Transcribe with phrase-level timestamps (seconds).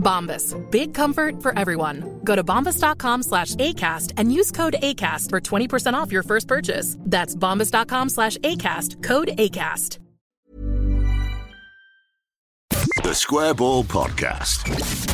[0.00, 0.56] Bombas.
[0.70, 2.20] Big comfort for everyone.
[2.24, 6.96] Go to bombas.com slash ACAST and use code ACAST for 20% off your first purchase.
[7.00, 9.02] That's bombas.com slash ACAST.
[9.02, 9.98] Code ACAST.
[13.02, 15.08] The Square Ball Podcast.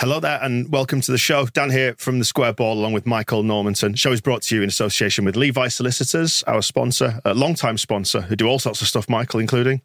[0.00, 1.46] Hello there, and welcome to the show.
[1.46, 3.94] Dan here from the Square Ball, along with Michael Normanton.
[3.94, 8.20] Show is brought to you in association with Levi Solicitors, our sponsor, a long-time sponsor,
[8.22, 9.80] who do all sorts of stuff, Michael, including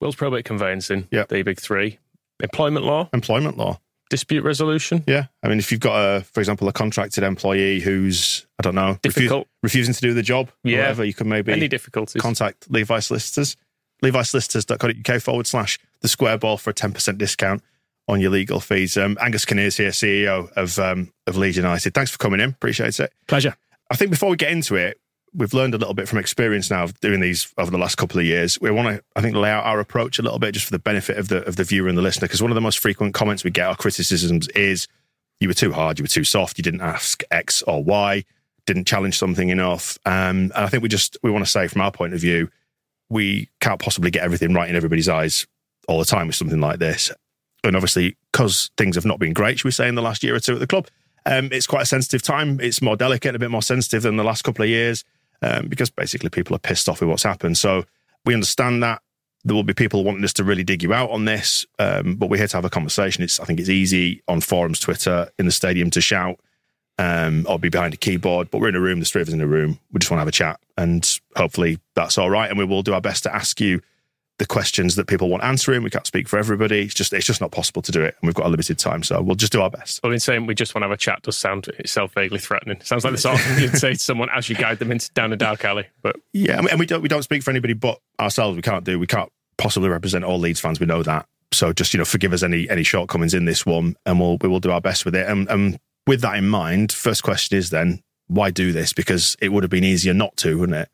[0.00, 1.28] Wills probate conveyancing, Yep.
[1.28, 1.98] the big three.
[2.42, 3.80] Employment law, employment law.
[4.10, 5.02] dispute resolution.
[5.06, 8.74] Yeah, I mean, if you've got a, for example, a contracted employee who's, I don't
[8.74, 9.48] know, refu- Difficult.
[9.62, 10.78] refusing to do the job, Yeah.
[10.78, 12.20] whatever, you can maybe Any difficulties?
[12.20, 13.56] contact Levi Solicitors.
[14.04, 17.62] LeviSolicitors.co.uk forward slash the square ball for a 10% discount
[18.08, 18.96] on your legal fees.
[18.96, 21.94] Um, Angus Kinnear's here, CEO of um, of Leeds United.
[21.94, 22.50] Thanks for coming in.
[22.50, 23.12] Appreciate it.
[23.28, 23.56] Pleasure.
[23.90, 24.98] I think before we get into it,
[25.34, 28.20] we've learned a little bit from experience now of doing these over the last couple
[28.20, 28.60] of years.
[28.60, 30.78] We want to, I think, lay out our approach a little bit just for the
[30.78, 32.26] benefit of the of the viewer and the listener.
[32.26, 34.86] Because one of the most frequent comments we get or criticisms is
[35.40, 38.24] you were too hard, you were too soft, you didn't ask X or Y,
[38.66, 39.98] didn't challenge something enough.
[40.06, 42.48] Um, and I think we just we want to say from our point of view,
[43.10, 45.46] we can't possibly get everything right in everybody's eyes
[45.88, 47.10] all the time with something like this.
[47.62, 50.34] And obviously, because things have not been great, should we say, in the last year
[50.34, 50.88] or two at the club,
[51.26, 52.60] um, it's quite a sensitive time.
[52.60, 55.02] It's more delicate, a bit more sensitive than the last couple of years,
[55.44, 57.58] um, because basically people are pissed off with what's happened.
[57.58, 57.84] So
[58.24, 59.02] we understand that
[59.44, 62.30] there will be people wanting us to really dig you out on this, um, but
[62.30, 63.22] we're here to have a conversation.
[63.22, 66.40] It's I think it's easy on forums, Twitter, in the stadium to shout
[66.98, 69.00] um, or be behind a keyboard, but we're in a room.
[69.00, 69.78] There's three of us in a room.
[69.92, 72.48] We just want to have a chat, and hopefully that's all right.
[72.48, 73.82] And we will do our best to ask you
[74.38, 75.82] the questions that people want answering.
[75.82, 76.82] We can't speak for everybody.
[76.82, 79.02] It's just it's just not possible to do it, and we've got a limited time,
[79.02, 80.00] so we'll just do our best.
[80.02, 82.80] Well, in saying we just want to have a chat does sound itself vaguely threatening.
[82.82, 85.10] Sounds like the sort of thing you'd say to someone as you guide them into
[85.12, 85.86] down a dark alley.
[86.02, 88.56] But Yeah, and we- and we don't we don't speak for anybody but ourselves.
[88.56, 90.80] We can't do we can't possibly represent all Leeds fans.
[90.80, 91.26] We know that.
[91.52, 94.48] So just you know, forgive us any any shortcomings in this one, and we'll we
[94.48, 95.28] will do our best with it.
[95.28, 95.78] And, and
[96.08, 98.92] with that in mind, first question is then why do this?
[98.92, 100.88] Because it would have been easier not to, wouldn't it?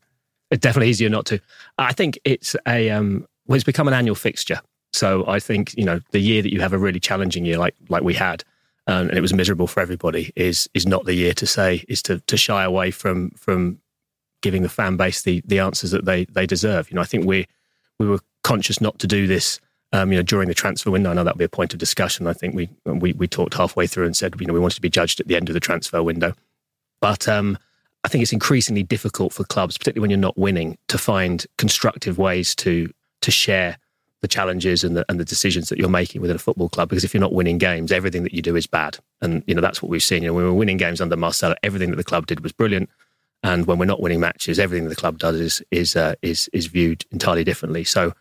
[0.51, 1.41] It's definitely easier not to.
[1.79, 4.61] I think it's a um, well, it's become an annual fixture.
[4.93, 7.75] So I think you know the year that you have a really challenging year like
[7.89, 8.45] like we had,
[8.87, 12.03] um, and it was miserable for everybody, is is not the year to say is
[12.03, 13.79] to to shy away from from
[14.43, 16.91] giving the fan base the the answers that they they deserve.
[16.91, 17.47] You know, I think we
[17.99, 19.61] we were conscious not to do this.
[19.93, 22.27] Um, you know, during the transfer window, I know that'll be a point of discussion.
[22.27, 24.81] I think we we we talked halfway through and said, you know, we wanted to
[24.81, 26.35] be judged at the end of the transfer window.
[27.01, 27.59] But um,
[28.05, 32.19] I think it's increasingly difficult for clubs, particularly when you're not winning, to find constructive
[32.19, 32.91] ways to
[33.23, 33.77] to share
[34.23, 36.89] the challenges and the and the decisions that you're making within a football club.
[36.89, 38.99] Because if you're not winning games, everything that you do is bad.
[39.21, 40.23] And you know that's what we've seen.
[40.23, 42.53] You know, when we were winning games under Marcelo, everything that the club did was
[42.53, 42.89] brilliant.
[43.43, 46.67] And when we're not winning matches, everything the club does is is uh, is is
[46.67, 47.85] viewed entirely differently.
[47.85, 48.15] So.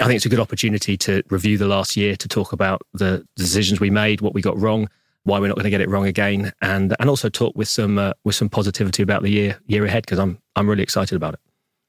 [0.00, 3.24] I think it's a good opportunity to review the last year, to talk about the
[3.36, 4.88] decisions we made, what we got wrong,
[5.24, 7.98] why we're not going to get it wrong again, and and also talk with some
[7.98, 11.34] uh, with some positivity about the year year ahead because I'm I'm really excited about
[11.34, 11.40] it.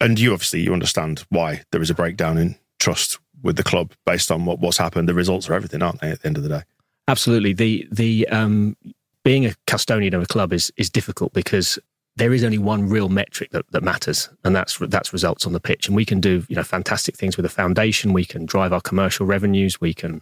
[0.01, 3.93] And you obviously you understand why there is a breakdown in trust with the club
[4.05, 5.07] based on what, what's happened.
[5.07, 6.11] The results are everything, aren't they?
[6.11, 6.61] At the end of the day.
[7.07, 8.75] Absolutely, the the um,
[9.23, 11.77] being a custodian of a club is is difficult because
[12.17, 15.59] there is only one real metric that, that matters, and that's that's results on the
[15.59, 15.87] pitch.
[15.87, 18.13] And we can do you know fantastic things with a foundation.
[18.13, 19.81] We can drive our commercial revenues.
[19.81, 20.21] We can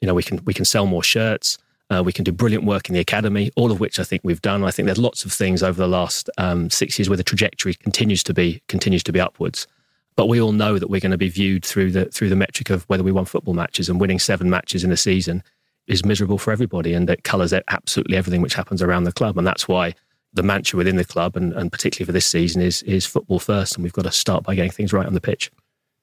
[0.00, 1.58] you know we can we can sell more shirts.
[1.90, 4.42] Uh, we can do brilliant work in the academy, all of which I think we've
[4.42, 4.62] done.
[4.62, 7.74] I think there's lots of things over the last um, six years where the trajectory
[7.74, 9.66] continues to be continues to be upwards.
[10.14, 12.70] But we all know that we're going to be viewed through the through the metric
[12.70, 15.42] of whether we won football matches and winning seven matches in a season
[15.86, 19.38] is miserable for everybody, and it colours absolutely everything which happens around the club.
[19.38, 19.94] And that's why
[20.34, 23.76] the mantra within the club, and, and particularly for this season, is is football first,
[23.76, 25.50] and we've got to start by getting things right on the pitch.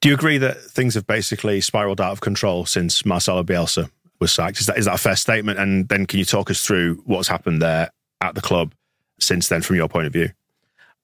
[0.00, 3.90] Do you agree that things have basically spiraled out of control since Marcelo Bielsa
[4.20, 4.60] was sacked?
[4.60, 5.58] Is that is that a fair statement?
[5.58, 7.90] And then can you talk us through what's happened there
[8.20, 8.74] at the club
[9.18, 10.30] since then, from your point of view?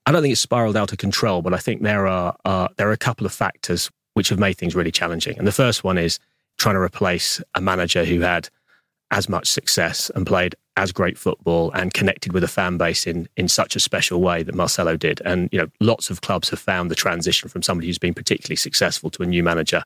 [0.05, 2.89] I don't think it's spiraled out of control, but I think there are uh, there
[2.89, 5.39] are a couple of factors which have made things really challenging.
[5.39, 6.19] And the first one is
[6.59, 8.49] trying to replace a manager who had
[9.11, 13.29] as much success and played as great football and connected with a fan base in
[13.37, 15.21] in such a special way that Marcelo did.
[15.25, 18.57] And you know, lots of clubs have found the transition from somebody who's been particularly
[18.57, 19.85] successful to a new manager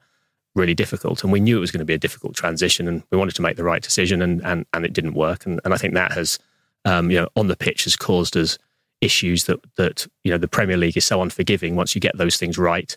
[0.57, 1.23] really difficult.
[1.23, 3.43] And we knew it was going to be a difficult transition, and we wanted to
[3.43, 5.47] make the right decision, and and, and it didn't work.
[5.47, 6.39] And, and I think that has,
[6.85, 8.59] um, you know, on the pitch has caused us
[9.01, 11.77] issues that that you know the Premier League is so unforgiving.
[11.77, 12.97] Once you get those things right,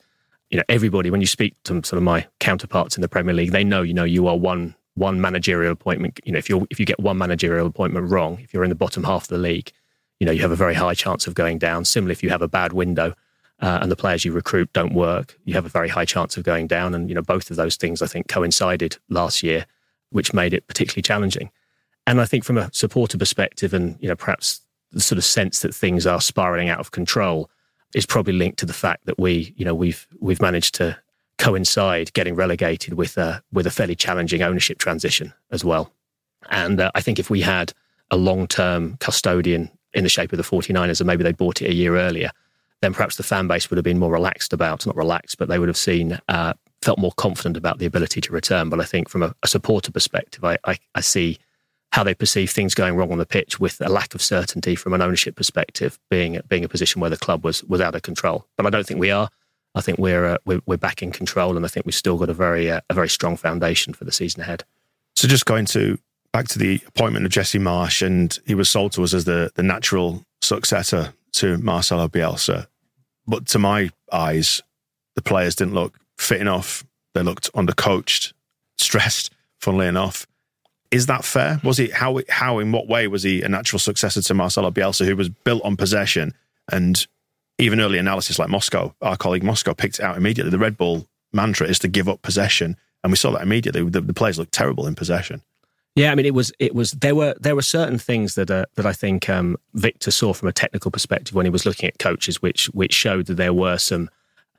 [0.49, 3.51] you know, everybody when you speak to sort of my counterparts in the Premier League,
[3.51, 6.19] they know you know you are one one managerial appointment.
[6.23, 8.75] You know, if you if you get one managerial appointment wrong, if you're in the
[8.75, 9.71] bottom half of the league,
[10.19, 11.85] you know you have a very high chance of going down.
[11.85, 13.13] Similarly, if you have a bad window
[13.61, 16.43] uh, and the players you recruit don't work, you have a very high chance of
[16.43, 16.93] going down.
[16.93, 19.65] And you know both of those things I think coincided last year,
[20.11, 21.51] which made it particularly challenging.
[22.07, 24.61] And I think from a supporter perspective, and you know perhaps
[24.91, 27.49] the sort of sense that things are spiraling out of control
[27.93, 30.97] is probably linked to the fact that we, you know, we've we've managed to
[31.37, 35.91] coincide getting relegated with a with a fairly challenging ownership transition as well.
[36.49, 37.73] And uh, I think if we had
[38.11, 41.69] a long term custodian in the shape of the 49ers and maybe they bought it
[41.69, 42.31] a year earlier,
[42.81, 45.59] then perhaps the fan base would have been more relaxed about, not relaxed, but they
[45.59, 48.69] would have seen, uh, felt more confident about the ability to return.
[48.69, 51.39] But I think from a, a supporter perspective, I, I, I, see
[51.91, 54.93] how they perceive things going wrong on the pitch with a lack of certainty from
[54.93, 58.45] an ownership perspective being, being a position where the club was, was out of control.
[58.55, 59.29] But I don't think we are.
[59.75, 62.29] I think we're, uh, we're, we're back in control, and I think we've still got
[62.29, 64.63] a very uh, a very strong foundation for the season ahead.
[65.15, 65.99] So, just going to
[66.33, 69.51] back to the appointment of Jesse Marsch, and he was sold to us as the
[69.53, 72.67] the natural successor to Marcelo Bielsa.
[73.27, 74.61] But to my eyes,
[75.15, 76.83] the players didn't look fit enough.
[77.13, 78.33] They looked undercoached,
[78.77, 79.31] stressed.
[79.59, 80.25] Funnily enough,
[80.89, 81.59] is that fair?
[81.65, 85.05] Was he how how in what way was he a natural successor to Marcelo Bielsa,
[85.05, 86.33] who was built on possession
[86.71, 87.05] and
[87.59, 90.49] even early analysis like Moscow, our colleague Moscow picked it out immediately.
[90.49, 93.83] The Red Bull mantra is to give up possession, and we saw that immediately.
[93.83, 95.41] The, the players looked terrible in possession.
[95.95, 98.65] Yeah, I mean, it was it was there were there were certain things that uh,
[98.75, 101.99] that I think um, Victor saw from a technical perspective when he was looking at
[101.99, 104.09] coaches, which which showed that there were some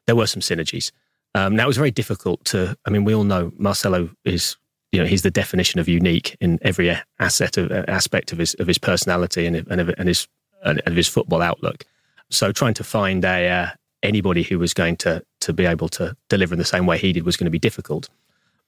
[0.06, 0.90] there were some synergies.
[1.34, 2.76] Um, now it was very difficult to.
[2.86, 4.56] I mean, we all know Marcelo is
[4.92, 8.66] you know he's the definition of unique in every asset of aspect of his of
[8.66, 10.26] his personality and and, of, and his
[10.64, 11.84] and of his football outlook.
[12.30, 13.68] So trying to find a uh,
[14.02, 17.12] anybody who was going to to be able to deliver in the same way he
[17.12, 18.08] did was going to be difficult.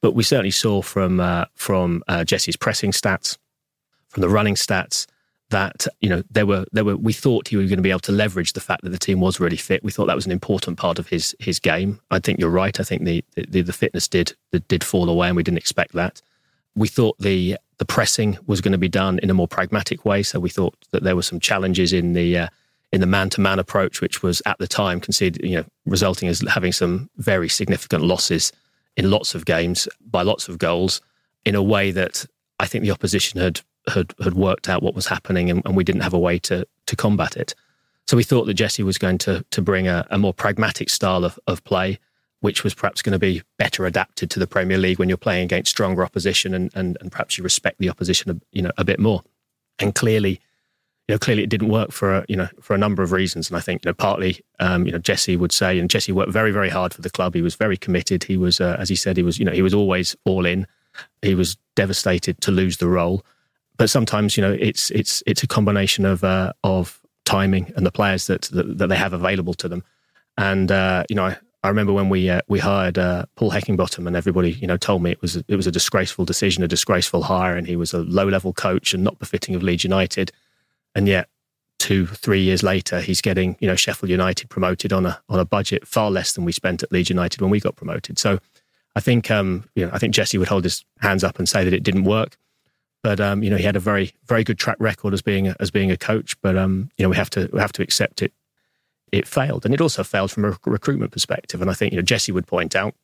[0.03, 3.39] But we certainly saw from uh, from uh, Jesse's pressing stats,
[4.09, 5.07] from the running stats,
[5.53, 8.01] that you know there were there were we thought he was going to be able
[8.01, 9.85] to leverage the fact that the team was really fit.
[9.85, 12.01] We thought that was an important part of his his game.
[12.11, 12.79] I think you're right.
[12.81, 14.35] I think the the, the fitness did
[14.67, 16.21] did fall away, and we didn't expect that.
[16.75, 20.25] We thought the the pressing was going to be done in a more pragmatic way.
[20.25, 22.49] So we thought that there were some challenges in the uh,
[22.93, 26.73] in the man-to-man approach, which was at the time considered, you know, resulting as having
[26.73, 28.53] some very significant losses
[28.97, 31.01] in lots of games by lots of goals,
[31.45, 32.27] in a way that
[32.59, 35.85] I think the opposition had had had worked out what was happening, and, and we
[35.85, 37.55] didn't have a way to to combat it.
[38.07, 41.25] So we thought that Jesse was going to to bring a, a more pragmatic style
[41.25, 41.99] of, of play,
[42.41, 45.45] which was perhaps going to be better adapted to the Premier League when you're playing
[45.45, 48.85] against stronger opposition, and and, and perhaps you respect the opposition, a, you know, a
[48.85, 49.23] bit more.
[49.79, 50.41] And clearly,
[51.09, 53.51] you know, clearly it didn't work for a, you know for a number of reasons,
[53.51, 56.33] and I think you know partly um, you know Jesse would say, and Jesse worked
[56.33, 57.35] very very hard for the club.
[57.35, 58.25] He was very committed.
[58.25, 60.67] He was, uh, as he said, he was you know he was always all in.
[61.23, 63.25] He was devastated to lose the role,
[63.77, 67.93] but sometimes you know it's it's it's a combination of uh, of timing and the
[67.93, 69.85] players that, that, that they have available to them.
[70.37, 74.07] And uh, you know, I, I remember when we uh, we hired uh, Paul Heckingbottom,
[74.07, 77.25] and everybody you know told me it was it was a disgraceful decision, a disgraceful
[77.25, 80.31] hire, and he was a low level coach and not befitting of Leeds United
[80.95, 81.29] and yet
[81.79, 85.45] two, three years later, he's getting you know Sheffield United promoted on a on a
[85.45, 88.19] budget far less than we spent at Leeds United when we got promoted.
[88.19, 88.39] So
[88.95, 91.65] I think um, you know I think Jesse would hold his hands up and say
[91.65, 92.37] that it didn't work,
[93.03, 95.71] but um, you know he had a very very good track record as being as
[95.71, 96.41] being a coach.
[96.41, 98.33] But um, you know we have to we have to accept it.
[99.11, 101.61] It failed, and it also failed from a recruitment perspective.
[101.61, 102.95] And I think you know Jesse would point out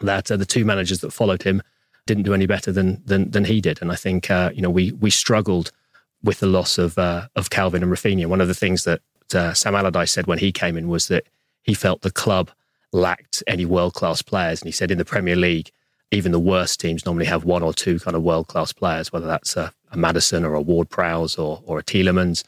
[0.00, 1.62] that uh, the two managers that followed him
[2.06, 3.80] didn't do any better than than, than he did.
[3.80, 5.72] And I think uh, you know we we struggled
[6.22, 8.26] with the loss of uh, of Kalvin and Raphinha.
[8.26, 9.00] One of the things that
[9.34, 11.24] uh, Sam Allardyce said when he came in was that
[11.62, 12.50] he felt the club
[12.92, 15.70] lacked any world class players, and he said in the Premier League,
[16.10, 19.26] even the worst teams normally have one or two kind of world class players, whether
[19.26, 22.44] that's a, a Maddison or a Ward Prowse or or a Tielemans.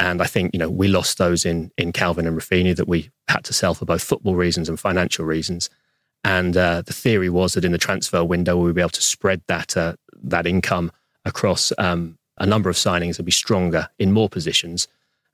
[0.00, 3.10] And I think you know we lost those in in Kalvin and Raphinha that we
[3.28, 5.70] had to sell for both football reasons and financial reasons.
[6.24, 9.02] And uh, the theory was that in the transfer window we would be able to
[9.02, 10.90] spread that uh, that income
[11.24, 14.88] across um, a number of signings and be stronger in more positions.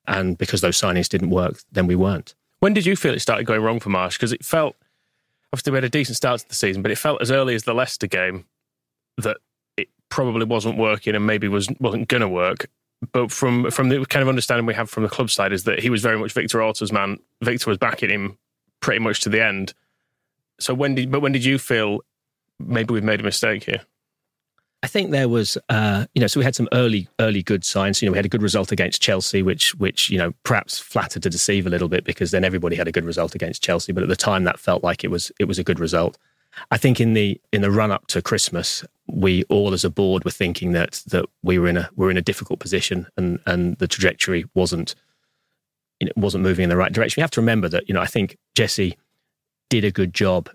[0.06, 2.34] And because those signings didn't work, then we weren't.
[2.60, 4.14] When did you feel it started going wrong for Marsch?
[4.14, 4.76] Because it felt,
[5.52, 7.64] obviously, we had a decent start to the season, but it felt as early as
[7.64, 8.44] the Leicester game
[9.18, 9.36] that
[9.76, 12.66] it probably wasn't working and maybe was, wasn't going to work.
[13.12, 15.80] But from from the kind of understanding we have from the club side is that
[15.80, 17.18] he was very much Victor Orta's man.
[17.42, 18.38] Victor was backing him
[18.80, 19.74] pretty much to the end.
[20.58, 22.00] So when did but when did you feel
[22.58, 23.82] maybe we've made a mistake here?
[24.84, 28.02] I think there was, uh, you know, so we had some early, early good signs.
[28.02, 31.22] You know, we had a good result against Chelsea, which, which you know, perhaps flattered
[31.22, 33.92] to deceive a little bit because then everybody had a good result against Chelsea.
[33.92, 36.18] But at the time, that felt like it was, it was a good result.
[36.70, 40.22] I think in the in the run up to Christmas, we all as a board
[40.22, 43.78] were thinking that that we were in a we're in a difficult position and and
[43.78, 44.94] the trajectory wasn't
[45.98, 47.20] you know, wasn't moving in the right direction.
[47.20, 48.96] You have to remember that you know I think Jesse
[49.68, 50.50] did a good job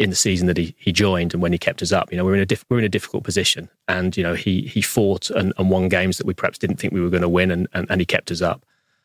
[0.00, 2.10] in the season that he, he joined and when he kept us up.
[2.10, 4.62] You know, we're in a diff, we're in a difficult position, and you know he
[4.62, 7.28] he fought and, and won games that we perhaps didn't think we were going to
[7.28, 8.64] win, and, and, and he kept us up.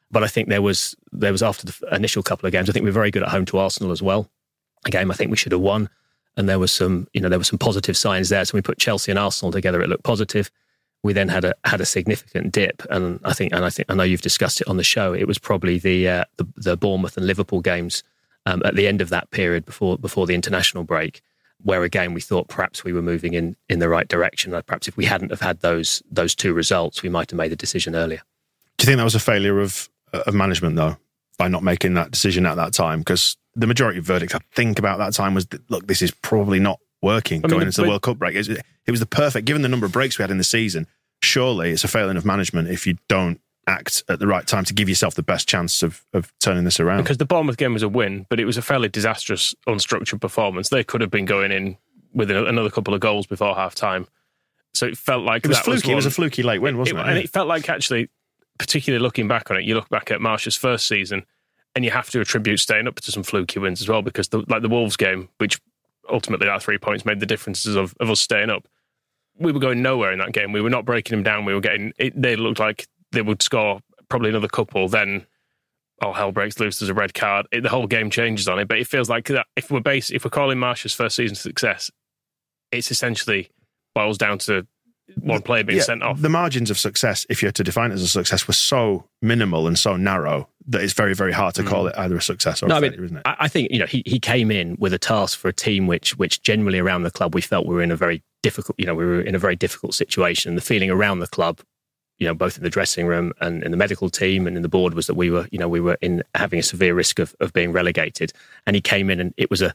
[0.09, 2.83] But I think there was there was after the initial couple of games, I think
[2.83, 4.29] we were very good at home to Arsenal as well.
[4.85, 5.89] A game I think we should have won,
[6.37, 8.45] and there was some you know there were some positive signs there.
[8.45, 10.49] So we put Chelsea and Arsenal together; it looked positive.
[11.03, 13.95] We then had a had a significant dip, and I think and I think I
[13.95, 15.13] know you've discussed it on the show.
[15.13, 18.01] It was probably the uh, the, the Bournemouth and Liverpool games
[18.45, 21.21] um, at the end of that period before before the international break,
[21.63, 24.51] where again we thought perhaps we were moving in in the right direction.
[24.65, 27.55] Perhaps if we hadn't have had those those two results, we might have made the
[27.55, 28.21] decision earlier.
[28.77, 30.97] Do you think that was a failure of of management though,
[31.37, 32.99] by not making that decision at that time?
[32.99, 36.11] Because the majority of verdicts I think about that time was, that, look, this is
[36.11, 38.35] probably not working I mean, going into the World Cup break.
[38.35, 40.43] It was, it was the perfect, given the number of breaks we had in the
[40.43, 40.87] season.
[41.23, 44.73] Surely it's a failing of management if you don't act at the right time to
[44.73, 47.03] give yourself the best chance of, of turning this around.
[47.03, 50.69] Because the Bournemouth game was a win, but it was a fairly disastrous, unstructured performance.
[50.69, 51.77] They could have been going in
[52.13, 54.07] with another couple of goals before half time.
[54.73, 55.87] So it felt like it was that fluky.
[55.87, 57.01] Was it was a fluky late win, wasn't it?
[57.01, 57.09] it?
[57.09, 58.09] And it felt like actually,
[58.59, 61.25] particularly looking back on it, you look back at Marsch's first season,
[61.75, 64.43] and you have to attribute staying up to some fluky wins as well, because the,
[64.47, 65.59] like the Wolves game, which
[66.09, 68.67] ultimately our three points made the differences of, of us staying up.
[69.37, 70.53] We were going nowhere in that game.
[70.53, 71.43] We were not breaking them down.
[71.43, 71.91] We were getting.
[71.97, 73.79] It, they looked like they would score
[74.09, 75.25] probably another couple, then
[76.01, 76.79] oh hell breaks loose.
[76.79, 77.47] There's a red card.
[77.51, 78.67] It, the whole game changes on it.
[78.67, 81.89] But it feels like that if we're base, if we're calling Marsch's first season success,
[82.71, 83.49] it's essentially
[83.93, 84.67] boils down to
[85.21, 86.19] one player being yeah, sent off.
[86.19, 89.67] The margins of success, if you're to define it as a success, were so minimal
[89.67, 91.89] and so narrow that it's very, very hard to call mm.
[91.89, 93.23] it either a success or no, a failure, I mean, isn't it?
[93.25, 96.17] I think you know he he came in with a task for a team which
[96.17, 98.95] which generally around the club we felt we were in a very difficult you know
[98.95, 100.55] we were in a very difficult situation.
[100.55, 101.61] The feeling around the club
[102.17, 104.69] you know, both in the dressing room and in the medical team and in the
[104.69, 107.35] board was that we were, you know, we were in having a severe risk of,
[107.39, 108.31] of being relegated.
[108.65, 109.73] And he came in and it was a,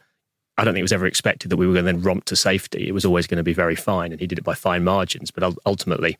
[0.56, 2.37] I don't think it was ever expected that we were going to then romp to
[2.37, 2.88] safety.
[2.88, 4.12] It was always going to be very fine.
[4.12, 5.30] And he did it by fine margins.
[5.30, 6.18] But ultimately,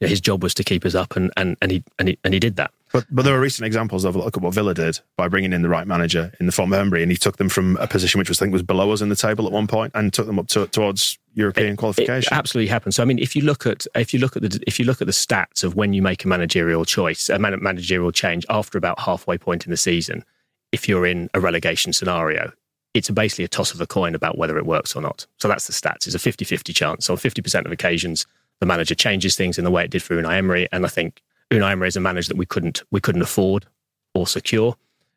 [0.00, 2.18] you know, his job was to keep us up and, and, and, he, and, he,
[2.24, 2.72] and he did that.
[2.92, 5.62] But but there are recent examples of look at what Villa did by bringing in
[5.62, 8.18] the right manager in the form of Emery, and he took them from a position
[8.18, 10.26] which was I think was below us in the table at one point, and took
[10.26, 12.32] them up to, towards European it, qualification.
[12.32, 12.94] It absolutely happened.
[12.94, 15.00] So I mean, if you look at if you look at the if you look
[15.00, 18.98] at the stats of when you make a managerial choice, a managerial change after about
[19.00, 20.24] halfway point in the season,
[20.72, 22.52] if you're in a relegation scenario,
[22.94, 25.26] it's basically a toss of a coin about whether it works or not.
[25.38, 26.06] So that's the stats.
[26.06, 27.06] It's a 50-50 chance.
[27.06, 28.26] So on 50% of occasions,
[28.58, 31.22] the manager changes things in the way it did for Unai Emery, and I think
[31.50, 33.66] Unai Emery is a manager that we couldn't we couldn't afford
[34.14, 34.76] or secure,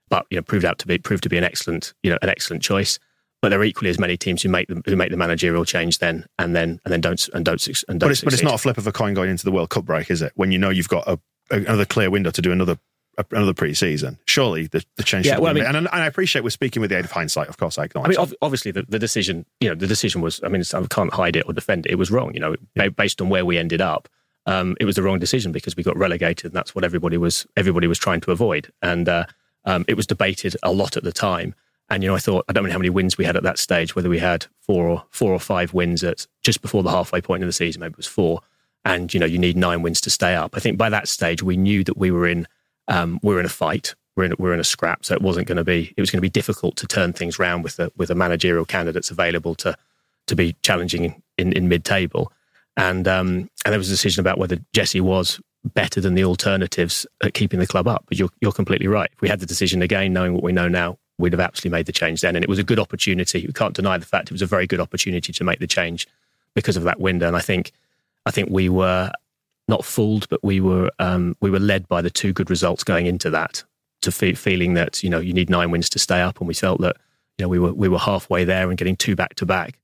[0.09, 2.29] but you know proved out to be proved to be an excellent you know an
[2.29, 2.99] excellent choice.
[3.43, 5.99] But there are equally as many teams who make them who make the managerial change
[5.99, 8.07] then and then and then don't and don't and don't.
[8.07, 9.85] But it's, but it's not a flip of a coin going into the World Cup
[9.85, 10.31] break, is it?
[10.35, 11.19] When you know you've got a,
[11.51, 12.79] another clear window to do another
[13.31, 14.17] another pre-season.
[14.25, 15.27] Surely the, the change.
[15.27, 17.47] Yeah, well, I mean, and, and, I appreciate we're speaking with the aid of hindsight.
[17.47, 18.17] Of course, I acknowledge.
[18.17, 20.41] I mean, obviously, the, the decision, you know, the decision was.
[20.43, 21.91] I mean, I can't hide it or defend it.
[21.91, 22.33] It was wrong.
[22.33, 22.89] You know, yeah.
[22.89, 24.09] based on where we ended up
[24.45, 27.45] um, it was the wrong decision because we got relegated, and that's what everybody was
[27.55, 28.71] everybody was trying to avoid.
[28.81, 29.25] And uh,
[29.65, 31.55] um, it was debated a lot at the time.
[31.89, 33.59] And you know, I thought I don't know how many wins we had at that
[33.59, 33.95] stage.
[33.95, 37.43] Whether we had four or four or five wins at just before the halfway point
[37.43, 38.41] of the season, maybe it was four.
[38.85, 40.55] And you know, you need nine wins to stay up.
[40.55, 42.47] I think by that stage we knew that we were in
[42.87, 43.95] um, we were in a fight.
[44.15, 45.93] We're in, we're in a scrap, so it wasn't going to be.
[45.97, 48.65] It was going to be difficult to turn things around with the with the managerial
[48.65, 49.75] candidates available to
[50.27, 52.31] to be challenging in, in mid table.
[52.77, 55.39] And um, and there was a decision about whether Jesse was
[55.73, 58.05] better than the alternatives at keeping the club up.
[58.07, 59.09] But you're you're completely right.
[59.13, 61.85] If we had the decision again, knowing what we know now, we'd have absolutely made
[61.85, 62.35] the change then.
[62.35, 63.45] And it was a good opportunity.
[63.45, 66.07] We can't deny the fact it was a very good opportunity to make the change
[66.53, 67.27] because of that window.
[67.27, 67.71] And I think
[68.25, 69.11] I think we were
[69.67, 73.05] not fooled, but we were um, we were led by the two good results going
[73.05, 73.63] into that
[74.01, 76.53] to fe- feeling that you know you need nine wins to stay up, and we
[76.53, 76.97] felt that
[77.37, 79.79] you know we were we were halfway there, and getting two back to back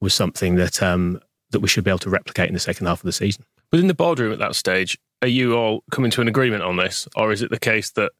[0.00, 1.20] was something that um,
[1.50, 3.44] that we should be able to replicate in the second half of the season.
[3.70, 7.08] Within the boardroom at that stage, are you all coming to an agreement on this,
[7.16, 8.12] or is it the case that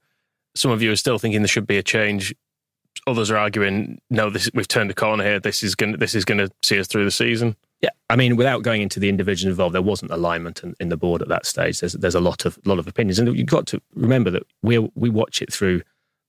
[0.54, 2.34] some of you are still thinking there should be a change?
[3.06, 5.40] Others are arguing, no, this we've turned a corner here.
[5.40, 7.56] This is going this is going to see us through the season.
[7.80, 10.96] Yeah, I mean, without going into the individuals involved, there wasn't alignment in, in, the
[10.96, 11.80] board at that stage.
[11.80, 14.78] There's there's a lot of lot of opinions, and you've got to remember that we
[14.94, 15.82] we watch it through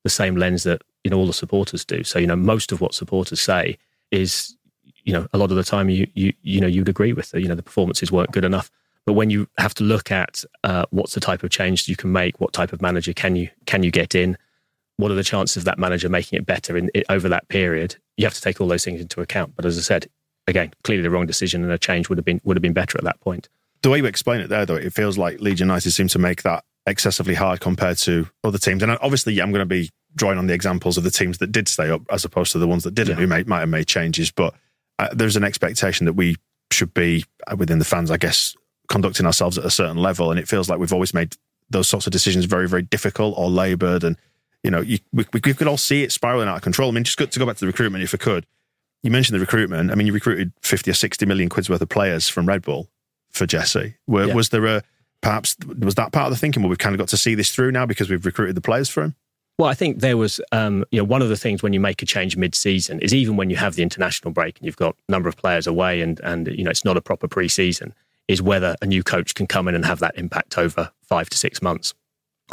[0.03, 2.03] the same lens that you know all the supporters do.
[2.03, 3.77] So you know, most of what supporters say
[4.09, 4.55] is
[5.03, 7.33] you know a lot of the time you you you know you'd agree with.
[7.35, 8.71] You know, the performances weren't good enough.
[9.05, 12.11] But when you have to look at uh, what's the type of change you can
[12.11, 14.37] make, what type of manager can you can you get in,
[14.97, 17.95] what are the chances of that manager making it better in, in, over that period,
[18.17, 19.53] you have to take all those things into account.
[19.55, 20.07] But as I said,
[20.47, 22.97] again, clearly the wrong decision, and a change would have been would have been better
[22.97, 23.50] at that point.
[23.81, 26.43] The way you explain it there, though, it feels like Leeds United seem to make
[26.43, 28.83] that excessively hard compared to other teams.
[28.83, 31.67] And obviously, I'm going to be drawing on the examples of the teams that did
[31.67, 33.21] stay up as opposed to the ones that didn't, yeah.
[33.21, 34.31] who may, might have made changes.
[34.31, 34.53] But
[35.00, 36.38] uh, there's an expectation that we
[36.71, 38.55] should be uh, within the fans, I guess,
[38.89, 40.29] conducting ourselves at a certain level.
[40.31, 41.35] And it feels like we've always made
[41.69, 44.03] those sorts of decisions very, very difficult or laboured.
[44.03, 44.17] And,
[44.63, 46.89] you know, you, we, we could all see it spiraling out of control.
[46.89, 48.46] I mean, just to go back to the recruitment, if I could,
[49.03, 49.91] you mentioned the recruitment.
[49.91, 52.89] I mean, you recruited 50 or 60 million quid's worth of players from Red Bull
[53.32, 53.96] for Jesse.
[54.08, 54.34] Were, yeah.
[54.34, 54.84] Was there a,
[55.22, 56.63] perhaps, was that part of the thinking?
[56.63, 58.89] Well, we've kind of got to see this through now because we've recruited the players
[58.89, 59.15] for him?
[59.60, 62.01] Well, I think there was, um, you know, one of the things when you make
[62.01, 65.12] a change mid-season is even when you have the international break and you've got a
[65.12, 67.93] number of players away and and you know it's not a proper pre-season,
[68.27, 71.38] is whether a new coach can come in and have that impact over five to
[71.38, 71.93] six months.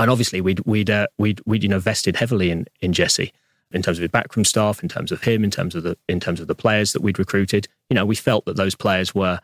[0.00, 3.32] And obviously, we'd we'd uh, we'd, we'd you know vested heavily in in Jesse
[3.70, 6.20] in terms of his backroom staff, in terms of him, in terms of the in
[6.20, 7.68] terms of the players that we'd recruited.
[7.90, 9.40] You know, we felt that those players were,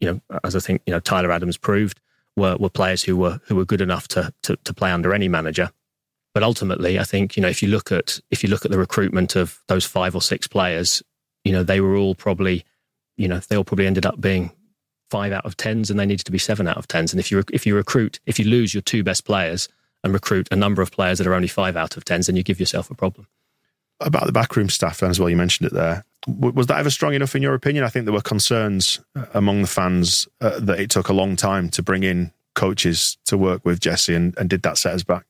[0.00, 2.00] you know, as I think you know Tyler Adams proved,
[2.36, 5.28] were were players who were who were good enough to to, to play under any
[5.28, 5.70] manager.
[6.32, 8.78] But ultimately, I think you know if you look at if you look at the
[8.78, 11.02] recruitment of those five or six players,
[11.44, 12.64] you know they were all probably,
[13.18, 14.52] you know, they all probably ended up being
[15.10, 17.12] five out of tens, and they needed to be seven out of tens.
[17.12, 19.68] And if you if you recruit, if you lose your two best players
[20.04, 22.42] and recruit a number of players that are only five out of tens, then you
[22.42, 23.26] give yourself a problem.
[24.00, 26.04] About the backroom staff then as well, you mentioned it there.
[26.26, 27.84] Was that ever strong enough in your opinion?
[27.84, 31.36] I think there were concerns uh, among the fans uh, that it took a long
[31.36, 35.02] time to bring in coaches to work with Jesse, and, and did that set us
[35.02, 35.24] back?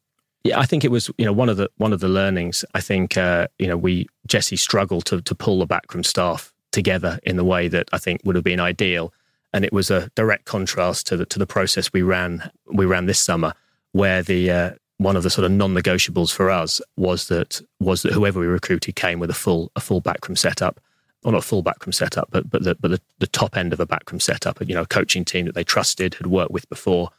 [0.44, 2.64] Yeah, I think it was you know one of the one of the learnings.
[2.74, 7.18] I think uh, you know we Jesse struggled to to pull the backroom staff together
[7.22, 9.12] in the way that I think would have been ideal
[9.52, 13.06] and it was a direct contrast to the to the process we ran we ran
[13.06, 13.54] this summer,
[13.92, 18.12] where the uh, one of the sort of non-negotiables for us was that was that
[18.12, 20.80] whoever we recruited came with a full a full backroom setup,
[21.24, 23.80] or not a full backroom setup, but but the but the, the top end of
[23.80, 27.10] a backroom setup, you know, a coaching team that they trusted, had worked with before.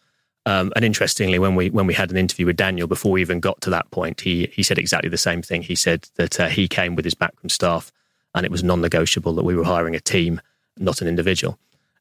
[0.46, 3.40] Um, and interestingly, when we when we had an interview with Daniel before we even
[3.40, 5.62] got to that point, he he said exactly the same thing.
[5.62, 7.92] He said that uh, he came with his backroom staff,
[8.36, 10.42] and it was non-negotiable that we were hiring a team,
[10.78, 11.58] not an individual.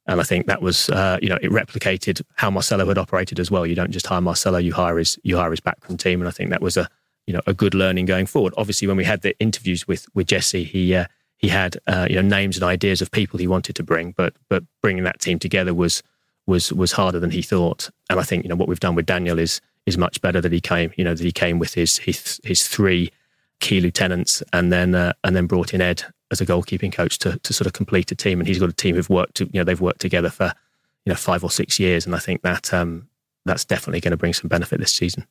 [0.07, 3.51] And I think that was, uh, you know, it replicated how Marcelo had operated as
[3.51, 3.67] well.
[3.67, 6.21] You don't just hire Marcelo, you hire his, you hire his backroom team.
[6.21, 6.89] And I think that was a,
[7.27, 8.53] you know, a good learning going forward.
[8.57, 12.17] Obviously, when we had the interviews with, with Jesse, he, uh, he had, uh, you
[12.17, 15.39] know, names and ideas of people he wanted to bring, but, but bringing that team
[15.39, 16.03] together was,
[16.47, 17.89] was, was harder than he thought.
[18.11, 20.53] And I think, you know, what we've done with Daniel is, is much better that
[20.53, 23.11] he came, you know, that he came with his, his, his three
[23.61, 27.39] key lieutenants and then, uh, and then brought in Ed as a goalkeeping coach to
[27.39, 28.41] to sort of complete a team.
[28.41, 30.53] And he's got a team who've worked, to, you know, they've worked together for
[31.05, 33.09] you know five or six years, and I think that um,
[33.45, 35.27] that's definitely going to bring some benefit this season.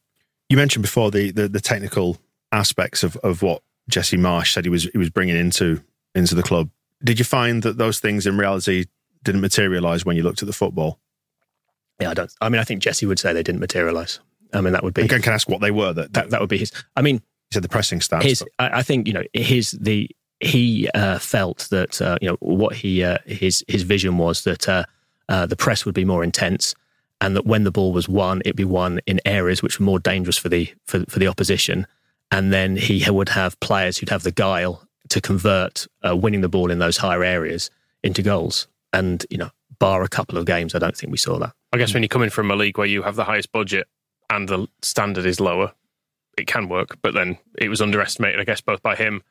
[0.47, 2.17] You mentioned before the the, the technical
[2.51, 5.81] aspects of, of what Jesse Marsch said he was he was bringing into
[6.15, 6.69] into the club.
[7.03, 8.85] Did you find that those things in reality
[9.23, 10.99] didn't materialise when you looked at the football?
[11.99, 12.33] Yeah, I don't.
[12.41, 14.19] I mean, I think Jesse would say they didn't materialise.
[14.53, 15.07] I mean, that would be.
[15.07, 15.93] Can, can I ask what they were?
[15.93, 16.71] That, that that would be his.
[16.95, 18.23] I mean, he said the pressing stats.
[18.23, 20.09] His, I, I think you know his the
[20.41, 24.67] he uh, felt that uh, you know what he uh, his his vision was that
[24.67, 24.85] uh,
[25.29, 26.75] uh, the press would be more intense,
[27.21, 29.99] and that when the ball was won, it'd be won in areas which were more
[29.99, 31.85] dangerous for the for, for the opposition,
[32.31, 36.49] and then he would have players who'd have the guile to convert uh, winning the
[36.49, 37.69] ball in those higher areas
[38.03, 38.67] into goals.
[38.93, 41.53] And you know, bar a couple of games, I don't think we saw that.
[41.71, 43.87] I guess when you're coming from a league where you have the highest budget
[44.29, 45.73] and the standard is lower,
[46.37, 46.97] it can work.
[47.01, 49.21] But then it was underestimated, I guess, both by him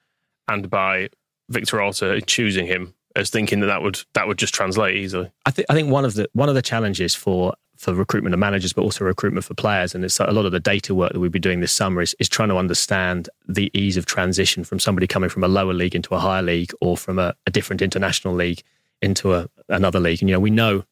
[0.51, 1.09] and by
[1.49, 5.31] Victor Orta choosing him as thinking that that would that would just translate easily.
[5.47, 8.39] I think I think one of the one of the challenges for for recruitment of
[8.39, 11.19] managers, but also recruitment for players, and it's a lot of the data work that
[11.19, 14.79] we've been doing this summer is, is trying to understand the ease of transition from
[14.79, 17.81] somebody coming from a lower league into a higher league, or from a, a different
[17.81, 18.63] international league
[19.01, 20.21] into a, another league.
[20.21, 20.85] And you know, we know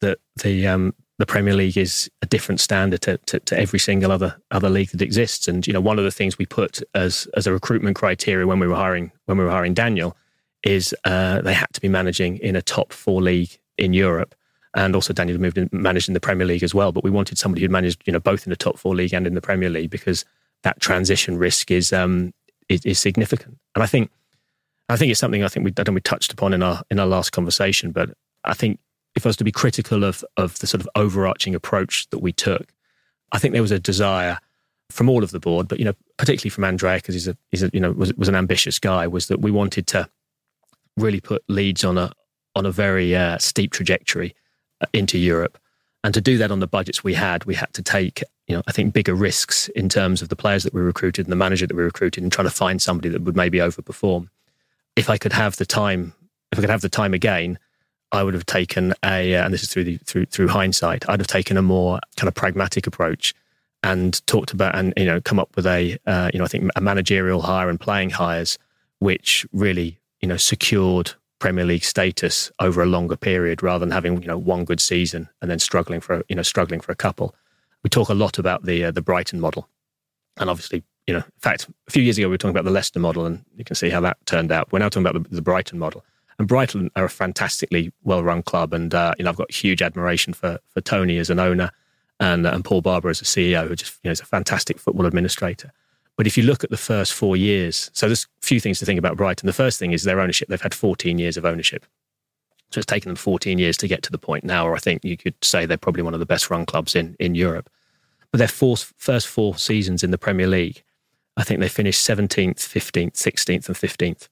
[0.00, 4.10] that the um, the Premier League is a different standard to, to, to, every single
[4.10, 5.46] other other league that exists.
[5.46, 8.58] And you know, one of the things we put as as a recruitment criteria when
[8.58, 10.16] we were hiring when we were hiring Daniel
[10.64, 14.34] is uh, they had to be managing in a top four league in Europe.
[14.74, 16.90] and also Daniel moved and managed in the Premier League as well.
[16.90, 19.24] But we wanted somebody who'd managed, you know, both in the top four league and
[19.24, 20.24] in the Premier League because
[20.64, 22.34] that transition risk is um,
[22.68, 23.58] is, is significant.
[23.76, 24.10] And I think
[24.88, 27.06] I think it's something I think we I we touched upon in our in our
[27.06, 27.92] last conversation.
[27.92, 28.10] But
[28.42, 28.80] I think
[29.14, 32.32] if I was to be critical of of the sort of overarching approach that we
[32.32, 32.72] took,
[33.32, 34.38] I think there was a desire
[34.90, 37.62] from all of the board, but you know, particularly from Andrea, because he's a he's
[37.62, 40.08] a you know was was an ambitious guy, was that we wanted to
[40.96, 42.12] really put Leeds on a
[42.54, 44.34] on a very uh, steep trajectory
[44.80, 45.58] uh, into Europe.
[46.04, 48.62] And to do that on the budgets we had, we had to take, you know,
[48.66, 51.66] I think bigger risks in terms of the players that we recruited and the manager
[51.66, 54.28] that we recruited and trying to find somebody that would maybe overperform.
[54.96, 56.12] If I could have the time,
[56.50, 57.58] if I could have the time again,
[58.12, 61.20] I would have taken a, uh, and this is through the, through through hindsight, I'd
[61.20, 63.34] have taken a more kind of pragmatic approach
[63.82, 66.70] and talked about and you know come up with a uh, you know I think
[66.76, 68.58] a managerial hire and playing hires
[68.98, 74.22] which really you know secured Premier League status over a longer period rather than having
[74.22, 77.34] you know one good season and then struggling for you know struggling for a couple.
[77.82, 79.68] We talk a lot about the uh, the Brighton model,
[80.36, 82.70] and obviously you know in fact a few years ago we were talking about the
[82.70, 84.70] Leicester model, and you can see how that turned out.
[84.70, 86.04] We're now talking about the, the Brighton model,
[86.38, 89.82] and Brighton are a fantastically well run club, and uh, you know I've got huge
[89.82, 91.70] admiration for for Tony as an owner
[92.20, 95.06] and, and Paul Barber as a CEO, who just you know is a fantastic football
[95.06, 95.72] administrator.
[96.16, 98.86] But if you look at the first four years, so there's a few things to
[98.86, 99.46] think about Brighton.
[99.46, 100.48] The first thing is their ownership.
[100.48, 101.86] They've had 14 years of ownership.
[102.70, 105.04] So it's taken them 14 years to get to the point now, or I think
[105.04, 107.68] you could say they're probably one of the best run clubs in, in Europe.
[108.30, 110.82] But their four, first four seasons in the Premier League,
[111.36, 114.28] I think they finished 17th, 15th, 16th, and 15th.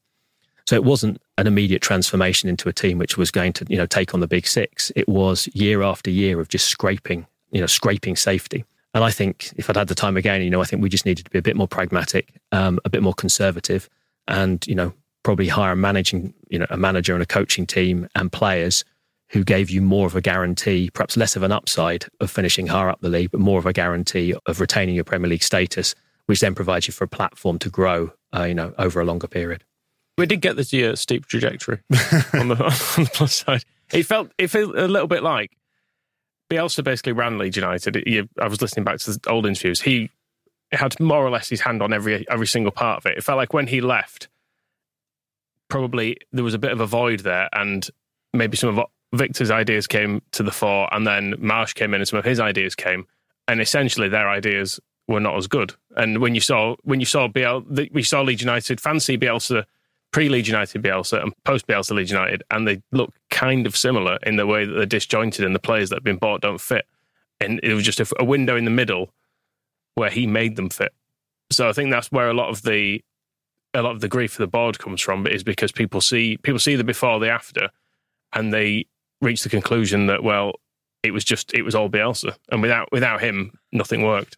[0.71, 3.87] So it wasn't an immediate transformation into a team which was going to, you know,
[3.87, 4.93] take on the big six.
[4.95, 8.65] It was year after year of just scraping, you know, scraping safety.
[8.95, 11.05] And I think if I'd had the time again, you know, I think we just
[11.05, 13.89] needed to be a bit more pragmatic, um, a bit more conservative,
[14.29, 14.93] and you know,
[15.25, 18.85] probably hire a managing, you know, a manager and a coaching team and players
[19.31, 22.91] who gave you more of a guarantee, perhaps less of an upside of finishing higher
[22.91, 26.39] up the league, but more of a guarantee of retaining your Premier League status, which
[26.39, 29.65] then provides you for a platform to grow, uh, you know, over a longer period.
[30.21, 31.79] We did get this year steep trajectory
[32.35, 32.55] on the
[32.99, 33.65] on the plus side.
[33.91, 35.57] It felt it felt a little bit like
[36.51, 37.97] Bielsa basically ran Leeds United.
[38.07, 39.81] He, I was listening back to the old interviews.
[39.81, 40.11] He
[40.73, 43.17] had more or less his hand on every every single part of it.
[43.17, 44.29] It felt like when he left,
[45.69, 47.89] probably there was a bit of a void there, and
[48.35, 52.09] maybe some of Victor's ideas came to the fore, and then Marsch came in, and
[52.09, 53.07] some of his ideas came,
[53.49, 54.79] and essentially their ideas
[55.09, 55.73] were not as good.
[55.97, 59.65] And when you saw when you saw Biel, we saw Leeds United fancy Bielsa
[60.13, 64.19] pre Leeds United Bielsa and post Bielsa Leeds United, and they look kind of similar
[64.23, 66.87] in the way that they're disjointed and the players that have been bought don't fit.
[67.41, 69.13] And it was just a, a window in the middle
[69.95, 70.93] where he made them fit.
[71.51, 73.03] So I think that's where a lot of the
[73.73, 76.59] a lot of the grief for the board comes from, is because people see people
[76.59, 77.71] see the before, the after,
[78.33, 78.87] and they
[79.21, 80.53] reach the conclusion that well,
[81.03, 84.37] it was just it was all Bielsa, and without without him, nothing worked.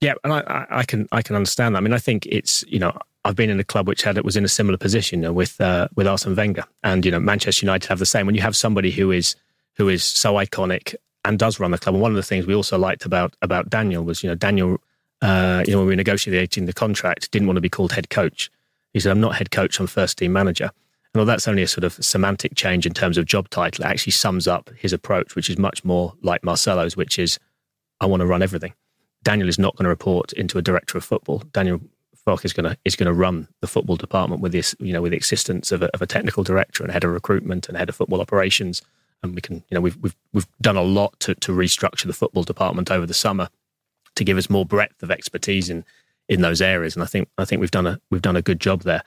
[0.00, 1.78] Yeah, and I, I can I can understand that.
[1.78, 4.24] I mean, I think it's you know I've been in a club which had it
[4.24, 7.20] was in a similar position you know, with uh, with Arsene Wenger, and you know
[7.20, 8.26] Manchester United have the same.
[8.26, 9.36] When you have somebody who is
[9.76, 12.54] who is so iconic and does run the club, and one of the things we
[12.54, 14.78] also liked about about Daniel was you know Daniel,
[15.20, 18.08] uh, you know when we were negotiating the contract, didn't want to be called head
[18.08, 18.50] coach.
[18.92, 20.70] He said, "I'm not head coach, I'm first team manager."
[21.12, 23.88] And although that's only a sort of semantic change in terms of job title, it
[23.88, 27.38] actually sums up his approach, which is much more like Marcelo's, which is,
[28.00, 28.72] "I want to run everything."
[29.22, 31.40] Daniel is not going to report into a director of football.
[31.52, 31.82] Daniel
[32.44, 35.10] Is going to is going to run the football department with this, you know, with
[35.10, 37.96] the existence of a, of a technical director and head of recruitment and head of
[37.96, 38.82] football operations.
[39.22, 42.12] And we can, you know, we've we've we've done a lot to to restructure the
[42.12, 43.48] football department over the summer
[44.14, 45.84] to give us more breadth of expertise in
[46.28, 46.94] in those areas.
[46.94, 49.02] And I think I think we've done a we've done a good job there.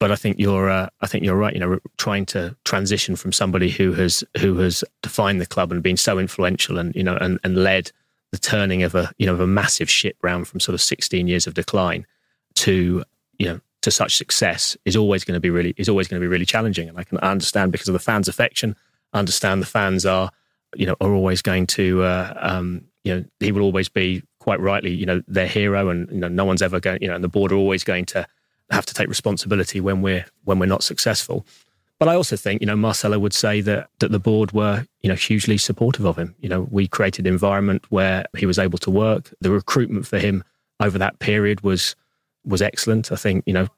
[0.00, 1.54] But I think you're uh, I think you're right.
[1.54, 5.82] You know, trying to transition from somebody who has who has defined the club and
[5.82, 7.90] been so influential and you know and, and led
[8.30, 11.26] the turning of a you know of a massive ship round from sort of 16
[11.26, 12.06] years of decline
[12.58, 13.04] to
[13.38, 16.24] you know to such success is always going to be really is always going to
[16.24, 16.88] be really challenging.
[16.88, 18.76] And I can understand because of the fans' affection.
[19.14, 20.30] Understand the fans are
[20.76, 24.60] you know are always going to uh, um, you know he will always be quite
[24.60, 27.24] rightly you know their hero, and you know no one's ever going you know and
[27.24, 28.26] the board are always going to
[28.70, 31.46] have to take responsibility when we're when we're not successful.
[31.98, 35.08] But I also think, you know, Marcelo would say that that the board were, you
[35.08, 36.34] know, hugely supportive of him.
[36.40, 39.32] You know, we created an environment where he was able to work.
[39.40, 40.44] The recruitment for him
[40.80, 41.96] over that period was
[42.48, 43.12] was excellent.
[43.12, 43.68] I think you know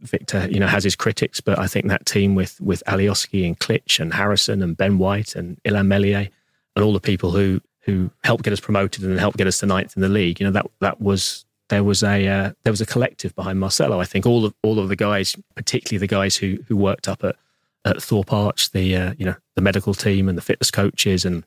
[0.00, 3.58] Victor you know has his critics, but I think that team with with Alioski and
[3.58, 6.28] Klich and Harrison and Ben White and Illan Meslier
[6.76, 9.66] and all the people who who helped get us promoted and helped get us to
[9.66, 10.40] ninth in the league.
[10.40, 14.00] You know that that was there was a uh, there was a collective behind Marcelo.
[14.00, 17.24] I think all of all of the guys, particularly the guys who who worked up
[17.24, 17.36] at
[17.84, 21.44] at Thorpe Arch, the uh, you know the medical team and the fitness coaches, and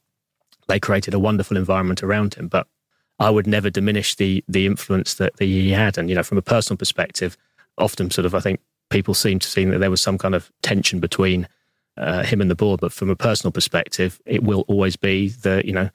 [0.67, 2.47] they created a wonderful environment around him.
[2.47, 2.67] But
[3.19, 6.37] I would never diminish the the influence that, that he had, and you know from
[6.37, 7.37] a personal perspective,
[7.77, 10.51] often sort of I think people seem to see that there was some kind of
[10.61, 11.47] tension between
[11.97, 12.81] uh, him and the board.
[12.81, 15.89] But from a personal perspective, it will always be the you know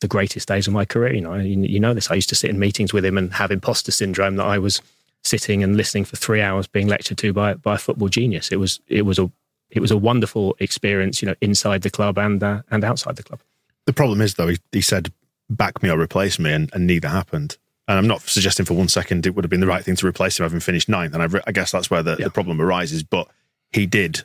[0.00, 1.14] the greatest days of my career.
[1.14, 2.10] You know, you, you know this.
[2.10, 4.80] I used to sit in meetings with him and have imposter syndrome that I was
[5.24, 8.50] sitting and listening for three hours being lectured to by by a football genius.
[8.50, 9.30] It was it was a
[9.70, 13.22] it was a wonderful experience, you know, inside the club and uh, and outside the
[13.22, 13.40] club.
[13.84, 15.12] The problem is though, he, he said
[15.48, 17.56] back me or replace me, and, and, neither happened.
[17.88, 20.06] And I'm not suggesting for one second it would have been the right thing to
[20.06, 21.14] replace him having finished ninth.
[21.14, 22.24] And I, I guess that's where the, yeah.
[22.24, 23.02] the problem arises.
[23.02, 23.28] But
[23.70, 24.24] he did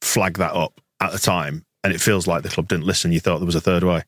[0.00, 3.12] flag that up at the time, and it feels like the club didn't listen.
[3.12, 4.04] You thought there was a third way.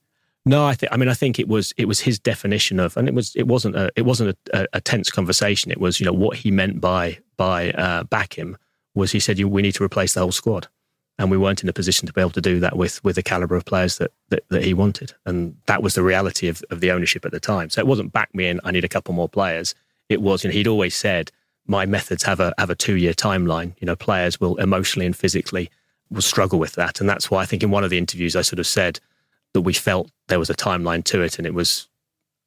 [0.47, 0.93] No, I think.
[0.93, 3.47] I mean, I think it was it was his definition of, and it was it
[3.47, 5.71] wasn't a it wasn't a, a tense conversation.
[5.71, 8.57] It was you know what he meant by by uh, back him
[8.95, 10.69] was he said we need to replace the whole squad,
[11.18, 13.22] and we weren't in a position to be able to do that with with the
[13.22, 16.81] caliber of players that that, that he wanted, and that was the reality of, of
[16.81, 17.70] the ownership at the time.
[17.70, 18.61] So it wasn't back me in.
[18.64, 19.74] I need a couple more players.
[20.09, 21.31] It was you know he'd always said
[21.66, 23.74] my methods have a have a two year timeline.
[23.81, 25.70] You know players will emotionally and physically
[26.11, 28.42] will struggle with that, and that's why I think in one of the interviews I
[28.42, 29.00] sort of said
[29.53, 31.88] that we felt there was a timeline to it, and it was.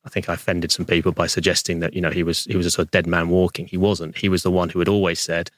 [0.05, 2.65] I think I offended some people by suggesting that you know he was he was
[2.65, 3.67] a sort of dead man walking.
[3.67, 4.17] He wasn't.
[4.17, 5.51] He was the one who had always said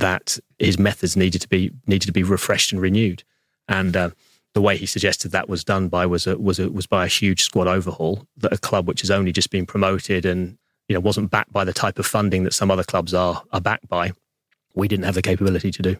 [0.00, 3.24] that his methods needed to be needed to be refreshed and renewed,
[3.68, 4.10] and uh,
[4.54, 7.08] the way he suggested that was done by was a, was a, was by a
[7.08, 10.58] huge squad overhaul that a club which has only just been promoted and
[10.88, 13.60] you know wasn't backed by the type of funding that some other clubs are are
[13.60, 14.12] backed by.
[14.74, 15.96] We didn't have the capability to do.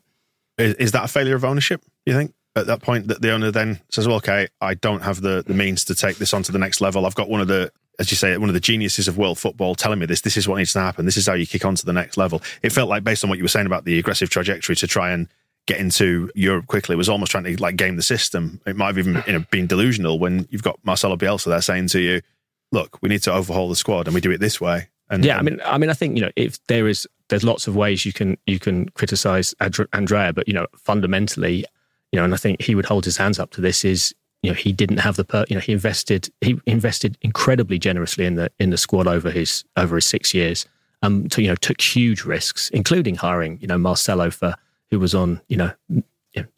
[0.59, 1.83] Is, is that a failure of ownership?
[2.05, 2.35] You think?
[2.57, 5.55] at that point that the owner then says, well, okay, I don't have the, the
[5.55, 7.07] means to take this on to the next level.
[7.07, 9.75] I've got one of the, as you say, one of the geniuses of world football
[9.75, 10.23] telling me this.
[10.23, 11.05] This is what needs to happen.
[11.05, 12.43] This is how you kick on to the next level.
[12.63, 15.11] It felt like, based on what you were saying about the aggressive trajectory to try
[15.11, 15.29] and
[15.67, 18.61] get into Europe quickly, it was almost trying to like game the system.
[18.67, 21.89] It might have even you know, been delusional when you've got Marcelo Bielsa there saying
[21.89, 22.23] to you,
[22.73, 24.89] look, we need to overhaul the squad and we do it this way.
[25.11, 27.67] And, yeah, I mean, I mean, I think you know, if there is, there's lots
[27.67, 29.55] of ways you can you can criticize
[29.93, 31.67] Andrea, but you know, fundamentally,
[32.13, 34.51] you know, and I think he would hold his hands up to this is, you
[34.51, 38.37] know, he didn't have the, per, you know, he invested, he invested incredibly generously in
[38.37, 40.67] the, in the squad over his, over his six years.
[41.03, 44.55] Um, to, you know, took huge risks, including hiring, you know, Marcelo for,
[44.91, 45.73] who was on, you know,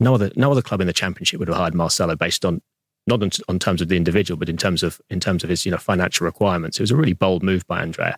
[0.00, 2.60] no other, no other club in the championship would have hired Marcelo based on,
[3.06, 5.64] not on, on terms of the individual, but in terms of, in terms of his,
[5.64, 6.80] you know, financial requirements.
[6.80, 8.16] It was a really bold move by Andrea.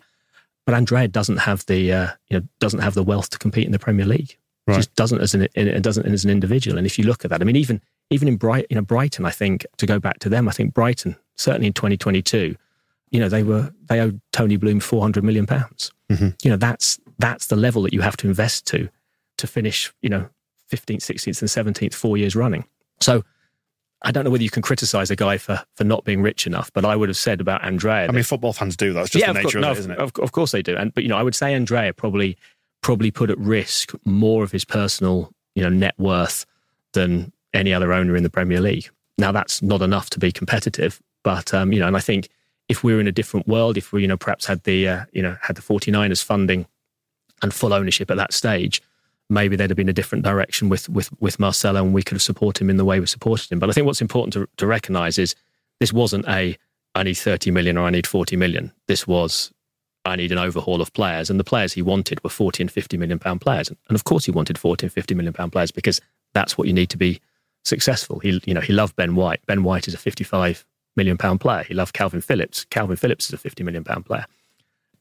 [0.65, 3.71] But Andrea doesn't have the, uh, you know, doesn't have the wealth to compete in
[3.71, 4.35] the Premier League.
[4.65, 4.77] Right.
[4.77, 6.79] Just doesn't as an it doesn't as an individual.
[6.79, 9.25] And if you look at that, I mean, even even in Bright, you know, Brighton,
[9.25, 12.55] I think to go back to them, I think Brighton certainly in 2022,
[13.11, 15.91] you know, they were they owed Tony Bloom 400 million pounds.
[16.09, 16.29] Mm-hmm.
[16.43, 18.89] You know, that's that's the level that you have to invest to
[19.37, 20.27] to finish, you know,
[20.71, 22.65] 15th, 16th, and 17th four years running.
[22.99, 23.23] So
[24.01, 26.71] I don't know whether you can criticize a guy for for not being rich enough,
[26.73, 28.07] but I would have said about Andrea.
[28.07, 28.93] I mean, football fans do.
[28.93, 29.99] That's just yeah, the nature of, course, of it, isn't it?
[29.99, 30.75] Of, of course they do.
[30.75, 32.37] And but you know, I would say Andrea probably
[32.81, 36.45] probably put at risk more of his personal, you know, net worth
[36.93, 38.89] than any other owner in the Premier League.
[39.17, 42.29] Now that's not enough to be competitive, but um, you know, and I think
[42.67, 45.05] if we were in a different world, if we, you know, perhaps had the, uh,
[45.13, 46.65] you know, had the 49ers funding
[47.41, 48.81] and full ownership at that stage,
[49.29, 52.21] maybe there'd have been a different direction with with with Marcelo, and we could have
[52.21, 53.59] supported him in the way we supported him.
[53.59, 55.35] But I think what's important to, to recognise is
[55.79, 56.57] this wasn't a
[56.95, 58.71] I need 30 million or I need 40 million.
[58.87, 59.51] This was
[60.05, 61.29] I need an overhaul of players.
[61.29, 63.69] And the players he wanted were 40 and 50 million pound players.
[63.69, 65.99] And of course he wanted 40 and 50 million pound players because
[66.33, 67.19] that's what you need to be
[67.65, 68.19] successful.
[68.19, 69.45] He, you know, he loved Ben White.
[69.45, 71.63] Ben White is a 55 million pound player.
[71.63, 72.65] He loved Kalvin Phillips.
[72.65, 74.25] Kalvin Phillips is a 50 million pound player.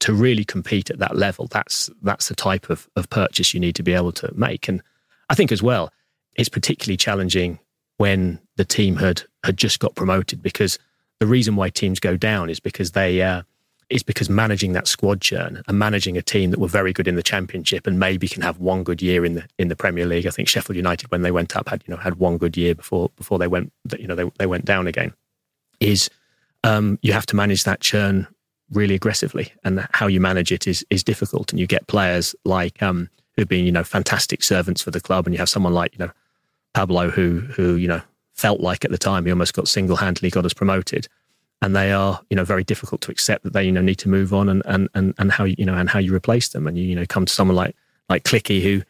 [0.00, 3.76] To really compete at that level, that's that's the type of, of purchase you need
[3.76, 4.68] to be able to make.
[4.68, 4.82] And
[5.30, 5.92] I think as well,
[6.34, 7.58] it's particularly challenging
[7.96, 10.78] when the team had had just got promoted because
[11.20, 13.42] the reason why teams go down is because they uh,
[13.90, 17.16] is because managing that squad churn and managing a team that were very good in
[17.16, 20.26] the championship and maybe can have one good year in the in the Premier League.
[20.26, 22.74] I think Sheffield United when they went up had you know had one good year
[22.74, 25.12] before before they went you know they they went down again.
[25.80, 26.08] Is
[26.62, 28.26] um, you have to manage that churn
[28.70, 31.52] really aggressively, and how you manage it is is difficult.
[31.52, 35.26] And you get players like um, who've been you know fantastic servants for the club,
[35.26, 36.12] and you have someone like you know
[36.74, 40.30] Pablo who who you know felt like at the time he almost got single handedly
[40.30, 41.06] got us promoted
[41.62, 44.08] and they are you know very difficult to accept that they you know need to
[44.08, 46.66] move on and and and, and how you know and how you replace them.
[46.66, 47.76] And you you know come to someone like
[48.08, 48.82] like Clicky who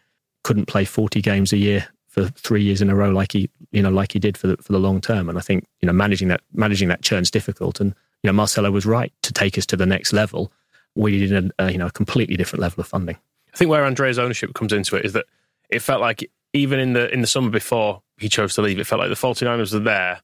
[0.42, 3.82] couldn't play 40 games a year for three years in a row like he you
[3.82, 5.28] know like he did for the, for the long term.
[5.28, 7.80] And I think you know managing that managing that churn's difficult.
[7.80, 10.52] And you know Marcelo was right to take us to the next level.
[10.94, 13.18] We needed a, a you know a completely different level of funding.
[13.52, 15.26] I think where Andrea's ownership comes into it is that
[15.70, 18.86] it felt like even in the in the summer before he chose to leave, it
[18.86, 20.22] felt like the 49ers were there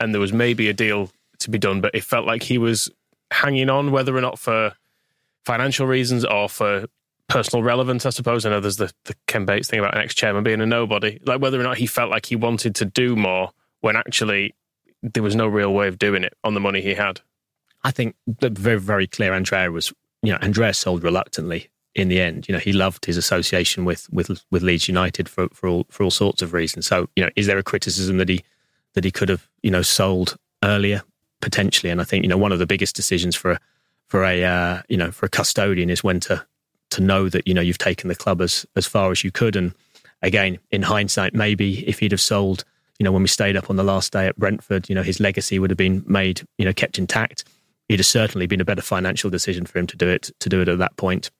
[0.00, 1.10] and there was maybe a deal
[1.44, 2.90] to be done, but it felt like he was
[3.30, 4.74] hanging on, whether or not for
[5.44, 6.86] financial reasons or for
[7.28, 8.44] personal relevance, I suppose.
[8.44, 11.20] I know there's the, the Ken Bates thing about an ex chairman being a nobody,
[11.24, 14.54] like whether or not he felt like he wanted to do more when actually
[15.02, 17.20] there was no real way of doing it on the money he had.
[17.82, 22.20] I think the very, very clear Andrea was, you know, Andrea sold reluctantly in the
[22.20, 22.48] end.
[22.48, 26.04] You know, he loved his association with with with Leeds United for for all for
[26.04, 26.86] all sorts of reasons.
[26.86, 28.42] So, you know, is there a criticism that he
[28.94, 31.02] that he could have, you know, sold earlier
[31.44, 31.90] potentially?
[31.90, 33.58] And I think, you know, one of the biggest decisions for
[34.08, 36.44] for a uh, you know for a custodian is when to
[36.90, 39.54] to know that you know you've taken the club as as far as you could.
[39.54, 39.74] And
[40.22, 42.64] again, in hindsight, maybe if he'd have sold,
[42.98, 45.20] you know, when we stayed up on the last day at Brentford, you know, his
[45.20, 47.44] legacy would have been made, you know, kept intact
[47.88, 50.60] it'd have certainly been a better financial decision for him to do it to do
[50.60, 51.30] it at that point.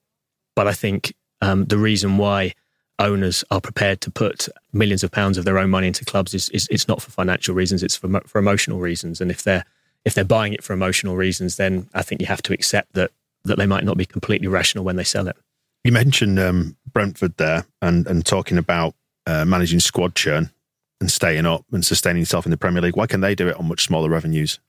[0.55, 2.53] But I think um, the reason why
[2.99, 6.47] owners are prepared to put millions of pounds of their own money into clubs is,
[6.49, 9.21] is it's not for financial reasons; it's for for emotional reasons.
[9.21, 9.65] And if they're
[10.05, 13.11] if they're buying it for emotional reasons, then I think you have to accept that
[13.43, 15.35] that they might not be completely rational when they sell it.
[15.83, 20.49] You mentioned um, Brentford there, and and talking about uh, managing squad churn
[21.01, 22.95] and staying up and sustaining yourself in the Premier League.
[22.95, 24.59] Why can they do it on much smaller revenues?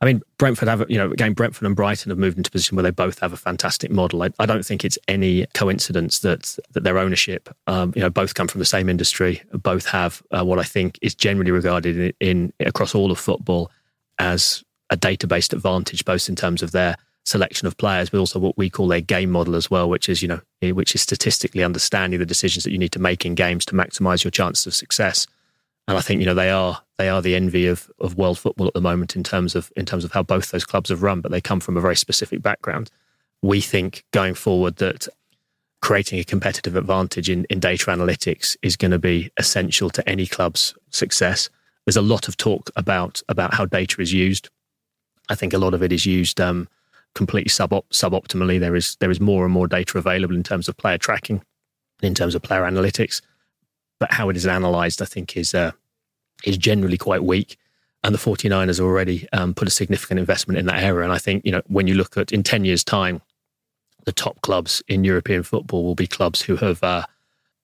[0.00, 2.74] I mean, Brentford have, you know, again, Brentford and Brighton have moved into a position
[2.74, 4.24] where they both have a fantastic model.
[4.24, 8.34] I, I don't think it's any coincidence that that their ownership, um, you know, both
[8.34, 12.12] come from the same industry, both have uh, what I think is generally regarded in,
[12.20, 13.70] in across all of football
[14.18, 18.58] as a database advantage, both in terms of their selection of players, but also what
[18.58, 20.40] we call their game model as well, which is you know,
[20.72, 24.24] which is statistically understanding the decisions that you need to make in games to maximise
[24.24, 25.26] your chances of success
[25.88, 28.66] and I think you know they are they are the envy of of world football
[28.66, 31.20] at the moment in terms of in terms of how both those clubs have run,
[31.20, 32.90] but they come from a very specific background.
[33.42, 35.08] We think going forward that
[35.80, 40.28] creating a competitive advantage in, in data analytics is going to be essential to any
[40.28, 41.50] club's success.
[41.84, 44.48] There's a lot of talk about about how data is used.
[45.28, 46.68] I think a lot of it is used um,
[47.14, 48.58] completely sub suboptimally.
[48.60, 51.42] There is there is more and more data available in terms of player tracking,
[52.02, 53.20] in terms of player analytics
[54.02, 55.70] but how it is analysed, I think, is uh,
[56.42, 57.56] is generally quite weak.
[58.02, 61.04] And the 49ers already um, put a significant investment in that area.
[61.04, 63.22] And I think, you know, when you look at in 10 years' time,
[64.04, 67.06] the top clubs in European football will be clubs who have, uh,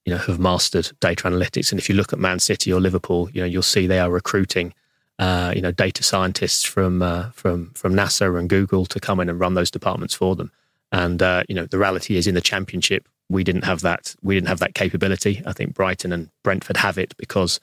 [0.05, 1.73] you know, have mastered data analytics.
[1.73, 4.12] And if you look at Man City or Liverpool, you know, you'll see they are
[4.12, 4.73] recruiting,
[5.18, 9.28] uh, you know, data scientists from uh, from from NASA and Google to come in
[9.28, 10.50] and run those departments for them.
[10.92, 14.14] And uh, you know, the reality is in the Championship, we didn't have that.
[14.22, 15.42] We didn't have that capability.
[15.44, 17.61] I think Brighton and Brentford have it because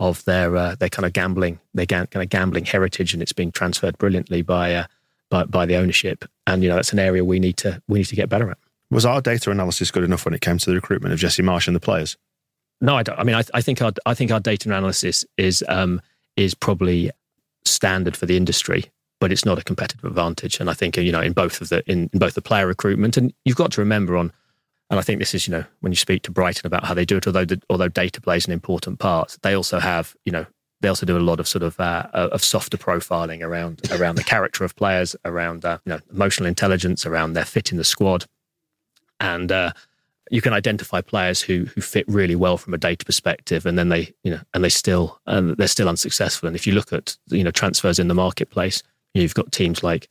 [0.00, 3.32] of their uh, their kind of gambling, their ga- kind of gambling heritage, and it's
[3.32, 4.86] being transferred brilliantly by, uh,
[5.28, 6.24] by by the ownership.
[6.46, 8.58] And you know that's an area we need to we need to get better at.
[8.90, 11.66] Was our data analysis good enough when it came to the recruitment of Jesse Marsch
[11.66, 12.16] and the players?
[12.80, 13.18] No, I, don't.
[13.18, 16.02] I mean I, I, think our I think our data analysis is um,
[16.36, 17.10] is probably
[17.64, 18.84] standard for the industry,
[19.20, 20.60] but it's not a competitive advantage.
[20.60, 23.16] And I think you know in both of the in, in both the player recruitment,
[23.16, 24.32] and you've got to remember on
[24.92, 27.06] and I think this is, you know, when you speak to Brighton about how they
[27.06, 30.44] do it, although the, although data plays an important part, they also have, you know,
[30.82, 34.24] they also do a lot of sort of uh, of softer profiling around around the
[34.24, 38.26] character of players, around uh, you know emotional intelligence, around their fit in the squad,
[39.18, 39.72] and uh,
[40.32, 43.90] you can identify players who who fit really well from a data perspective, and then
[43.90, 46.46] they you know and they still and they're still unsuccessful.
[46.48, 48.82] And if you look at you know transfers in the marketplace,
[49.14, 50.08] you've got teams like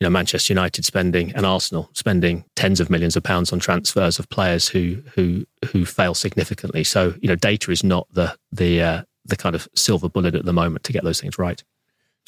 [0.00, 4.18] you know, Manchester United spending and Arsenal spending tens of millions of pounds on transfers
[4.18, 6.82] of players who who who fail significantly.
[6.82, 10.46] So you know, data is not the the uh, the kind of silver bullet at
[10.46, 11.62] the moment to get those things right.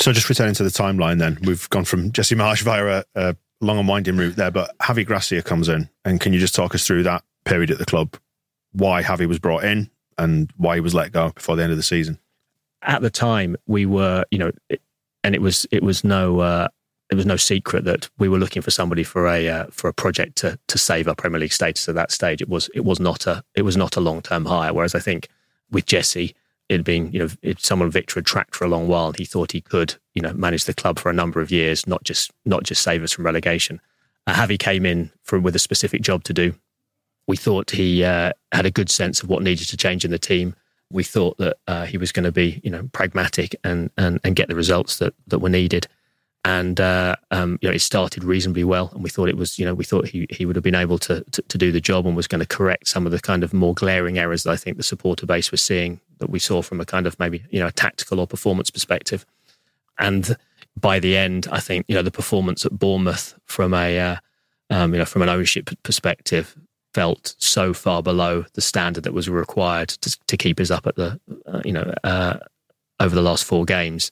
[0.01, 3.37] So just returning to the timeline, then we've gone from Jesse Marsch via a, a
[3.62, 6.75] long and winding route there, but Javi Gracia comes in, and can you just talk
[6.75, 8.16] us through that period at the club?
[8.72, 11.79] Why Javi was brought in and why he was let go before the end of
[11.79, 12.18] the season?
[12.83, 14.51] At the time, we were, you know,
[15.25, 16.40] and it was it was no.
[16.40, 16.68] Uh,
[17.11, 19.92] it was no secret that we were looking for somebody for a uh, for a
[19.92, 22.40] project to to save our Premier League status at that stage.
[22.40, 24.72] It was it was not a it was not a long term hire.
[24.72, 25.29] Whereas I think
[25.70, 26.35] with Jesse,
[26.68, 29.12] it been you know someone Victor had tracked for a long while.
[29.12, 32.05] He thought he could you know manage the club for a number of years, not
[32.05, 33.81] just not just save us from relegation.
[34.27, 36.54] Uh, Javi came in for with a specific job to do.
[37.27, 40.19] We thought he uh, had a good sense of what needed to change in the
[40.19, 40.54] team.
[40.90, 44.37] We thought that uh, he was going to be you know pragmatic and and and
[44.37, 45.88] get the results that that were needed
[46.45, 49.65] and uh, um, you know it started reasonably well, and we thought it was you
[49.65, 52.07] know we thought he he would have been able to, to, to do the job
[52.07, 54.57] and was going to correct some of the kind of more glaring errors that I
[54.57, 57.61] think the supporter base was seeing that we saw from a kind of maybe you
[57.61, 59.25] know a tactical or performance perspective,
[59.99, 60.37] and
[60.79, 64.17] by the end, I think you know the performance at Bournemouth from a uh,
[64.71, 66.57] um, you know from an ownership perspective
[66.93, 70.95] felt so far below the standard that was required to, to keep us up at
[70.97, 72.38] the, uh, you know, uh,
[73.01, 74.11] over the last four games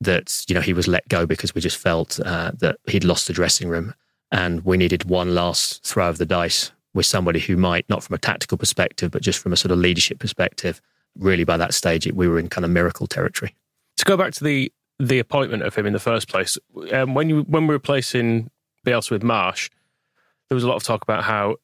[0.00, 3.26] that, you know, he was let go because we just felt uh, that he'd lost
[3.26, 3.94] the dressing room
[4.30, 8.14] and we needed one last throw of the dice with somebody who might, not from
[8.14, 10.80] a tactical perspective, but just from a sort of leadership perspective,
[11.18, 13.54] really by that stage, we were in kind of miracle territory.
[13.96, 16.58] To go back to the the appointment of him in the first place,
[16.92, 18.50] um, when you when we were replacing
[18.84, 19.70] Bielsa with Marsch
[20.48, 21.56] there was a lot of talk about how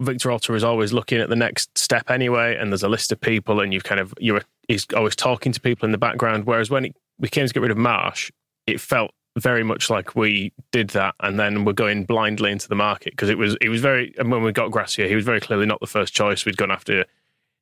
[0.00, 3.20] Victor Orta is always looking at the next step anyway, and there's a list of
[3.20, 6.46] people, and you've kind of you're he's always talking to people in the background.
[6.46, 8.30] Whereas when it, we came to get rid of Marsch,
[8.66, 12.74] it felt very much like we did that, and then we're going blindly into the
[12.74, 14.14] market because it was it was very.
[14.18, 16.44] And when we got Gracia, he was very clearly not the first choice.
[16.44, 17.04] We'd gone after.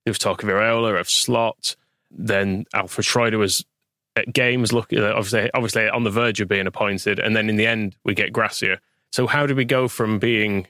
[0.05, 1.77] There was talk of Iraola, of Slot.
[2.11, 3.65] Then Alfred Schreuder was
[4.17, 7.57] at games, looking uh, obviously obviously on the verge of being appointed, and then in
[7.57, 8.81] the end we get Gracia.
[9.13, 10.67] So how did we go from being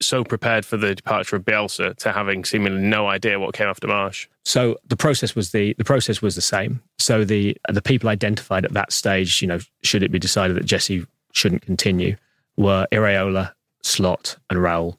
[0.00, 3.86] so prepared for the departure of Bielsa to having seemingly no idea what came after
[3.86, 4.26] Marsch?
[4.44, 6.82] So the process was the the process was the same.
[6.98, 10.64] So the the people identified at that stage, you know, should it be decided that
[10.64, 12.16] Jesse shouldn't continue,
[12.56, 14.96] were Iraola, Slot, and Raul.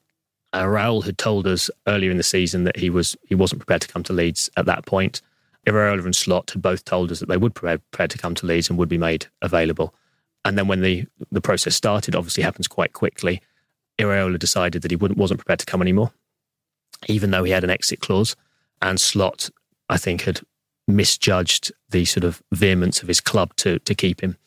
[0.53, 3.81] Uh, Raul had told us earlier in the season that he was he wasn't prepared
[3.81, 5.21] to come to Leeds at that point.
[5.67, 8.45] Iraola and Slot had both told us that they would prepare, prepared to come to
[8.45, 9.93] Leeds and would be made available.
[10.45, 13.41] And then when the the process started, obviously happens quite quickly.
[13.99, 16.11] Iraola decided that he wasn't prepared to come anymore,
[17.07, 18.35] even though he had an exit clause.
[18.81, 19.49] And Slot,
[19.89, 20.41] I think, had
[20.87, 24.37] misjudged the sort of vehemence of his club to to keep him.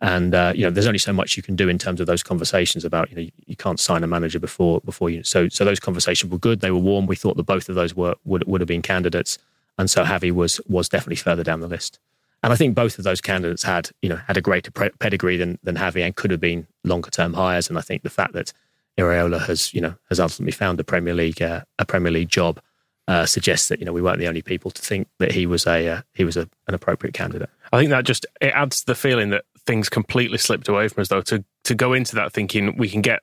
[0.00, 2.22] And uh, you know, there's only so much you can do in terms of those
[2.22, 5.22] conversations about you know you can't sign a manager before before you.
[5.22, 6.60] So so those conversations were good.
[6.60, 7.06] They were warm.
[7.06, 9.38] We thought that both of those were would would have been candidates,
[9.78, 11.98] and so Javi was was definitely further down the list.
[12.42, 15.58] And I think both of those candidates had you know had a greater pedigree than
[15.62, 17.68] than Javi and could have been longer term hires.
[17.68, 18.54] And I think the fact that
[18.98, 22.60] Iraola has, you know, has ultimately found a Premier League uh, a Premier League job.
[23.08, 25.66] Uh, suggests that you know we weren't the only people to think that he was
[25.66, 27.50] a uh, he was a, an appropriate candidate.
[27.72, 31.00] I think that just it adds to the feeling that things completely slipped away from
[31.00, 33.20] us though to to go into that thinking we can get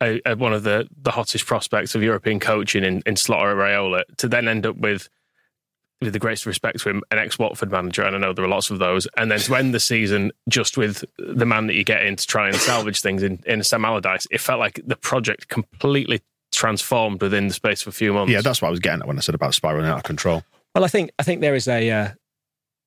[0.00, 4.02] a, a, one of the the hottest prospects of European coaching in, in or Iraola
[4.18, 5.08] to then end up with
[6.00, 8.48] with the greatest respect to him, an ex Watford manager, and I know there are
[8.48, 11.84] lots of those, and then to end the season just with the man that you
[11.84, 14.96] get in to try and salvage things in, in Sam Allardyce, it felt like the
[14.96, 16.22] project completely
[16.52, 18.32] transformed within the space of a few months.
[18.32, 20.42] Yeah, that's what I was getting at when I said about spiraling out of control.
[20.74, 22.08] Well, I think I think there is a uh,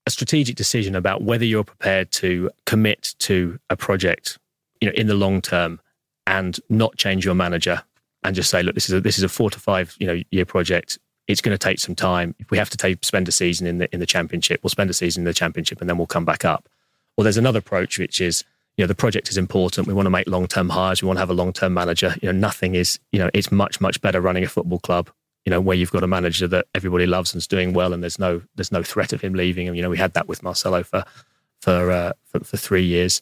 [0.06, 4.40] a strategic decision about whether you're prepared to commit to a project,
[4.82, 5.80] you know, in the long term,
[6.26, 7.84] and not change your manager,
[8.24, 10.22] and just say, look, this is a, this is a four to five you know
[10.32, 10.98] year project
[11.28, 12.36] it's going to take some time.
[12.40, 14.90] If we have to take, spend a season in the in the championship, we'll spend
[14.90, 16.68] a season in the championship and then we'll come back up.
[17.16, 18.44] Or there's another approach which is,
[18.78, 19.88] you know, the project is important.
[19.88, 21.02] We want to make long term hires.
[21.02, 22.16] We want to have a long term manager.
[22.22, 25.10] You know, nothing is, you know, it's much much better running a football club.
[25.46, 28.02] You know, where you've got a manager that everybody loves and is doing well, and
[28.02, 29.68] there's no there's no threat of him leaving.
[29.68, 31.06] And you know, we had that with Marcelo for
[31.62, 33.22] for uh, for, for three years.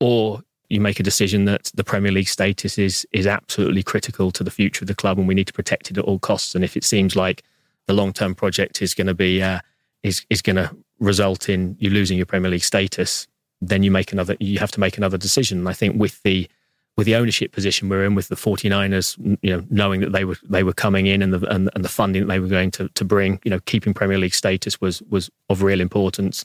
[0.00, 4.44] Or you make a decision that the Premier League status is is absolutely critical to
[4.44, 6.54] the future of the club, and we need to protect it at all costs.
[6.54, 7.42] And if it seems like
[7.86, 9.60] the long term project is going to be uh,
[10.02, 13.26] is is going to result in you losing your Premier League status,
[13.60, 14.36] then you make another.
[14.40, 15.58] You have to make another decision.
[15.58, 16.48] And I think with the
[16.96, 20.36] with the ownership position we're in with the 49ers, you know, knowing that they were
[20.42, 22.88] they were coming in and the and, and the funding that they were going to
[22.90, 26.44] to bring, you know, keeping Premier League status was was of real importance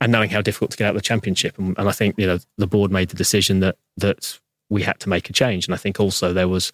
[0.00, 1.58] and knowing how difficult to get out of the championship.
[1.58, 4.98] And, and I think you know the board made the decision that that we had
[5.00, 5.66] to make a change.
[5.66, 6.72] And I think also there was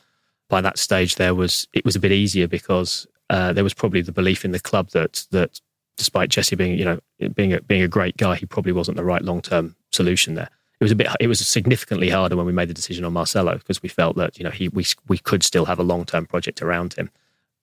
[0.49, 4.03] by that stage there was it was a bit easier because uh, there was probably
[4.03, 5.61] the belief in the club that that
[5.97, 7.01] despite Jesse being you know
[7.35, 10.51] being a, being a great guy, he probably wasn't the right long term solution there.
[10.81, 11.09] It was a bit.
[11.21, 14.39] It was significantly harder when we made the decision on Marcelo because we felt that
[14.39, 17.11] you know he we we could still have a long term project around him,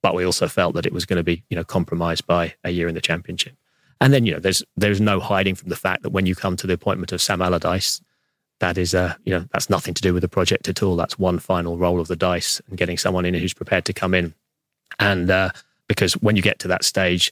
[0.02, 2.70] but we also felt that it was going to be you know compromised by a
[2.72, 3.56] year in the championship.
[4.02, 6.56] And then, you know, there's there's no hiding from the fact that when you come
[6.58, 8.02] to the appointment of Sam Allardyce,
[8.60, 10.96] that is, uh, you know, that's nothing to do with the project at all.
[10.96, 14.14] That's one final roll of the dice and getting someone in who's prepared to come
[14.14, 14.34] in.
[15.00, 15.50] And uh,
[15.88, 17.32] because when you get to that stage,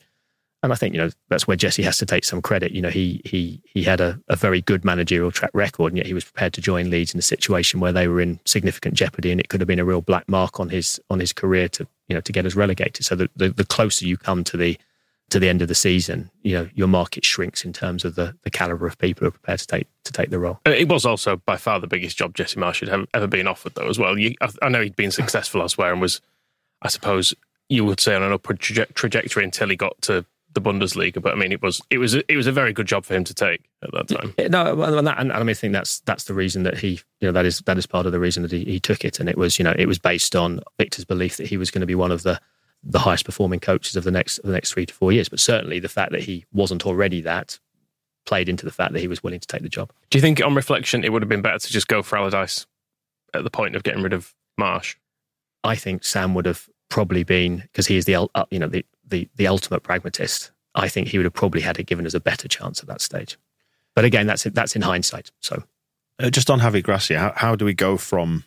[0.64, 2.72] and I think you know that's where Jesse has to take some credit.
[2.72, 6.08] You know, he he he had a, a very good managerial track record, and yet
[6.08, 9.32] he was prepared to join Leeds in a situation where they were in significant jeopardy,
[9.32, 11.88] and it could have been a real black mark on his on his career to
[12.08, 13.06] you know to get us relegated.
[13.06, 14.78] So the, the, the closer you come to the
[15.30, 18.36] to the end of the season, you know, your market shrinks in terms of the,
[18.44, 20.60] the caliber of people who are prepared to take to take the role.
[20.66, 23.76] It was also by far the biggest job Jesse Marsch had ever, ever been offered,
[23.76, 24.18] though, as well.
[24.18, 26.22] You, I, I, know he'd been successful elsewhere and was,
[26.82, 27.34] I suppose,
[27.68, 31.22] you would say on an upward traje- trajectory until he got to the Bundesliga.
[31.22, 33.26] But I mean, it was it was it was a very good job for him
[33.26, 34.34] to take at that time.
[34.50, 37.28] No, and, that, and I mean, I think that's that's the reason that he, you
[37.28, 39.28] know, that is that is part of the reason that he, he took it, and
[39.28, 41.88] it was, you know, it was based on Victor's belief that he was going to
[41.88, 42.40] be one of the
[42.84, 45.30] the highest performing coaches of the next of the next three to four years.
[45.30, 47.60] But certainly, the fact that he wasn't already that
[48.26, 49.92] played into the fact that he was willing to take the job.
[50.10, 52.68] Do you think, on reflection, it would have been better to just go for Allardyce
[53.34, 54.96] at the point of getting rid of Marsch?
[55.64, 58.86] I think Sam would have probably been because he is the uh, you know the,
[59.08, 60.52] the the ultimate pragmatist.
[60.76, 63.02] I think he would have probably had it given us a better chance at that
[63.02, 63.38] stage.
[63.96, 65.32] But again, that's that's in hindsight.
[65.42, 65.64] So,
[66.20, 68.44] uh, just on Javi Gracia, how, how do we go from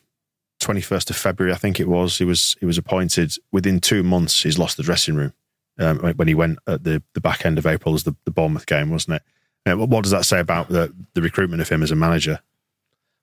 [0.61, 1.53] 21st of February?
[1.53, 2.19] I think it was.
[2.19, 4.43] He was he was appointed within two months.
[4.43, 5.33] He's lost the dressing room
[5.79, 8.67] um, when he went at the the back end of April as the, the Bournemouth
[8.67, 9.77] game, wasn't it?
[9.77, 12.41] What does that say about the the recruitment of him as a manager?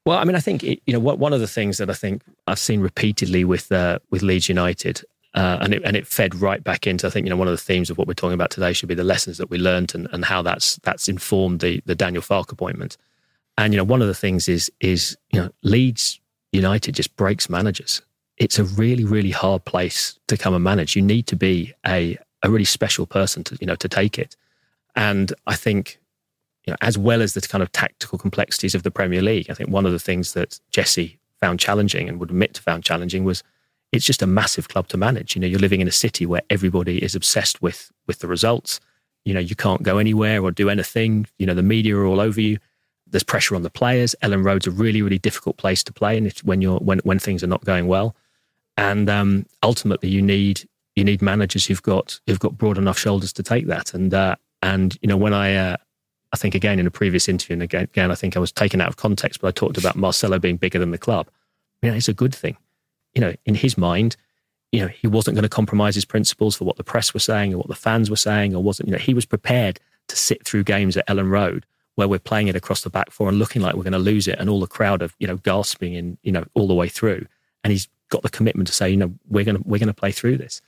[0.06, 1.94] Well, I mean, I think it, you know what, one of the things that I
[1.94, 6.36] think I've seen repeatedly with uh, with Leeds United, uh, and it and it fed
[6.36, 8.34] right back into I think you know one of the themes of what we're talking
[8.34, 11.60] about today should be the lessons that we learned and, and how that's that's informed
[11.60, 12.98] the the Daniel Farke appointment.
[13.58, 16.20] And you know one of the things is is you know Leeds
[16.58, 18.02] United just breaks managers.
[18.38, 20.96] It's a really really hard place to come and manage.
[20.96, 24.36] You need to be a a really special person to you know to take it.
[24.96, 26.00] And I think
[26.66, 29.54] you know, as well as the kind of tactical complexities of the Premier League, I
[29.54, 33.24] think one of the things that Jesse found challenging and would admit to found challenging
[33.24, 33.42] was
[33.94, 35.36] it's just a massive club to manage.
[35.36, 38.80] You know, you're living in a city where everybody is obsessed with with the results.
[39.24, 41.28] You know, you can't go anywhere or do anything.
[41.38, 42.58] You know, the media are all over you.
[43.10, 44.16] There's pressure on the players.
[44.22, 47.44] Elland Road's a really, really difficult place to play, and when you're when when things
[47.44, 48.16] are not going well.
[48.78, 53.32] And um, ultimately, you need you need managers who've got who've got broad enough shoulders
[53.34, 53.94] to take that.
[53.94, 55.78] And uh, and you know, when I uh,
[56.34, 58.82] I think again in a previous interview, and again, again, I think I was taken
[58.82, 61.30] out of context, but I talked about Marcelo being bigger than the club.
[61.82, 62.58] You know, it's a good thing.
[63.14, 64.18] You know, in his mind,
[64.72, 67.54] you know, he wasn't going to compromise his principles for what the press were saying
[67.54, 68.90] or what the fans were saying, or wasn't.
[68.90, 71.66] You know, he was prepared to sit through games at Elland Road
[71.98, 74.28] where we're playing it across the back four and looking like we're going to lose
[74.28, 76.88] it, and all the crowd of you know gasping in you know all the way
[76.88, 77.26] through,
[77.64, 79.94] and he's got the commitment to say, you know, we're going to we're going to
[79.94, 80.62] play through this.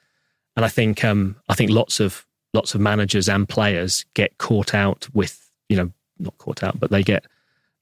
[0.55, 4.73] And I think um, I think lots of lots of managers and players get caught
[4.73, 7.25] out with you know not caught out, but they get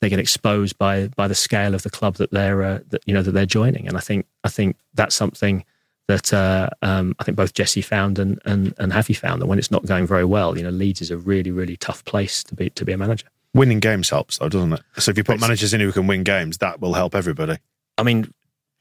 [0.01, 3.13] they get exposed by by the scale of the club that they're uh, that, you
[3.13, 5.63] know that they're joining, and I think I think that's something
[6.07, 9.59] that uh, um, I think both Jesse found and and and Javi found that when
[9.59, 12.55] it's not going very well, you know, Leeds is a really really tough place to
[12.55, 13.27] be to be a manager.
[13.57, 14.81] Winning games helps, though, doesn't it?
[14.97, 17.57] So if you put managers in who can win games, that will help everybody.
[17.97, 18.31] I mean,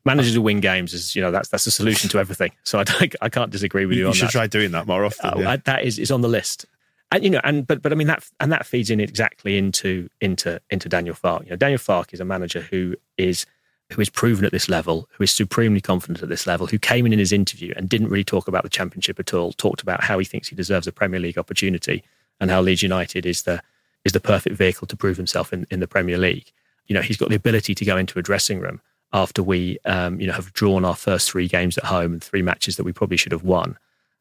[0.04, 2.52] managers who win games is you know that's that's the solution to everything.
[2.64, 2.84] So I
[3.20, 4.32] I can't disagree with you, you on should that.
[4.32, 5.30] try doing that more often.
[5.30, 5.56] Uh, yeah.
[5.64, 6.66] that is is on the list
[7.12, 10.08] and you know, and but but I mean that and that feeds in exactly into
[10.20, 11.44] into into Daniel Farke.
[11.44, 13.46] You know, Daniel Farke is a manager who is
[13.92, 17.06] who is proven at this level, who is supremely confident at this level, who came
[17.06, 19.52] in in his interview and didn't really talk about the championship at all.
[19.52, 22.02] Talked about how he thinks he deserves a Premier League opportunity
[22.40, 23.62] and how Leeds United is the
[24.06, 26.52] is the perfect vehicle to prove himself in, in the Premier League.
[26.86, 28.80] You know, he's got the ability to go into a dressing room
[29.12, 32.42] after we, um, you know, have drawn our first three games at home and three
[32.42, 33.76] matches that we probably should have won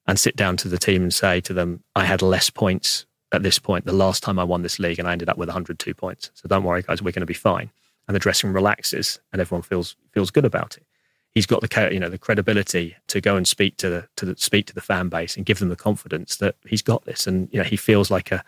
[0.08, 3.44] and sit down to the team and say to them, I had less points at
[3.44, 5.94] this point the last time I won this league and I ended up with 102
[5.94, 6.32] points.
[6.34, 7.70] So don't worry, guys, we're going to be fine.
[8.08, 10.86] And the dressing room relaxes and everyone feels feels good about it.
[11.32, 14.36] He's got the you know the credibility to go and speak to the to the,
[14.38, 17.26] speak to the fan base and give them the confidence that he's got this.
[17.28, 18.44] And you know he feels like a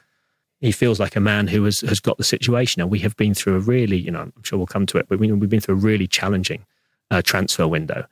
[0.60, 2.82] he feels like a man who has has got the situation.
[2.82, 5.08] And we have been through a really you know I'm sure we'll come to it,
[5.10, 6.66] but we, we've been through a really challenging
[7.12, 8.06] uh, transfer window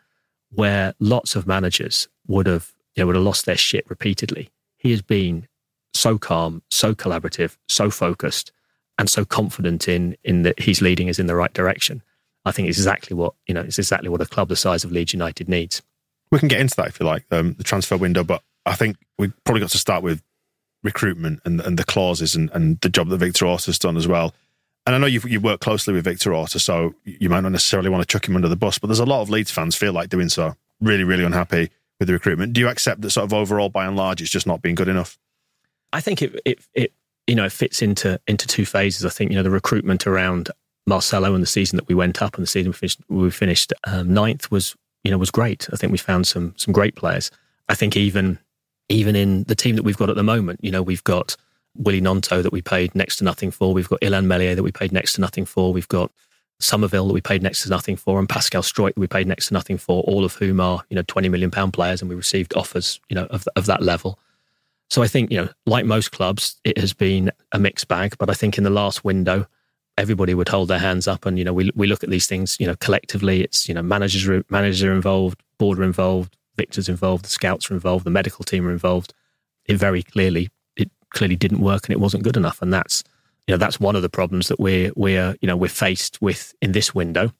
[0.52, 4.50] where lots of managers would have you know, would have lost their shit repeatedly.
[4.78, 5.48] He has been
[5.94, 8.52] so calm, so collaborative, so focused,
[8.98, 12.02] and so confident in in that he's leading us in the right direction.
[12.46, 13.62] I think it's exactly what you know.
[13.62, 15.82] It's exactly what a club the size of Leeds United needs.
[16.32, 18.98] We can get into that if you like, um, the transfer window, but I think
[19.18, 20.22] we probably got to start with
[20.86, 24.08] recruitment and, and the clauses and, and the job that Victor Orta has done as
[24.08, 24.34] well.
[24.86, 27.90] And I know you've, you work closely with Victor Orta, so you might not necessarily
[27.90, 29.92] want to chuck him under the bus, but there's a lot of Leeds fans feel
[29.92, 30.56] like doing so.
[30.80, 32.54] Really, really unhappy with the recruitment.
[32.54, 34.88] Do you accept that sort of overall, by and large, it's just not been good
[34.88, 35.18] enough?
[35.92, 36.94] I think it it, it
[37.26, 39.06] you know it fits into into two phases.
[39.06, 40.52] I think you know the recruitment around
[40.86, 43.74] Marcelo and the season that we went up and the season we finished we finished
[43.86, 45.68] um, ninth was you know was great.
[45.72, 47.32] I think we found some some great players.
[47.70, 48.40] I think even
[48.90, 51.36] even in the team that we've got at the moment, you know, we've got
[51.76, 53.74] Willie Gnonto that we paid next to nothing for.
[53.74, 55.74] We've got Illan Meslier that we paid next to nothing for.
[55.74, 56.12] We've got
[56.60, 59.48] Summerville that we paid next to nothing for, and Pascal Struijk that we paid next
[59.48, 62.16] to nothing for, all of whom are you know twenty million pound players, and we
[62.16, 64.20] received offers you know of of that level.
[64.90, 68.16] So I think you know, like most clubs, it has been a mixed bag.
[68.18, 69.48] But I think in the last window,
[69.98, 72.56] everybody would hold their hands up, and you know, we we look at these things
[72.60, 73.42] you know collectively.
[73.42, 77.74] It's you know managers managers are involved, board are involved, Victor's involved, the scouts are
[77.74, 79.14] involved, the medical team are involved.
[79.66, 82.62] It very clearly it clearly didn't work and it wasn't good enough.
[82.62, 83.04] And that's
[83.48, 86.54] you know that's one of the problems that we're we're you know we're faced with
[86.62, 87.32] in this window.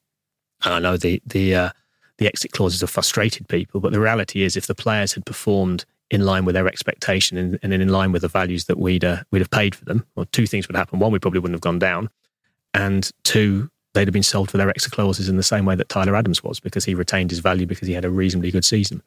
[0.64, 1.70] And I know the the uh,
[2.18, 5.86] the exit clauses have frustrated people, but the reality is, if the players had performed
[6.12, 9.24] in line with their expectation and, and in line with the values that we'd uh,
[9.32, 11.62] we'd have paid for them, well, two things would happen: one, we probably wouldn't have
[11.62, 12.10] gone down,
[12.74, 15.90] and two, they'd have been sold for their exit clauses in the same way that
[15.90, 19.02] Tyler Adams was, because he retained his value because he had a reasonably good season.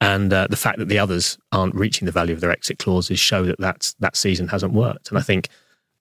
[0.00, 3.20] And uh, the fact that the others aren't reaching the value of their exit clauses
[3.20, 5.10] show that that's, that season hasn't worked.
[5.10, 5.48] And I think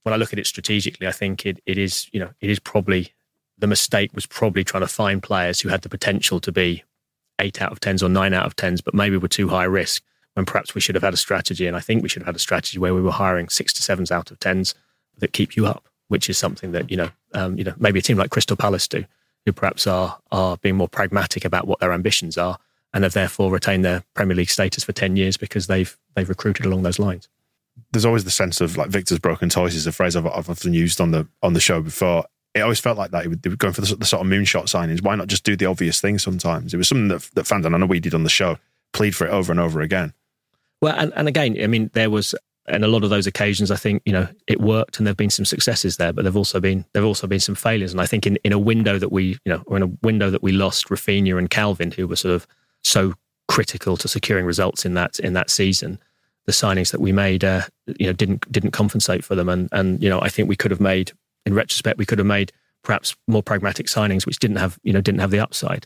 [0.02, 2.60] when I look at it strategically, I think it, it is, you know, it is
[2.60, 3.14] probably
[3.60, 6.84] the mistake was probably trying to find players who had the potential to be
[7.38, 10.02] eight out of tens or nine out of tens, but maybe were too high risk
[10.34, 11.68] when perhaps we should have had a strategy.
[11.68, 13.84] And I think we should have had a strategy where we were hiring six to
[13.84, 14.74] sevens out of tens
[15.20, 18.02] that keep you up, which is something that, you know, um, you know, maybe a
[18.02, 19.06] team like Crystal Palace do,
[19.46, 22.58] who perhaps are, are being more pragmatic about what their ambitions are
[22.94, 26.66] and have therefore retained their Premier League status for 10 years because they've, they've recruited
[26.66, 27.30] along those lines
[27.92, 30.74] there's always the sense of like Victor's broken toys is a phrase I've, I've often
[30.74, 32.26] used on the on the show before.
[32.54, 33.42] It always felt like that.
[33.42, 35.02] They were going for the, the, sort of moonshot signings.
[35.02, 36.74] Why not just do the obvious thing sometimes?
[36.74, 38.58] It was something that, that fans, and I know we did on the show,
[38.92, 40.14] plead for it over and over again.
[40.82, 42.36] Well, and, and again, I mean, there was,
[42.72, 45.30] and a lot of those occasions, I think, you know, it worked and there've been
[45.30, 47.92] some successes there, but there've also been, there've also been some failures.
[47.92, 50.30] And I think in, in a window that we, you know, or in a window
[50.30, 52.48] that we lost Raphinha and Kalvin, who were sort of
[52.84, 53.14] so
[53.48, 56.00] critical to securing results in that, in that season,
[56.46, 57.62] the signings that we made, uh,
[58.00, 59.48] you know, didn't didn't compensate for them.
[59.48, 61.12] And and you know, I think we could have made,
[61.46, 62.52] in retrospect, we could have made
[62.84, 65.86] perhaps more pragmatic signings, which didn't have you know didn't have the upside.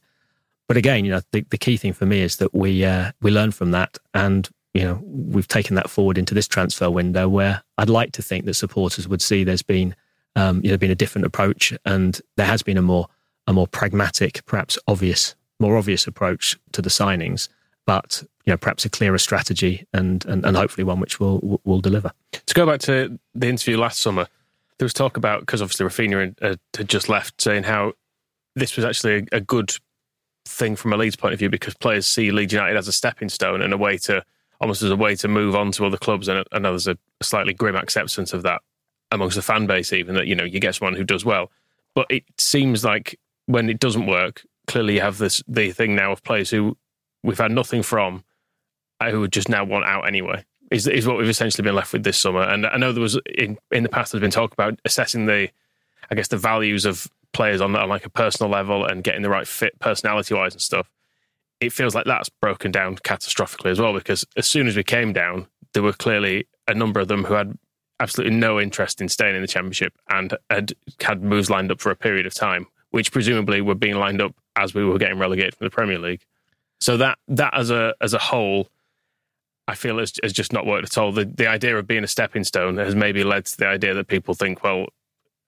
[0.68, 3.32] But again, you know, the, the key thing for me is that we uh, we
[3.32, 7.64] learn from that, and you know, we've taken that forward into this transfer window, where
[7.78, 9.96] I'd like to think that supporters would see there's been
[10.36, 13.08] um, you know been a different approach, and there has been a more
[13.48, 17.48] a more pragmatic, perhaps obvious, more obvious approach to the signings
[17.86, 21.82] but you know perhaps a clearer strategy and and, and hopefully one which will will
[21.82, 22.12] deliver.
[22.46, 24.28] To go back to the interview last summer,
[24.78, 27.94] there was talk about because obviously Raphinha had, had, just left, saying how
[28.56, 29.74] this was actually a, a, good
[30.46, 33.30] thing from a Leeds point of view because players see Leeds United as a stepping
[33.30, 34.24] stone and a way to
[34.62, 36.28] almost as a way to move on to other clubs.
[36.28, 38.62] And I know there's a, slightly grim acceptance of that
[39.10, 41.50] amongst the fan base, even that you know you get someone who does well,
[41.94, 46.12] but it seems like when it doesn't work, clearly you have this the thing now
[46.12, 46.78] of players who
[47.24, 48.24] we've had nothing from,
[49.00, 50.44] uh, who just now want out anyway.
[50.72, 52.42] Is is what we've essentially been left with this summer.
[52.42, 55.50] And I know there was in in the past there's been talk about assessing the,
[56.10, 59.30] I guess the values of players on, on like a personal level and getting the
[59.30, 60.90] right fit personality wise and stuff.
[61.62, 65.14] It feels like that's broken down catastrophically as well because as soon as we came
[65.14, 67.58] down, there were clearly a number of them who had
[68.00, 71.92] absolutely no interest in staying in the championship and had had moves lined up for
[71.92, 75.56] a period of time, which presumably were being lined up as we were getting relegated
[75.56, 76.22] from the Premier League.
[76.80, 78.68] So that that as a as a whole,
[79.68, 81.12] I feel has, has just not worked at all.
[81.12, 84.08] The the idea of being a stepping stone has maybe led to the idea that
[84.08, 84.88] people think, well,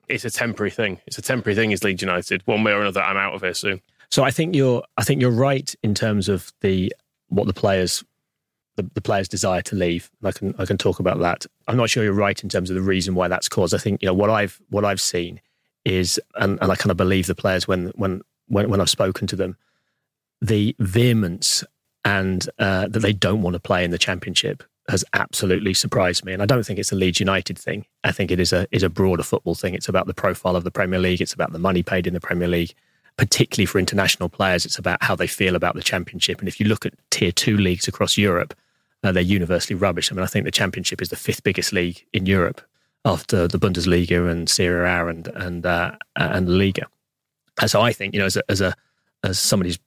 [0.07, 0.99] it's a temporary thing.
[1.05, 1.71] It's a temporary thing.
[1.71, 3.01] Is Leeds United one way or another?
[3.01, 3.81] I'm out of here soon.
[4.09, 6.93] So I think you're I think you're right in terms of the
[7.29, 8.03] what the players
[8.77, 10.09] the, the players' desire to leave.
[10.23, 11.45] I can I can talk about that.
[11.67, 13.73] I'm not sure you're right in terms of the reason why that's caused.
[13.73, 15.41] I think you know what I've what I've seen
[15.83, 19.27] is, and, and I kind of believe the players when when when, when I've spoken
[19.27, 19.57] to them
[20.41, 21.63] the vehemence
[22.05, 26.31] and uh, that they don't want to play in the championship has absolutely surprised me.
[26.31, 27.85] And I don't think it's a Leeds United thing.
[28.03, 29.73] I think it is a is a broader football thing.
[29.73, 31.21] It's about the profile of the Premier League.
[31.21, 32.73] It's about the money paid in the Premier League.
[33.17, 36.39] Particularly for international players, it's about how they feel about the championship.
[36.39, 38.53] And if you look at tier two leagues across Europe,
[39.03, 40.11] uh, they're universally rubbish.
[40.11, 42.61] I mean, I think the championship is the fifth biggest league in Europe
[43.05, 46.87] after the Bundesliga and Serie A and and uh, and Liga.
[47.59, 48.75] And so I think you know as a as a
[49.23, 49.79] as somebody who's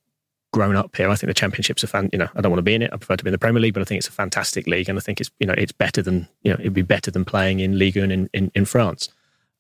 [0.52, 1.08] grown up here.
[1.08, 2.10] I think the championship's a fan.
[2.12, 2.92] You know, I don't want to be in it.
[2.92, 4.88] I prefer to be in the Premier League, but I think it's a fantastic league,
[4.88, 7.24] and I think it's you know it's better than you know it'd be better than
[7.24, 9.08] playing in Ligue 1 in, in, in France.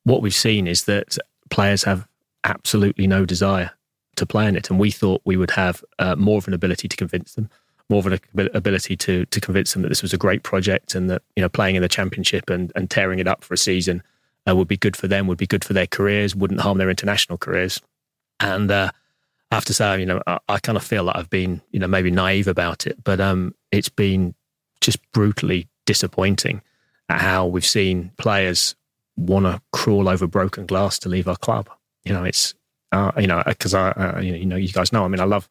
[0.04, 1.18] What we've seen is that
[1.50, 2.06] players have
[2.44, 3.70] absolutely no desire
[4.16, 6.88] to play in it, and we thought we would have uh, more of an ability
[6.88, 7.48] to convince them,
[7.88, 8.20] more of an
[8.54, 11.48] ability to to convince them that this was a great project and that you know
[11.48, 14.02] playing in the championship and and tearing it up for a season
[14.48, 16.90] uh, would be good for them, would be good for their careers, wouldn't harm their
[16.90, 17.80] international careers,
[18.38, 18.70] and.
[18.70, 18.90] Uh,
[19.52, 21.80] I have to say, you know, I, I, kind of feel that I've been, you
[21.80, 24.32] know, maybe naive about it, but um, it's been
[24.80, 26.62] just brutally disappointing
[27.08, 28.76] at how we've seen players
[29.16, 31.68] want to crawl over broken glass to leave our club.
[32.04, 32.54] You know, it's,
[32.92, 35.48] uh, you know, because I, uh, you know, you guys know, I mean, I love,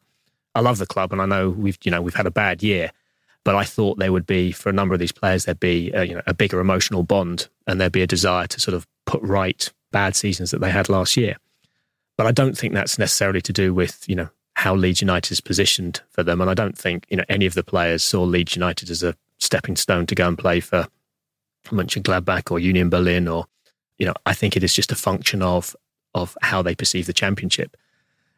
[0.54, 2.92] I love the club, and I know we've, you know, we've had a bad year,
[3.44, 6.04] but I thought there would be for a number of these players there'd be, a,
[6.04, 9.22] you know, a bigger emotional bond, and there'd be a desire to sort of put
[9.22, 11.36] right bad seasons that they had last year.
[12.16, 15.40] But I don't think that's necessarily to do with, you know, how Leeds United is
[15.40, 16.40] positioned for them.
[16.40, 19.16] And I don't think, you know, any of the players saw Leeds United as a
[19.38, 20.86] stepping stone to go and play for
[21.66, 23.46] Mönchengladbach or Union Berlin, or
[23.98, 25.76] you know, I think it is just a function of
[26.14, 27.76] of how they perceive the championship.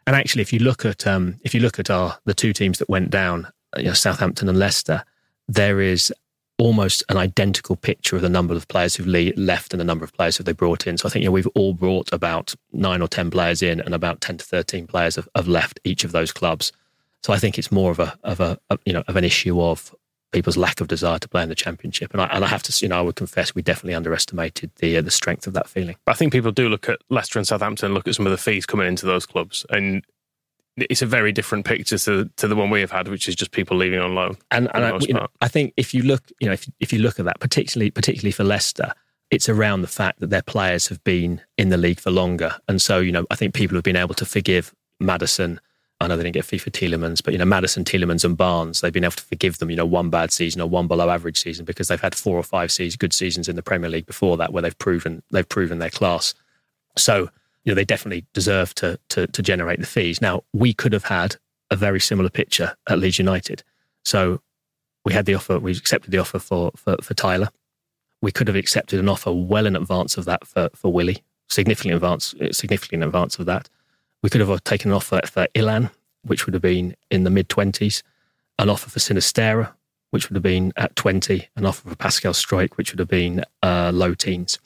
[0.07, 2.79] And actually, if you look at um, if you look at our the two teams
[2.79, 3.47] that went down,
[3.77, 5.05] you know, Southampton and Leicester,
[5.49, 6.13] there is
[6.59, 10.05] almost an identical picture of the number of players who've le- left and the number
[10.05, 10.97] of players who they brought in.
[10.97, 13.95] So I think you know, we've all brought about nine or ten players in, and
[13.95, 16.73] about ten to thirteen players have, have left each of those clubs.
[17.23, 19.61] So I think it's more of a of a, a you know of an issue
[19.61, 19.95] of
[20.33, 22.13] people's lack of desire to play in the championship.
[22.13, 24.97] And I, and I have to, you know, I would confess we definitely underestimated the
[24.97, 25.97] uh, the strength of that feeling.
[26.07, 28.67] I think people do look at Leicester and Southampton look at some of the fees
[28.67, 30.05] coming into those clubs, and
[30.77, 33.53] it's a very different picture to to the one we have had, which is just
[33.53, 34.37] people leaving on loan.
[34.51, 36.99] And, and I, you know, I think if you look, you know, if if you
[36.99, 38.93] look at that, particularly particularly for Leicester.
[39.31, 42.57] It's around the fact that their players have been in the league for longer.
[42.69, 45.59] And so, you know, I think people have been able to forgive Maddison,
[46.03, 48.93] I know they didn't get fee for but you know Maddison, Tielemans, and Barnes, they've
[48.93, 49.71] been able to forgive them.
[49.71, 52.43] You know, one bad season or one below average season because they've had four or
[52.43, 55.79] five seasons, good seasons in the Premier League before that, where they've proven they've proven
[55.79, 56.35] their class.
[56.97, 57.31] So
[57.65, 60.21] you know they definitely deserve to to, to generate the fees.
[60.21, 61.37] Now we could have had
[61.71, 63.63] a very similar picture at Leeds United.
[64.05, 64.41] So
[65.05, 67.49] we had the offer, we accepted the offer for for, for Tyler.
[68.21, 71.95] We could have accepted an offer well in advance of that for for Willie, significantly
[71.95, 73.69] advance, significantly in advance of that.
[74.23, 75.91] We could have taken an offer for Illan,
[76.23, 78.03] which would have been in the mid 20s,
[78.59, 79.73] an offer for Sinisterra,
[80.11, 83.45] which would have been at 20, an offer for Pascal Struijk, which would have been
[83.63, 84.59] uh, low teens.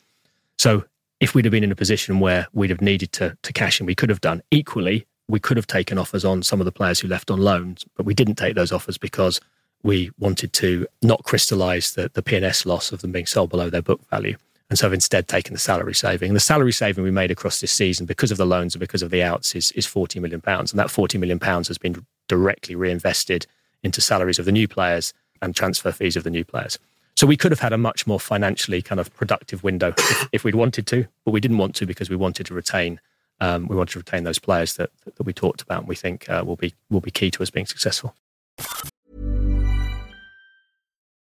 [0.58, 0.84] So
[1.20, 3.86] if we'd have been in a position where we'd have needed to, to cash in,
[3.86, 4.42] we could have done.
[4.50, 7.84] Equally, we could have taken offers on some of the players who left on loans,
[7.96, 9.40] but we didn't take those offers because
[9.82, 13.82] we wanted to not crystallise the, the P&S loss of them being sold below their
[13.82, 14.36] book value.
[14.68, 16.30] And so I've instead taken the salary saving.
[16.30, 19.02] And the salary saving we made across this season because of the loans and because
[19.02, 20.72] of the outs is, is 40 million pounds.
[20.72, 23.46] And that 40 million pounds has been directly reinvested
[23.84, 26.78] into salaries of the new players and transfer fees of the new players.
[27.14, 30.44] So we could have had a much more financially kind of productive window if, if
[30.44, 33.00] we'd wanted to, but we didn't want to because we wanted to retain
[33.38, 36.28] um, we wanted to retain those players that, that we talked about and we think
[36.30, 38.14] uh, will be will be key to us being successful.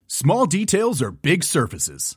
[0.07, 2.16] Small details are big surfaces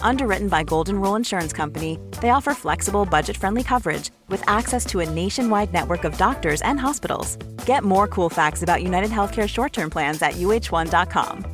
[0.00, 5.00] Underwritten by Golden Rule Insurance Company, they offer flexible, budget friendly coverage with access to
[5.00, 7.36] a nationwide network of doctors and hospitals.
[7.66, 11.44] Get more cool facts about United Healthcare short term plans at uh1.com.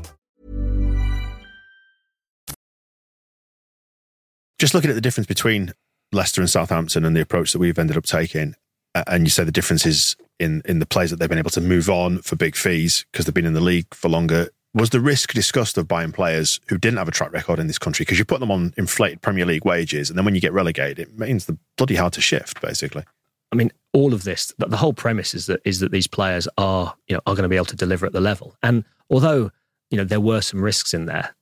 [4.59, 5.73] Just looking at the difference between
[6.13, 8.55] Leicester and Southampton and the approach that we've ended up taking,
[8.95, 11.61] and you say the difference is in, in the players that they've been able to
[11.61, 15.01] move on for big fees because they've been in the league for longer was the
[15.01, 18.19] risk discussed of buying players who didn't have a track record in this country because
[18.19, 21.19] you put them on inflated Premier League wages, and then when you get relegated, it
[21.19, 23.05] means the bloody hard to shift, basically.
[23.53, 26.95] I mean, all of this, the whole premise is that is that these players are
[27.07, 28.57] you know are going to be able to deliver at the level.
[28.63, 29.51] And although
[29.91, 31.35] you know there were some risks in there,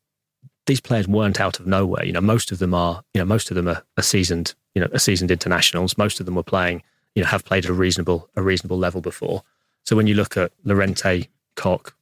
[0.67, 2.05] these players weren't out of nowhere.
[2.05, 4.83] You know, most of them are you know most of them are, are seasoned you
[4.83, 5.97] know are seasoned internationals.
[5.97, 6.83] Most of them were playing
[7.15, 9.45] you know have played at a reasonable a reasonable level before.
[9.85, 11.95] So when you look at Llorente, Koch,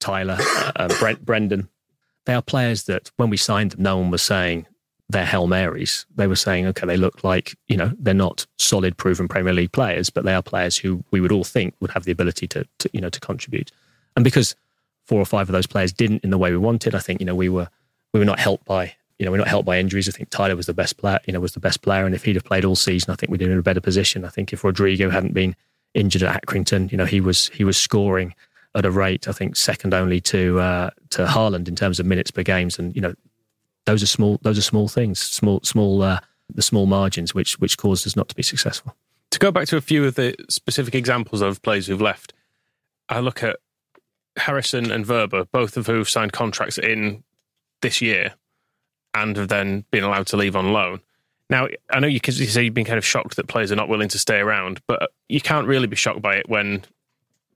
[0.00, 1.68] Tyler, uh, uh, Brent, Brenden.
[2.24, 4.66] They are players that when we signed them, no one was saying
[5.08, 6.06] they're Hail Marys.
[6.14, 9.72] They were saying, okay, they look like, you know, they're not solid, proven Premier League
[9.72, 12.66] players, but they are players who we would all think would have the ability to,
[12.80, 13.70] to you know, to contribute.
[14.16, 14.56] And because
[15.04, 17.26] four or five of those players didn't in the way we wanted, I think, you
[17.26, 17.68] know, we were,
[18.12, 20.08] we were not helped by, you know, we're not helped by injuries.
[20.08, 22.04] I think Tyler was the best player, you know, was the best player.
[22.04, 24.24] And if he'd have played all season, I think we'd be in a better position.
[24.24, 25.54] I think if Rodrigo hadn't been
[25.94, 28.34] injured at Accrington, you know, he was, he was scoring
[28.76, 32.30] at a rate I think second only to uh, to Haaland in terms of minutes
[32.30, 33.14] per games, and you know
[33.86, 36.20] those are small those are small things, small small uh,
[36.52, 38.94] the small margins which which caused us not to be successful.
[39.32, 42.32] To go back to a few of the specific examples of players who've left,
[43.08, 43.56] I look at
[44.36, 47.24] Harrison and Wöber, both of who've signed contracts in
[47.82, 48.34] this year
[49.14, 51.00] and have then been allowed to leave on loan.
[51.48, 53.88] Now, I know you, you say you've been kind of shocked that players are not
[53.88, 56.84] willing to stay around, but you can't really be shocked by it when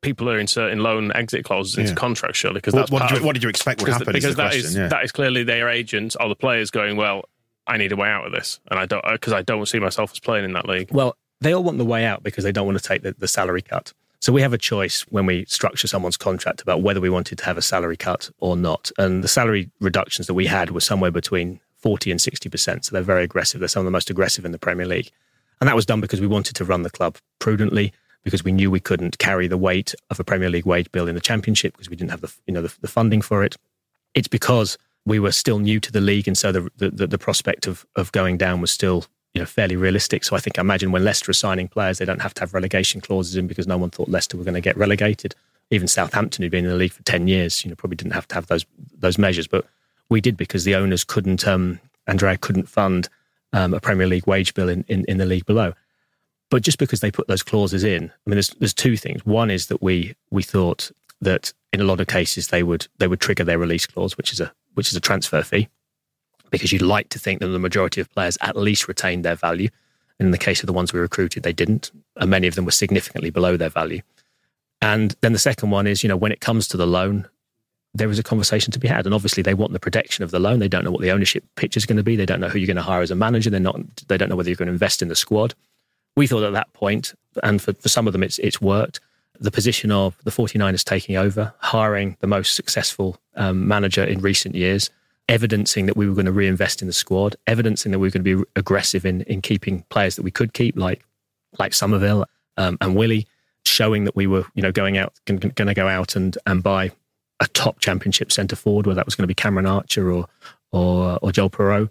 [0.03, 1.95] people are inserting loan exit clauses into Yeah.
[1.97, 2.55] contracts, surely.
[2.57, 4.37] Because that's what part did you- what did you expect would because- happen is Because
[4.37, 4.89] the that question, is yeah.
[4.89, 7.25] that is clearly their agents or the players going, well,
[7.67, 9.79] I need a way out of this, and I don't uh, because I don't see
[9.79, 10.89] myself as playing in that league.
[10.91, 13.29] Well, they all want the way out because they don't want to take the, the
[13.29, 13.93] salary cut.
[14.19, 17.45] So we have a choice when we structure someone's contract about whether we wanted to
[17.47, 18.91] have a salary cut or not.
[18.99, 22.85] And the salary reductions that we had were somewhere between 40 and 60%.
[22.85, 23.61] So they're very aggressive.
[23.61, 25.11] They're some of the most aggressive in the Premier League.
[25.59, 27.95] And that was done because we wanted to run the club prudently,
[28.25, 31.15] because we knew we couldn't carry the weight of a Premier League wage bill in
[31.15, 33.57] the Championship because we didn't have the, you know, the, the funding for it.
[34.15, 36.29] It's because we were still new to the league.
[36.29, 39.77] And so the, the, the prospect of, of going down was still you know, fairly
[39.77, 40.25] realistic.
[40.25, 42.53] So I think I imagine when Leicester are signing players, they don't have to have
[42.53, 45.35] relegation clauses in because no one thought Leicester were going to get relegated.
[45.71, 48.27] Even Southampton, who'd been in the league for ten years, you know, probably didn't have
[48.29, 48.67] to have those
[48.99, 49.47] those measures.
[49.47, 49.67] But
[50.09, 53.09] we did because the owners couldn't, um, Andrea couldn't fund
[53.53, 55.75] um, a Premier League wage bill in, in, in the league below.
[56.51, 59.25] But just because they put those clauses in, I mean, there's there's two things.
[59.25, 60.91] One is that we we thought
[61.21, 64.33] that in a lot of cases they would they would trigger their release clause, which
[64.33, 65.69] is a which is a transfer fee
[66.51, 69.69] because you'd like to think that the majority of players at least retained their value.
[70.19, 71.91] And in the case of the ones we recruited, they didn't.
[72.17, 74.03] And many of them were significantly below their value.
[74.83, 77.27] And then the second one is, you know, when it comes to the loan,
[77.95, 79.07] there is a conversation to be had.
[79.07, 80.59] And obviously they want the protection of the loan.
[80.59, 82.17] They don't know what the ownership pitch is going to be.
[82.17, 83.51] They don't know who you're going to hire as a manager.
[83.51, 85.55] They're not, they don't know whether you're going to invest in the squad.
[86.17, 89.01] We thought at that point, and for, for some of them it's, it's worked,
[89.39, 94.55] the position of the 49ers taking over, hiring the most successful um, manager in recent
[94.55, 94.91] years,
[95.29, 98.25] evidencing that we were going to reinvest in the squad, evidencing that we were going
[98.25, 101.05] to be aggressive in in keeping players that we could keep, like
[101.59, 103.27] like Summerville um, and Willie,
[103.65, 106.93] showing that we were you know going out going to go out and and buy
[107.41, 110.27] a top championship centre forward, whether that was going to be Cameron Archer or
[110.73, 111.91] or or Joël Piroe.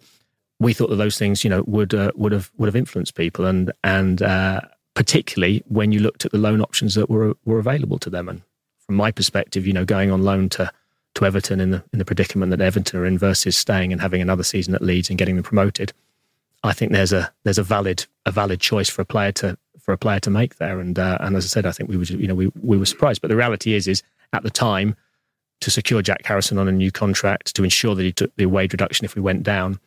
[0.60, 3.46] We thought that those things you know would uh, would have would have influenced people,
[3.46, 4.62] and and uh,
[4.94, 8.28] particularly when you looked at the loan options that were were available to them.
[8.28, 8.42] And
[8.86, 10.72] from my perspective, you know, going on loan to
[11.16, 14.22] to Everton in the in the predicament that Everton are in versus staying and having
[14.22, 15.94] another season at Leeds and getting them promoted,
[16.64, 19.94] I think there's a there's a valid a valid choice for a player to for
[19.94, 20.80] a player to make there.
[20.80, 22.86] And uh, and as I said, I think we were you know we we were
[22.86, 24.04] surprised, but the reality is is
[24.34, 24.96] at the time
[25.62, 28.74] to secure Jack Harrison on a new contract to ensure that he took the wage
[28.74, 29.80] reduction if we went down.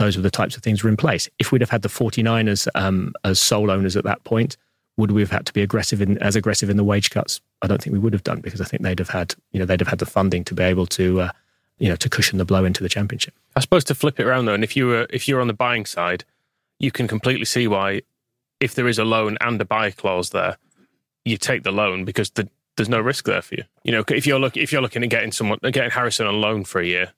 [0.00, 1.28] Those were the types of things were in place.
[1.38, 4.56] If we'd have had the 49ers um, as sole owners at that point,
[4.96, 7.42] would we have had to be aggressive in as aggressive in the wage cuts?
[7.60, 9.66] I don't think we would have done because I think they'd have had you know
[9.66, 11.32] they'd have had the funding to be able to uh,
[11.78, 13.34] you know to cushion the blow into the championship.
[13.54, 15.52] I suppose to flip it around though, and if you were if you're on the
[15.52, 16.24] buying side,
[16.78, 18.00] you can completely see why
[18.58, 20.56] if there is a loan and a buy clause there,
[21.26, 23.64] you take the loan because the, there's no risk there for you.
[23.84, 26.64] You know, if you're look if you're looking at getting someone getting Harrison on loan
[26.64, 27.12] for a year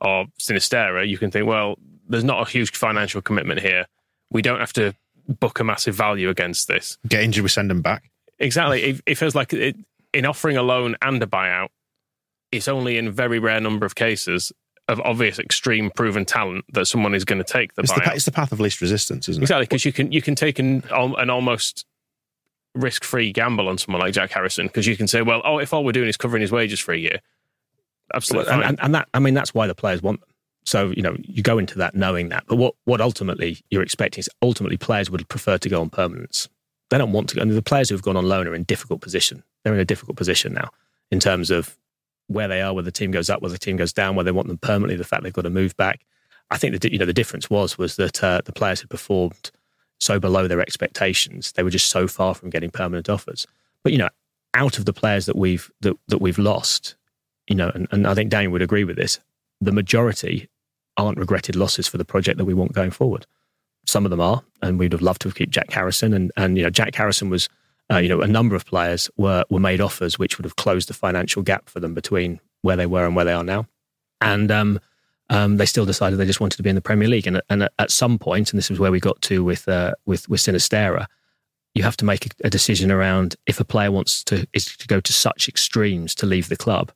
[0.00, 1.78] or Sinisterra, you can think, well,
[2.08, 3.86] there's not a huge financial commitment here.
[4.30, 4.94] We don't have to
[5.28, 6.98] book a massive value against this.
[7.08, 8.10] Get injured, we send them back.
[8.38, 8.82] Exactly.
[8.82, 9.76] It, it feels like it,
[10.12, 11.68] in offering a loan and a buyout,
[12.52, 14.52] it's only in very rare number of cases
[14.88, 18.04] of obvious extreme proven talent that someone is going to take the It's buyout.
[18.04, 19.44] pa- it's the path of least resistance, isn't it?
[19.44, 21.84] Exactly, because you can you can take an an almost
[22.74, 25.72] risk free gamble on someone like Jack Harrison because you can say, well, oh, if
[25.74, 27.20] all we're doing is covering his wages for a year,
[28.14, 30.28] absolutely and, and, and that I mean that's why the players want them.
[30.66, 32.44] So you know you go into that knowing that.
[32.46, 36.48] But what what ultimately you're expecting is ultimately players would prefer to go on permanence.
[36.90, 37.36] They don't want to.
[37.36, 37.42] go.
[37.42, 39.42] And the players who've gone on loan are in difficult position.
[39.62, 40.70] They're in a difficult position now
[41.10, 41.76] in terms of
[42.26, 44.36] where they are, whether the team goes up, whether the team goes down, whether they
[44.36, 44.96] want them permanently.
[44.96, 46.00] The fact they've got to move back.
[46.50, 49.50] I think that you know the difference was was that uh, the players had performed
[49.98, 51.52] so below their expectations.
[51.52, 53.46] They were just so far from getting permanent offers.
[53.82, 54.10] But you know,
[54.54, 56.96] out of the players that we've that, that we've lost,
[57.46, 59.20] you know, and, and I think Daniel would agree with this.
[59.60, 60.48] The majority
[60.96, 63.26] aren't regretted losses for the project that we want going forward.
[63.86, 66.12] Some of them are, and we'd have loved to have kept Jack Harrison.
[66.12, 67.48] And and you know, Jack Harrison was,
[67.90, 70.88] uh, you know, a number of players were were made offers which would have closed
[70.88, 73.66] the financial gap for them between where they were and where they are now.
[74.20, 74.80] And um,
[75.30, 77.26] um, they still decided they just wanted to be in the Premier League.
[77.26, 80.28] And, and at some point, and this is where we got to with uh, with
[80.28, 81.06] with Sinisterra,
[81.74, 85.00] you have to make a decision around if a player wants to is to go
[85.00, 86.92] to such extremes to leave the club.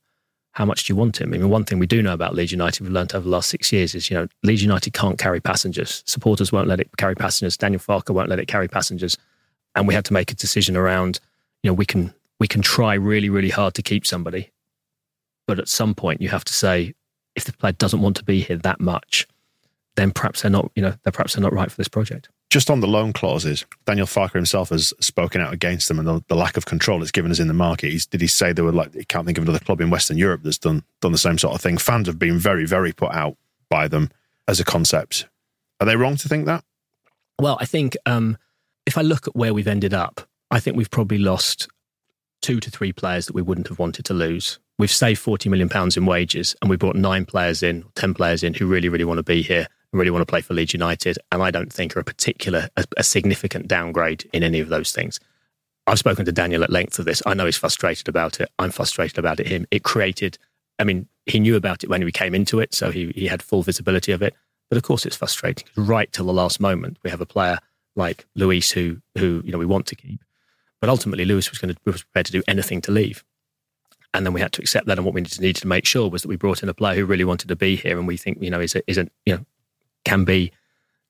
[0.52, 1.32] How much do you want him?
[1.32, 3.50] I mean, one thing we do know about Leeds United, we've learned over the last
[3.50, 6.02] six years, is you know Leeds United can't carry passengers.
[6.06, 7.56] Supporters won't let it carry passengers.
[7.56, 9.16] Daniel Farke won't let it carry passengers,
[9.74, 11.20] and we had to make a decision around.
[11.62, 14.50] You know, we can we can try really, really hard to keep somebody,
[15.46, 16.94] but at some point you have to say,
[17.36, 19.28] if the player doesn't want to be here that much,
[19.96, 22.28] then perhaps they're not, you know, they're perhaps they're not right for this project.
[22.50, 26.24] Just on the loan clauses, Daniel Farke himself has spoken out against them and the,
[26.26, 27.92] the lack of control it's given us in the market.
[27.92, 30.18] He's, did he say there were like he can't think of another club in Western
[30.18, 31.78] Europe that's done done the same sort of thing?
[31.78, 33.36] Fans have been very, very put out
[33.68, 34.10] by them
[34.48, 35.28] as a concept.
[35.78, 36.64] Are they wrong to think that?
[37.38, 38.36] Well, I think um,
[38.84, 40.20] if I look at where we've ended up,
[40.50, 41.68] I think we've probably lost
[42.42, 44.58] two to three players that we wouldn't have wanted to lose.
[44.76, 48.42] We've saved forty million pounds in wages, and we brought nine players in, ten players
[48.42, 51.18] in who really, really want to be here really want to play for Leeds United.
[51.32, 54.92] And I don't think are a particular, a, a significant downgrade in any of those
[54.92, 55.20] things.
[55.86, 57.22] I've spoken to Daniel at length of this.
[57.26, 58.50] I know he's frustrated about it.
[58.58, 59.48] I'm frustrated about it.
[59.48, 59.66] Him.
[59.70, 60.38] It created.
[60.78, 63.42] I mean, he knew about it when we came into it, so he he had
[63.42, 64.34] full visibility of it.
[64.68, 65.66] But of course, it's frustrating.
[65.76, 67.58] Right till the last moment, we have a player
[67.96, 70.22] like Luis who who you know we want to keep,
[70.80, 73.24] but ultimately Luis was going to was prepared to do anything to leave,
[74.14, 74.98] and then we had to accept that.
[74.98, 76.74] And what we needed to, needed to make sure was that we brought in a
[76.74, 78.98] player who really wanted to be here, and we think you know is a, is
[78.98, 79.44] a you know
[80.04, 80.52] can be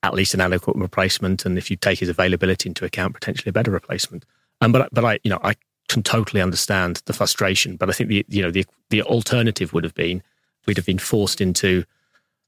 [0.03, 3.53] at least an adequate replacement, and if you take his availability into account, potentially a
[3.53, 4.25] better replacement.
[4.59, 5.55] Um, but but I you know I
[5.87, 9.83] can totally understand the frustration, but I think the you know the the alternative would
[9.83, 10.23] have been
[10.65, 11.83] we'd have been forced into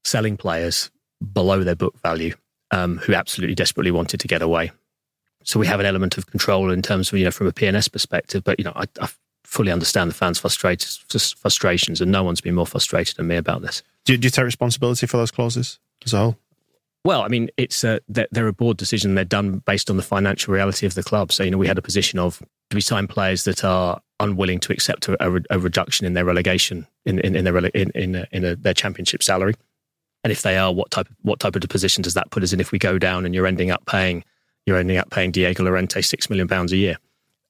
[0.04, 0.90] selling players
[1.34, 2.36] below their book value
[2.72, 4.72] um, who absolutely desperately wanted to get away.
[5.44, 7.88] So we have an element of control in terms of you know from a P&S
[7.88, 9.10] perspective, but you know I, I
[9.44, 13.62] fully understand the fans' frustrations, frustrations, and no one's been more frustrated than me about
[13.62, 13.84] this.
[14.06, 16.38] Do you, do you take responsibility for those clauses as a whole?
[17.06, 19.16] Well, I mean, it's uh, a, they're a board decision.
[19.16, 21.34] They're done based on the financial reality of the club.
[21.34, 22.40] So, you know, we had a position of
[22.70, 26.26] do we sign players that are unwilling to accept a, a, a reduction in their
[26.26, 29.54] relegation in in, in their in in, a, in a, their championship salary,
[30.24, 32.54] and if they are, what type of, what type of position does that put us
[32.54, 32.62] in?
[32.62, 34.24] If we go down and you're ending up paying
[34.66, 36.98] you're ending up paying Diego Llorente six million pounds a year,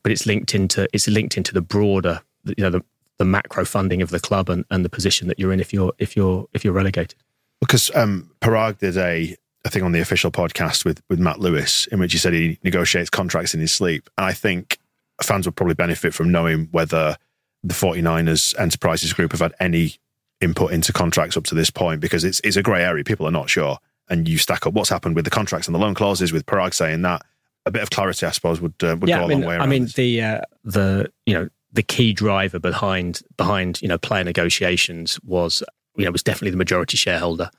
[0.01, 2.83] but it's linked into it's linked into the broader you know the,
[3.19, 5.93] the macro funding of the club and, and the position that you're in if you're
[5.99, 7.19] if you're if you're relegated.
[7.65, 11.87] Because um, Paraag did a a thing on the official podcast with with Matt Lewis
[11.87, 14.77] in which he said he negotiates contracts in his sleep, and I think
[15.21, 17.17] fans would probably benefit from knowing whether
[17.63, 19.95] the 49ers Enterprises Group have had any
[20.41, 23.03] input into contracts up to this point because it's it's a grey area.
[23.03, 23.77] People are not sure,
[24.09, 26.73] and you stack up what's happened with the contracts and the loan clauses with Paraag
[26.73, 27.25] saying that
[27.65, 29.49] a bit of clarity, I suppose, would uh, would yeah, go I mean, a long
[29.49, 29.57] way.
[29.57, 29.93] I mean, this.
[29.93, 35.63] the uh, the you know the key driver behind behind you know player negotiations was
[35.95, 37.49] you know was definitely the majority shareholder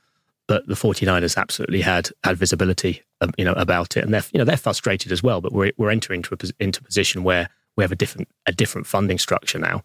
[0.47, 4.03] but the 49ers absolutely had had visibility um, you know about it.
[4.03, 6.81] And they're you know they're frustrated as well but we're we're entering into a, into
[6.81, 9.83] a position where we have a different a different funding structure now.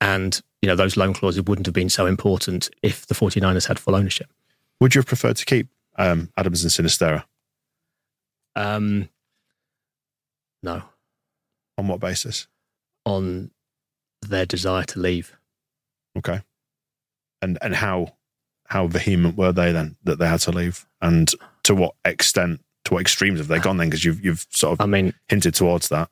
[0.00, 3.78] And you know those loan clauses wouldn't have been so important if the 49ers had
[3.78, 4.28] full ownership.
[4.80, 7.24] Would you have preferred to keep um, Adams and Sinisterra?
[8.56, 9.08] um
[10.62, 10.82] no.
[11.76, 12.48] On what basis?
[13.04, 13.52] On
[14.22, 15.36] their desire to leave.
[16.16, 16.42] Okay
[17.42, 18.14] and and how
[18.68, 21.32] how vehement were they then that they had to leave, and
[21.64, 23.88] to what extent, to what extremes have they gone then?
[23.88, 26.08] Because you've you've sort of I mean hinted towards that.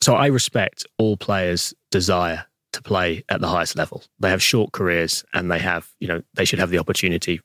[0.00, 4.04] So I respect all players' desire to play at the highest level.
[4.20, 7.40] They have short careers, and they have you know they should have the opportunity,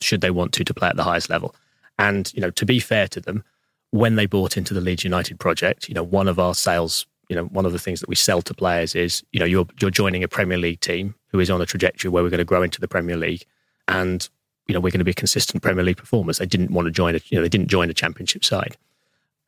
[0.00, 1.54] should they want to, to play at the highest level.
[1.98, 3.44] And you know to be fair to them,
[3.90, 7.36] when they bought into the Leeds United project, you know one of our sales you
[7.36, 9.90] know, one of the things that we sell to players is, you know, you're you're
[9.90, 12.62] joining a Premier League team who is on a trajectory where we're going to grow
[12.62, 13.44] into the Premier League
[13.86, 14.28] and
[14.66, 16.38] you know we're going to be consistent Premier League performers.
[16.38, 18.76] They didn't want to join a, you know, they didn't join a Championship side.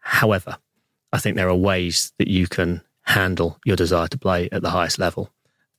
[0.01, 0.57] However,
[1.13, 4.71] I think there are ways that you can handle your desire to play at the
[4.71, 5.31] highest level,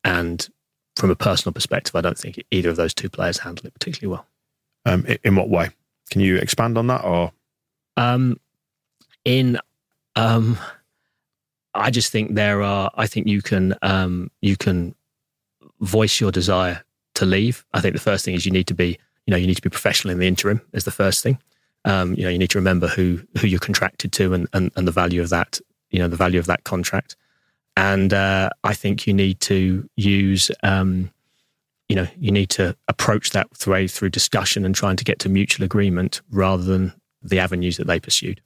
[0.03, 0.47] and
[0.95, 4.11] from a personal perspective, I don't think either of those two players handle it particularly
[4.15, 4.27] well.
[4.85, 5.69] Um, in what way?
[6.11, 7.31] Can you expand on that, or
[7.97, 8.39] um,
[9.25, 9.57] in
[10.15, 10.57] um,
[11.73, 12.91] I just think there are.
[12.95, 14.95] I think you can um, you can
[15.81, 16.83] voice your desire
[17.15, 19.47] to leave, I think the first thing is you need to be, you know, you
[19.47, 21.39] need to be professional in the interim is the first thing.
[21.85, 24.87] Um, you know, you need to remember who who you're contracted to and, and, and
[24.87, 25.59] the value of that,
[25.89, 27.15] you know, the value of that contract.
[27.75, 31.11] And uh, I think you need to use, um,
[31.89, 35.29] you know, you need to approach that through through discussion and trying to get to
[35.29, 36.93] mutual agreement rather than
[37.23, 38.41] the avenues that they pursued.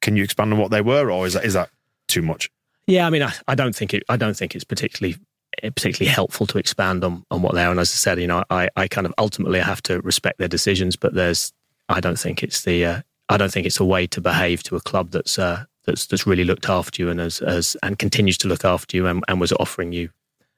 [0.00, 1.70] Can you expand on what they were, or is that is that
[2.08, 2.50] too much?
[2.86, 4.02] Yeah, I mean, I, I don't think it.
[4.08, 5.16] I don't think it's particularly
[5.62, 7.70] particularly helpful to expand on, on what they are.
[7.70, 10.38] And as I said, you know, I, I kind of ultimately I have to respect
[10.38, 11.52] their decisions, but there's,
[11.88, 14.76] I don't think it's the, uh, I don't think it's a way to behave to
[14.76, 18.38] a club that's, uh, that's, that's really looked after you and as, as, and continues
[18.38, 20.10] to look after you and, and was offering you,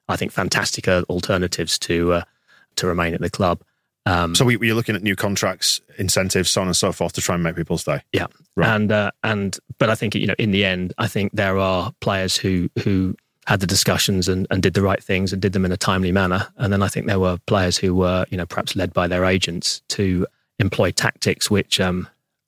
[0.08, 2.22] I think, fantastic uh, alternatives to, uh,
[2.76, 3.62] to remain at the club.
[4.06, 7.20] Um, so we, you're looking at new contracts, incentives, so on and so forth, to
[7.20, 8.02] try and make people stay.
[8.12, 8.26] Yeah,
[8.56, 8.74] right.
[8.74, 11.92] and uh, and but I think you know, in the end, I think there are
[12.00, 13.14] players who who
[13.46, 16.12] had the discussions and, and did the right things and did them in a timely
[16.12, 16.46] manner.
[16.56, 19.24] And then I think there were players who were, you know, perhaps led by their
[19.24, 20.26] agents to
[20.58, 22.06] employ tactics which um,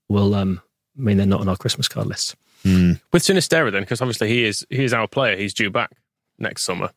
[0.09, 0.61] will um,
[0.95, 2.37] mean they're not on our Christmas card lists.
[2.65, 3.01] Mm.
[3.13, 5.37] With Sinisterra, then, because obviously he is he is our player.
[5.37, 5.91] He's due back
[6.39, 6.91] next summer.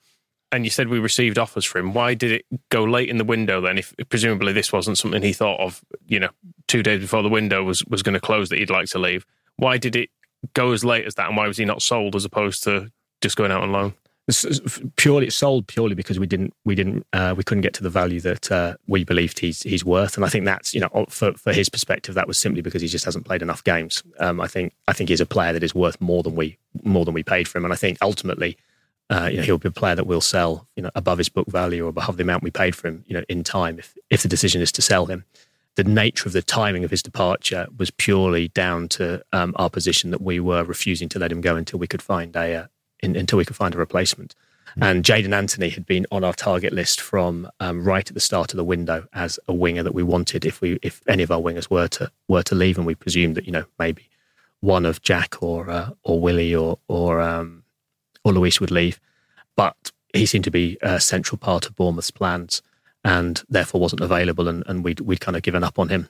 [0.55, 1.93] And you said we received offers for him.
[1.93, 3.77] Why did it go late in the window then?
[3.77, 6.29] If presumably this wasn't something he thought of, you know,
[6.67, 9.25] two days before the window was was going to close that he'd like to leave.
[9.57, 10.09] Why did it
[10.53, 12.89] go as late as that, and why was he not sold as opposed to
[13.19, 13.93] just going out on loan?
[14.29, 17.83] It's purely it's sold purely because we didn't we didn't uh, we couldn't get to
[17.83, 21.05] the value that uh, we believed he's he's worth, and I think that's you know
[21.09, 24.03] for for his perspective that was simply because he just hasn't played enough games.
[24.19, 27.03] Um, I think I think he's a player that is worth more than we more
[27.03, 28.57] than we paid for him, and I think ultimately.
[29.09, 31.47] Uh, you know, he'll be a player that will sell, you know, above his book
[31.47, 34.23] value or above the amount we paid for him, you know, in time if if
[34.23, 35.25] the decision is to sell him.
[35.75, 40.09] The nature of the timing of his departure was purely down to um, our position
[40.11, 42.65] that we were refusing to let him go until we could find a uh,
[43.01, 44.33] in, until we could find a replacement.
[44.81, 48.51] And Jaidon Anthony had been on our target list from um, right at the start
[48.51, 51.39] of the window as a winger that we wanted if we if any of our
[51.39, 54.09] wingers were to were to leave, and we presumed that you know maybe
[54.59, 57.63] one of Jack or uh, or Willie or or um,
[58.25, 58.99] or Luis would leave,
[59.55, 62.61] but he seemed to be a central part of Bournemouth's plans
[63.05, 66.09] and therefore wasn't available, and, and we'd we'd kind of given up on him,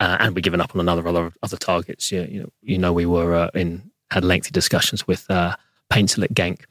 [0.00, 2.10] uh, and we'd given up on another other other targets.
[2.10, 5.56] You, you know, you know, we were uh, in had lengthy discussions with uh,
[5.92, 6.64] Paintsil at Genk,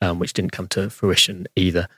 [0.00, 1.88] um, which didn't come to fruition either,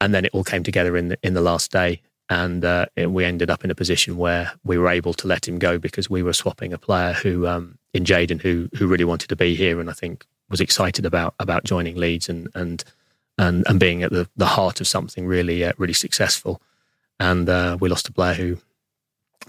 [0.00, 3.10] and then it all came together in the, in the last day, and uh, it,
[3.10, 6.08] we ended up in a position where we were able to let him go because
[6.08, 9.54] we were swapping a player who um, in Jaidon who who really wanted to be
[9.54, 12.84] here, and I think was excited about about joining Leeds and and
[13.36, 16.62] and, and being at the, the heart of something really uh, really successful.
[17.18, 18.58] And uh, we lost a player who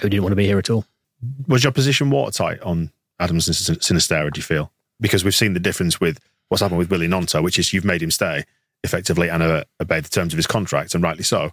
[0.02, 0.86] who didn't want to be here at all.
[1.48, 4.72] Was your position watertight on Adams and Sinisterra, do you feel?
[5.00, 6.20] Because we've seen the difference with
[6.50, 8.44] what's happened with Willie Gnonto, which is you've made him stay
[8.84, 11.52] effectively and uh, obey the terms of his contract, and rightly so.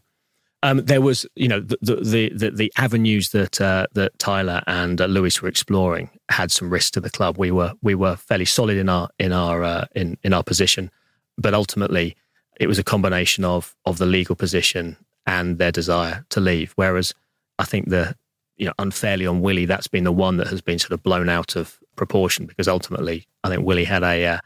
[0.65, 5.01] Um, there was, you know, the the the, the avenues that uh, that Tyler and
[5.01, 7.37] uh, Luis were exploring had some risk to the club.
[7.37, 10.91] We were we were fairly solid in our in our uh, in in our position,
[11.37, 12.17] but ultimately
[12.61, 14.97] it was a combination of of the legal position
[15.27, 16.73] and their desire to leave.
[16.77, 17.13] Whereas
[17.59, 18.15] I think the
[18.57, 21.29] you know unfairly on Willie, that's been the one that has been sort of blown
[21.29, 24.39] out of proportion because ultimately I think Willie had a uh,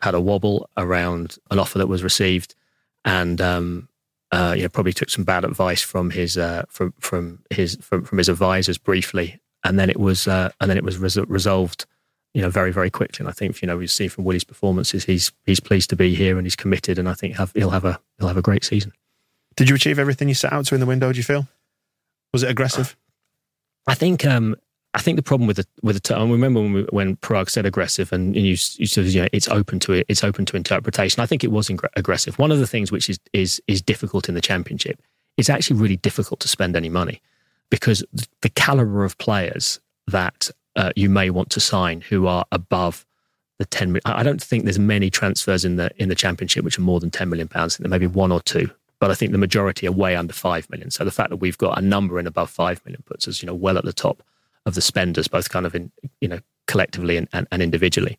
[0.00, 2.54] had a wobble around an offer that was received,
[3.04, 3.88] and um,
[4.34, 8.04] uh, you know probably took some bad advice from his uh, from from his from,
[8.04, 11.86] from his advisors briefly, and then it was uh, and then it was res- resolved
[12.34, 13.22] you know, very, very quickly.
[13.22, 16.14] And I think, you know, we see from Willie's performances, he's he's pleased to be
[16.14, 18.64] here and he's committed, and I think have, he'll have a he'll have a great
[18.64, 18.92] season.
[19.56, 21.12] Did you achieve everything you set out to in the window?
[21.12, 21.46] Do you feel?
[22.32, 22.96] Was it aggressive?
[23.86, 24.56] I think um,
[24.94, 27.18] I think the problem with the with the term, I remember when, we, when
[27.48, 30.44] said aggressive, and, and you, you said you know it's open to it, it's open
[30.46, 31.20] to interpretation.
[31.20, 32.38] I think it was aggressive.
[32.38, 35.02] One of the things which is is is difficult in the championship,
[35.36, 37.20] it's actually really difficult to spend any money
[37.70, 38.04] because
[38.42, 43.04] the caliber of players that uh, you may want to sign who are above
[43.58, 44.02] the 10 million.
[44.04, 47.10] I don't think there's many transfers in the in the championship which are more than
[47.10, 47.78] 10 million pounds.
[47.78, 48.70] there may be one or two,
[49.00, 50.92] but I think the majority are way under 5 million.
[50.92, 53.48] So the fact that we've got a number in above 5 million puts us, you
[53.48, 54.22] know, well at the top
[54.66, 55.90] of the spenders, both kind of in,
[56.20, 58.18] you know, collectively and, and, and individually.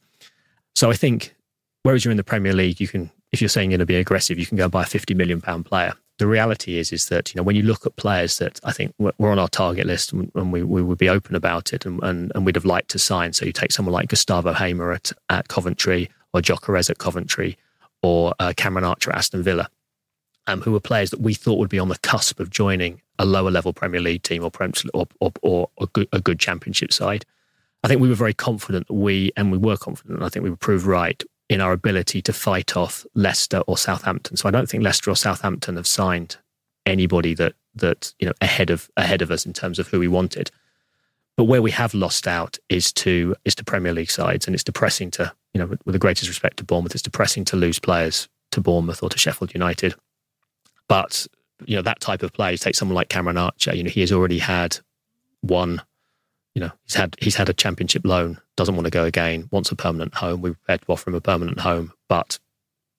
[0.75, 1.35] So I think
[1.83, 3.95] whereas you're in the Premier League, you can, if you're saying you're going to be
[3.95, 7.07] aggressive, you can go and buy a 50 million pound player the reality is is
[7.07, 9.85] that you know when you look at players that I think were on our target
[9.85, 12.89] list and we, we would be open about it and, and, and we'd have liked
[12.91, 13.33] to sign.
[13.33, 17.57] So you take someone like Gustavo Hamer at, at Coventry or Gyökeres at Coventry
[18.01, 19.69] or uh, Cameron Archer at Aston Villa,
[20.47, 23.25] um, who were players that we thought would be on the cusp of joining a
[23.25, 24.51] lower level Premier League team or
[24.93, 27.25] or, or, or a, good, a good Championship side.
[27.83, 30.43] I think we were very confident that we, and we were confident, and I think
[30.43, 34.37] we were proved right, in our ability to fight off Leicester or Southampton.
[34.37, 36.37] So I don't think Leicester or Southampton have signed
[36.85, 40.07] anybody that that you know ahead of ahead of us in terms of who we
[40.07, 40.49] wanted.
[41.37, 44.63] But where we have lost out is to is to Premier League sides, and it's
[44.63, 47.79] depressing to you know with, with the greatest respect to Bournemouth, it's depressing to lose
[47.79, 49.95] players to Bournemouth or to Sheffield United.
[50.87, 51.27] But
[51.65, 53.75] you know that type of player, take someone like Cameron Archer.
[53.75, 54.77] You know he has already had
[55.41, 55.81] one
[56.55, 59.71] you know, he's had he's had a championship loan, doesn't want to go again, wants
[59.71, 60.41] a permanent home.
[60.41, 62.39] We're prepared to offer him a permanent home, but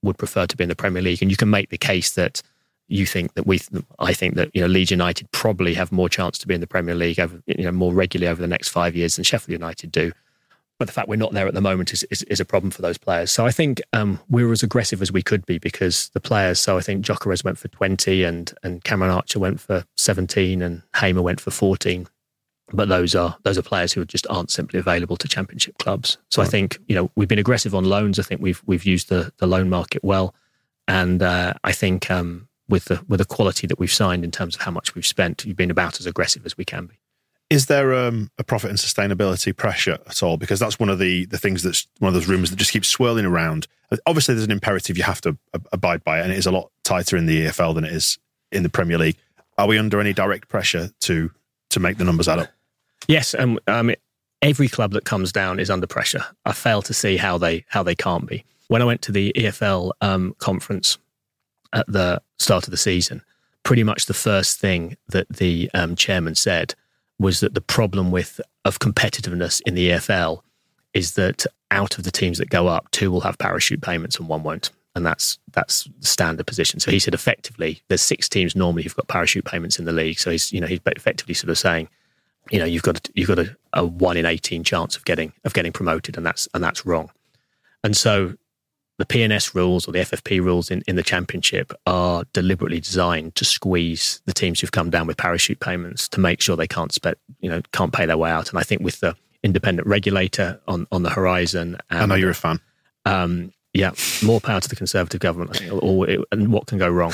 [0.02, 1.22] would prefer to be in the Premier League.
[1.22, 2.42] And you can make the case that
[2.88, 3.60] you think that we,
[3.98, 6.66] I think that you know, Leeds United probably have more chance to be in the
[6.66, 9.90] Premier League over, you know, more regularly over the next five years than Sheffield United
[9.90, 10.12] do.
[10.78, 12.82] But the fact we're not there at the moment is, is, is a problem for
[12.82, 13.30] those players.
[13.30, 16.60] So I think um, we were as aggressive as we could be because the players.
[16.60, 20.82] So I think Gyökeres went for twenty, and and Cameron Archer went for seventeen, and
[20.94, 22.08] Hamer went for fourteen
[22.72, 26.18] but those are those are players who just aren't simply available to championship clubs.
[26.30, 28.18] So I think you know we've been aggressive on loans.
[28.18, 30.34] I think we've we've used the the loan market well,
[30.88, 34.56] and uh, I think um, with the with the quality that we've signed in terms
[34.56, 36.96] of how much we've spent, we've been about as aggressive as we can be.
[37.48, 40.36] Is there um, a profit and sustainability pressure at all?
[40.36, 42.88] Because that's one of the the things that's one of those rumors that just keeps
[42.88, 43.68] swirling around.
[44.04, 45.36] Obviously, there's an imperative you have to
[45.72, 48.18] abide by, and it is a lot tighter in the EFL than it is
[48.50, 49.16] in the Premier League.
[49.58, 51.30] Are we under any direct pressure to
[51.70, 52.48] to make the numbers add up?
[53.06, 53.92] Yes, and um,
[54.42, 56.24] every club that comes down is under pressure.
[56.44, 58.44] I fail to see how they how they can't be.
[58.68, 60.98] When I went to the EFL um, conference
[61.72, 63.22] at the start of the season,
[63.62, 66.74] pretty much the first thing that the um, chairman said
[67.18, 70.40] was that the problem with of competitiveness in the EFL
[70.92, 74.28] is that out of the teams that go up, two will have parachute payments and
[74.28, 74.70] one won't.
[74.94, 76.80] And that's that's the standard position.
[76.80, 80.18] So he said effectively there's six teams normally who've got parachute payments in the league.
[80.18, 81.88] So he's you know he's effectively sort of saying,
[82.50, 85.52] you know, you've got you've got a, a one in eighteen chance of getting of
[85.52, 87.10] getting promoted, and that's and that's wrong.
[87.84, 88.34] And so
[88.98, 93.44] the P&S rules or the FFP rules in, in the championship are deliberately designed to
[93.44, 97.16] squeeze the teams who've come down with parachute payments to make sure they can't spend,
[97.40, 98.48] you know, can't pay their way out.
[98.50, 102.30] And I think with the independent regulator on, on the horizon, and, I know you're
[102.30, 102.60] a fan.
[103.04, 103.90] Um, yeah,
[104.24, 105.50] more power to the Conservative government.
[105.54, 107.12] I think, or, and what can go wrong?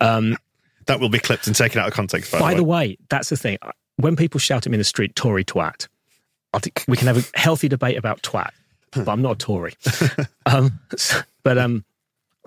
[0.00, 0.38] Um,
[0.86, 2.32] that will be clipped and taken out of context.
[2.32, 2.86] By, by the, way.
[2.86, 3.58] the way, that's the thing.
[3.96, 5.88] When people shout at me in the street, "Tory twat,"
[6.54, 8.50] I think we can have a healthy debate about twat
[8.92, 9.74] but I'm not a Tory.
[10.46, 10.80] um,
[11.42, 11.84] but um,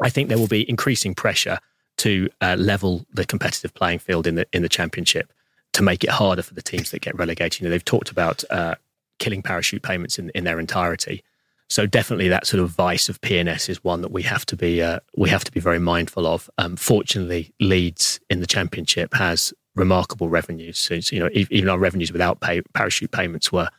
[0.02, 1.60] I think there will be increasing pressure
[1.98, 5.32] to uh, level the competitive playing field in the in the championship
[5.74, 7.60] to make it harder for the teams that get relegated.
[7.60, 8.76] You know, they've talked about uh,
[9.20, 11.24] killing parachute payments in, in their entirety.
[11.70, 14.82] So definitely, that sort of vice of P&S is one that we have to be
[14.82, 16.50] uh, we have to be very mindful of.
[16.58, 20.78] Um, fortunately, Leeds in the championship has remarkable revenues.
[20.78, 23.70] So, you know, even our revenues without pay, parachute payments were,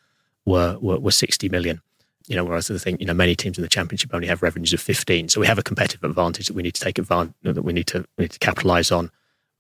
[0.45, 1.83] were were were sixty million
[2.27, 4.73] you know, whereas I think, you know, many teams in the championship only have revenues
[4.73, 5.29] of 15.
[5.29, 7.87] So we have a competitive advantage that we need to take advantage, that we need
[7.89, 9.11] to, we need to capitalize on.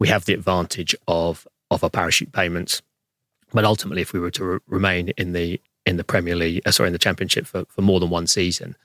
[0.01, 2.83] We have the advantage of, of our parachute payments.
[3.53, 6.71] But ultimately, if we were to re- remain in the, in the Premier League, uh,
[6.71, 8.77] sorry, in the championship for, for more than one season,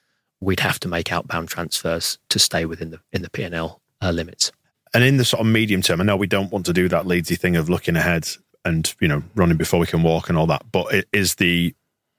[0.41, 4.51] we'd have to make outbound transfers to stay within the, in the P&L uh, limits.
[4.93, 7.05] And in the sort of medium term, I know we don't want to do that
[7.05, 8.27] Leedsy thing of looking ahead
[8.65, 11.73] and, you know, running before we can walk and all that, but it is the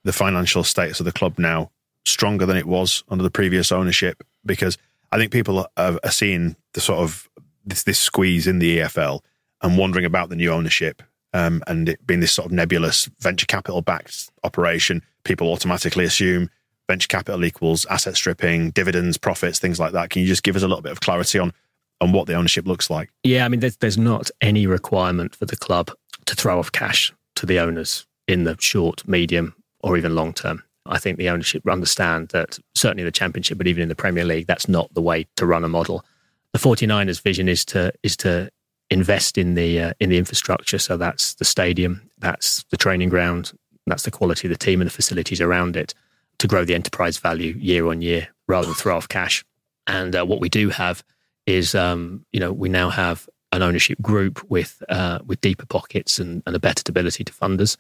[0.04, 1.70] the financial status of the club now
[2.04, 4.22] stronger than it was under the previous ownership?
[4.44, 4.78] Because
[5.12, 7.28] I think people are, are seeing the sort of
[7.64, 9.20] this, this squeeze in the EFL
[9.62, 11.02] and wondering about the new ownership
[11.32, 15.02] um, and it being this sort of nebulous venture capital backed operation.
[15.24, 16.50] People automatically assume
[16.88, 20.10] venture capital equals asset stripping, dividends, profits, things like that.
[20.10, 21.52] Can you just give us a little bit of clarity on
[22.00, 23.10] on what the ownership looks like?
[23.24, 25.90] Yeah, I mean, there's, there's not any requirement for the club
[26.24, 30.62] to throw off cash to the owners in the short, medium, or even long term.
[30.86, 34.46] I think the ownership understand that certainly the championship, but even in the Premier League,
[34.46, 36.04] that's not the way to run a model.
[36.52, 38.50] The 49ers vision is to is to
[38.90, 40.78] invest in the uh, in the infrastructure.
[40.78, 43.52] So that's the stadium, that's the training ground,
[43.86, 45.94] that's the quality of the team and the facilities around it
[46.38, 49.44] to grow the enterprise value year on year rather than throw off cash.
[49.86, 51.04] And uh, what we do have
[51.46, 56.18] is, um, you know, we now have an ownership group with uh, with deeper pockets
[56.18, 57.76] and, and a better ability to funders.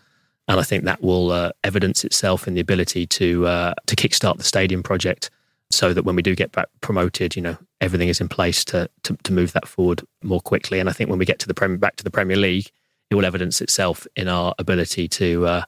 [0.48, 4.38] And I think that will uh, evidence itself in the ability to uh, to kickstart
[4.38, 5.30] the stadium project,
[5.70, 8.88] so that when we do get back promoted, you know everything is in place to,
[9.02, 10.78] to, to move that forward more quickly.
[10.80, 12.70] And I think when we get to the Premier, back to the Premier League,
[13.10, 15.62] it will evidence itself in our ability to uh,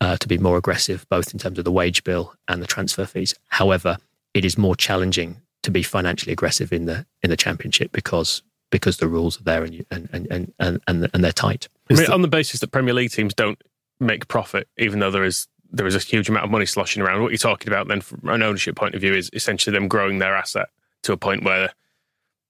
[0.00, 3.06] uh, to be more aggressive, both in terms of the wage bill and the transfer
[3.06, 3.34] fees.
[3.48, 3.98] However,
[4.34, 8.98] it is more challenging to be financially aggressive in the in the Championship because because
[8.98, 10.26] the rules are there and you, and, and,
[10.58, 11.68] and, and, and they're tight.
[11.88, 13.60] I mean, on the basis that Premier League teams don't
[14.00, 17.22] make profit, even though there is there is a huge amount of money sloshing around.
[17.22, 20.18] What you're talking about then, from an ownership point of view, is essentially them growing
[20.18, 20.68] their asset
[21.02, 21.72] to a point where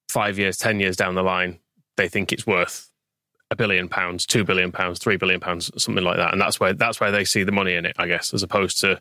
[0.08, 1.58] five years, ten years down the line,
[1.96, 2.90] they think it's worth
[3.50, 6.72] a billion pounds, two billion pounds, three billion pounds, something like that, and that's where
[6.72, 9.00] that's where they see the money in it, I guess, as opposed to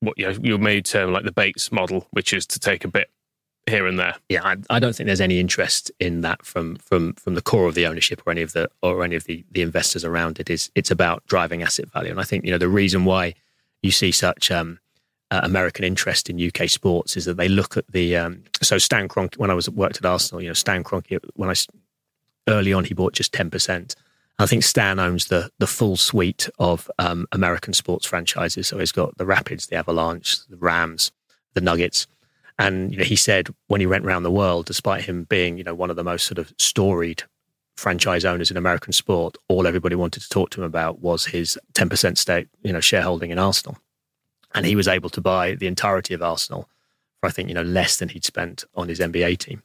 [0.00, 2.88] what you, know, you may term like the Bates model, which is to take a
[2.88, 3.10] bit
[3.66, 4.14] here and there.
[4.28, 7.66] Yeah, I, I, don't think there's any interest in that from from from the core
[7.66, 10.50] of the ownership or any of the or any of the the investors around it.
[10.50, 13.34] Is it's about driving asset value, and I think you know the reason why
[13.82, 14.78] you see such um,
[15.30, 19.08] uh, American interest in UK sports is that they look at the um, so Stan
[19.08, 21.54] Kroenke when I was worked at Arsenal, you know Stan Kroenke when I
[22.48, 23.96] early on he bought just ten percent.
[24.38, 28.68] I think Stan owns the the full suite of um, American sports franchises.
[28.68, 31.12] So he's got the Rapids, the Avalanche, the Rams,
[31.54, 32.06] the Nuggets
[32.58, 35.64] and you know, he said when he went around the world, despite him being you
[35.64, 37.24] know one of the most sort of storied
[37.76, 41.58] franchise owners in American sport, all everybody wanted to talk to him about was his
[41.74, 43.78] 10% stake, you know, shareholding in Arsenal.
[44.54, 46.68] And he was able to buy the entirety of Arsenal
[47.20, 49.62] for, I think, you know, less than he'd spent on his NBA team.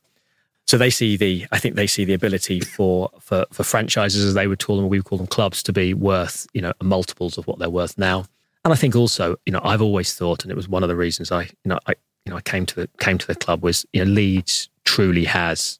[0.65, 4.33] So they see the, I think they see the ability for, for, for franchises, as
[4.33, 7.37] they would call them, we would call them clubs, to be worth, you know, multiples
[7.37, 8.25] of what they're worth now.
[8.63, 10.95] And I think also, you know, I've always thought, and it was one of the
[10.95, 11.95] reasons I, you know, I,
[12.29, 15.25] you know, I came to the came to the club was, you know, Leeds truly
[15.25, 15.79] has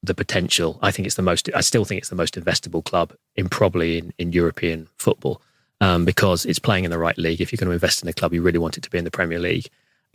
[0.00, 0.78] the potential.
[0.80, 1.50] I think it's the most.
[1.56, 5.42] I still think it's the most investable club in probably in, in European football
[5.80, 7.40] um, because it's playing in the right league.
[7.40, 9.02] If you're going to invest in a club, you really want it to be in
[9.02, 9.66] the Premier League,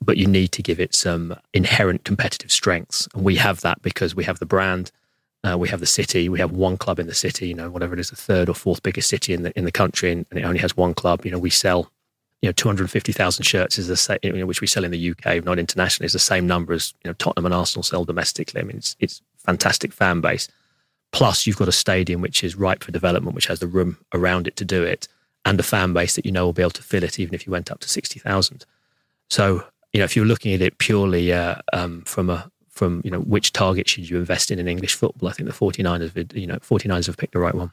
[0.01, 4.15] but you need to give it some inherent competitive strengths, and we have that because
[4.15, 4.89] we have the brand.
[5.45, 6.29] Uh, we have the city.
[6.29, 7.49] We have one club in the city.
[7.49, 9.73] You know, whatever it is, the third or fourth biggest city in the in the
[9.73, 11.25] country, and, and it only has one club.
[11.25, 11.91] You know, we sell
[12.43, 15.41] you know, 250,000 shirts is the same, you know, which we sell in the UK,
[15.45, 18.59] not internationally, is the same number as, you know, Tottenham and Arsenal sell domestically.
[18.59, 20.49] I mean, it's, it's fantastic fan base.
[21.13, 24.45] Plus, you've got a stadium which is ripe for development, which has the room around
[24.45, 25.07] it to do it,
[25.45, 27.47] and a fan base that you know will be able to fill it, even if
[27.47, 28.65] you went up to 60,000.
[29.29, 29.63] So,
[29.93, 33.19] you know, if you're looking at it purely uh, um, from a from you know
[33.19, 36.57] which target should you invest in in English football, I think the 49ers, you know,
[36.57, 37.71] 49ers have picked the right one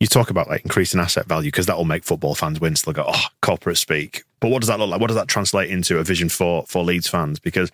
[0.00, 2.76] you talk about like increasing asset value because that will make football fans win.
[2.76, 4.22] So they'll go, oh, corporate speak.
[4.40, 5.00] But what does that look like?
[5.00, 7.38] What does that translate into a vision for for Leeds fans?
[7.38, 7.70] Because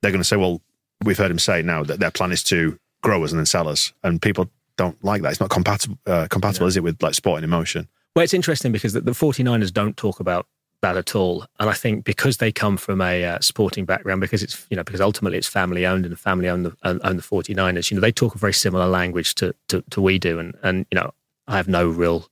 [0.00, 0.62] they're going to say, well,
[1.04, 3.68] we've heard him say now that their plan is to grow us and then sell
[3.68, 5.32] us, and people don't like that.
[5.32, 7.88] It's not compatible, uh, compatible, is it, with like sporting emotion?
[8.16, 10.46] Well, it's interesting because the, the 49ers don't talk about
[10.82, 11.44] that at all.
[11.58, 14.84] And I think because they come from a uh, sporting background, because it's you know
[14.84, 17.90] because ultimately it's family owned and the family own the own the 49ers.
[17.90, 20.86] You know they talk a very similar language to to, to we do, and and
[20.90, 21.12] you know
[21.50, 22.28] I have no real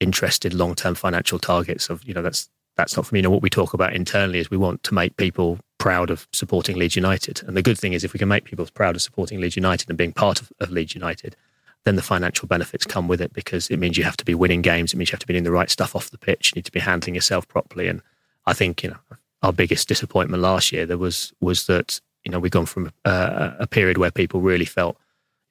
[0.00, 3.18] interested long term financial targets of, you know, that's that's not for me.
[3.18, 6.26] You know, what we talk about internally is we want to make people proud of
[6.32, 7.42] supporting Leeds United.
[7.46, 9.90] And the good thing is if we can make people proud of supporting Leeds United
[9.90, 11.36] and being part of, of Leeds United,
[11.84, 14.62] then the financial benefits come with it because it means you have to be winning
[14.62, 14.94] games.
[14.94, 16.52] It means you have to be doing the right stuff off the pitch.
[16.52, 17.88] You need to be handling yourself properly.
[17.88, 18.00] And
[18.46, 18.96] I think, you know,
[19.42, 23.54] our biggest disappointment last year there was was that, you know, we've gone from a,
[23.60, 24.96] a period where people really felt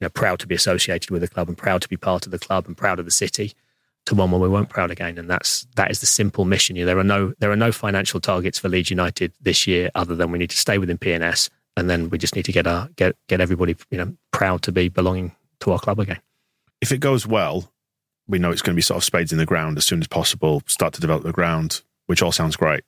[0.01, 2.31] you know, proud to be associated with the club and proud to be part of
[2.31, 3.53] the club and proud of the city
[4.07, 5.17] to one where we weren't proud again.
[5.17, 6.75] And that's that is the simple mission.
[6.75, 9.91] You know, there are no there are no financial targets for Leeds United this year
[9.95, 12.67] other than we need to stay within P&S and then we just need to get
[12.67, 16.19] our get get everybody, you know, proud to be belonging to our club again.
[16.81, 17.71] If it goes well,
[18.27, 20.07] we know it's going to be sort of spades in the ground as soon as
[20.07, 22.83] possible, start to develop the ground, which all sounds great.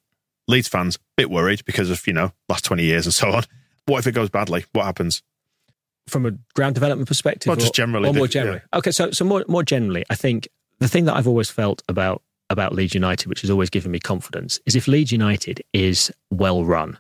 [0.48, 3.44] Leeds fans, a bit worried because of, you know, last 20 years and so on.
[3.86, 4.66] What if it goes badly?
[4.74, 5.22] What happens?
[6.08, 8.62] From a ground development perspective, or, just generally, or more generally.
[8.72, 8.80] Yeah.
[8.80, 10.48] Okay, so so more more generally, I think
[10.80, 14.00] the thing that I've always felt about about Leeds United, which has always given me
[14.00, 17.00] confidence, is if Leeds United is well run,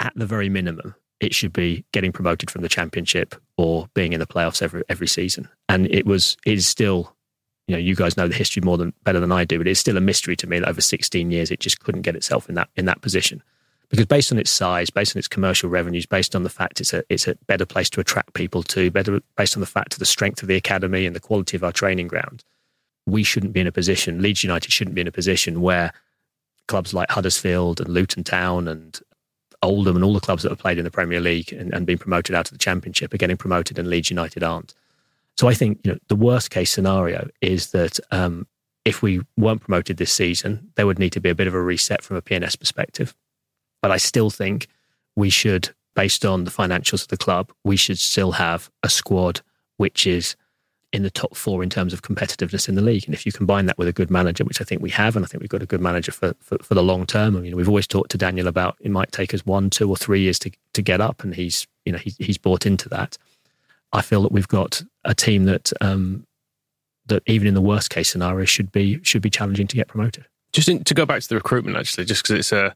[0.00, 4.20] at the very minimum, it should be getting promoted from the Championship or being in
[4.20, 5.48] the playoffs every every season.
[5.68, 7.14] And it was it is still,
[7.66, 9.80] you know, you guys know the history more than better than I do, but it's
[9.80, 12.54] still a mystery to me that over 16 years it just couldn't get itself in
[12.56, 13.42] that in that position
[13.88, 16.92] because based on its size, based on its commercial revenues, based on the fact it's
[16.92, 19.98] a it's a better place to attract people to, better based on the fact of
[19.98, 22.42] the strength of the academy and the quality of our training ground,
[23.06, 24.20] we shouldn't be in a position.
[24.22, 25.92] Leeds United shouldn't be in a position where
[26.66, 29.00] clubs like Huddersfield and Luton Town and
[29.62, 31.98] Oldham and all the clubs that have played in the Premier League and, and been
[31.98, 34.74] promoted out of the Championship are getting promoted, and Leeds United aren't.
[35.36, 38.48] So I think you know the worst case scenario is that um,
[38.84, 41.62] if we weren't promoted this season, there would need to be a bit of a
[41.62, 43.14] reset from a P&S perspective
[43.86, 44.66] but I still think
[45.14, 49.42] we should, based on the financials of the club, we should still have a squad
[49.76, 50.34] which is
[50.92, 53.04] in the top four in terms of competitiveness in the league.
[53.04, 55.24] And if you combine that with a good manager, which I think we have, and
[55.24, 57.36] I think we've got a good manager for, for, for the long term.
[57.36, 59.96] I mean, we've always talked to Daniel about it might take us one, two, or
[59.96, 63.16] three years to, to get up, and he's you know he's, he's bought into that.
[63.92, 66.26] I feel that we've got a team that um,
[67.06, 70.24] that even in the worst case scenario should be should be challenging to get promoted.
[70.52, 72.74] Just in, to go back to the recruitment, actually, just because it's a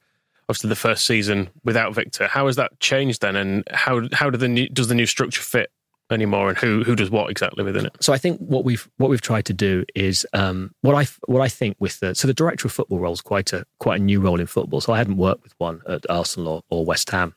[0.50, 2.26] obviously the first season without Victor.
[2.26, 5.40] How has that changed then, and how how do the new, does the new structure
[5.40, 5.70] fit
[6.10, 7.96] anymore, and who who does what exactly within it?
[8.00, 11.40] So I think what we've what we've tried to do is um, what I what
[11.40, 14.02] I think with the so the director of football role is quite a quite a
[14.02, 14.80] new role in football.
[14.80, 17.34] So I hadn't worked with one at Arsenal or, or West Ham.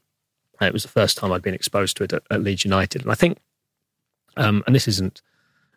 [0.60, 3.03] And it was the first time I'd been exposed to it at, at Leeds United,
[3.03, 3.38] and I think,
[4.38, 5.22] um, and this isn't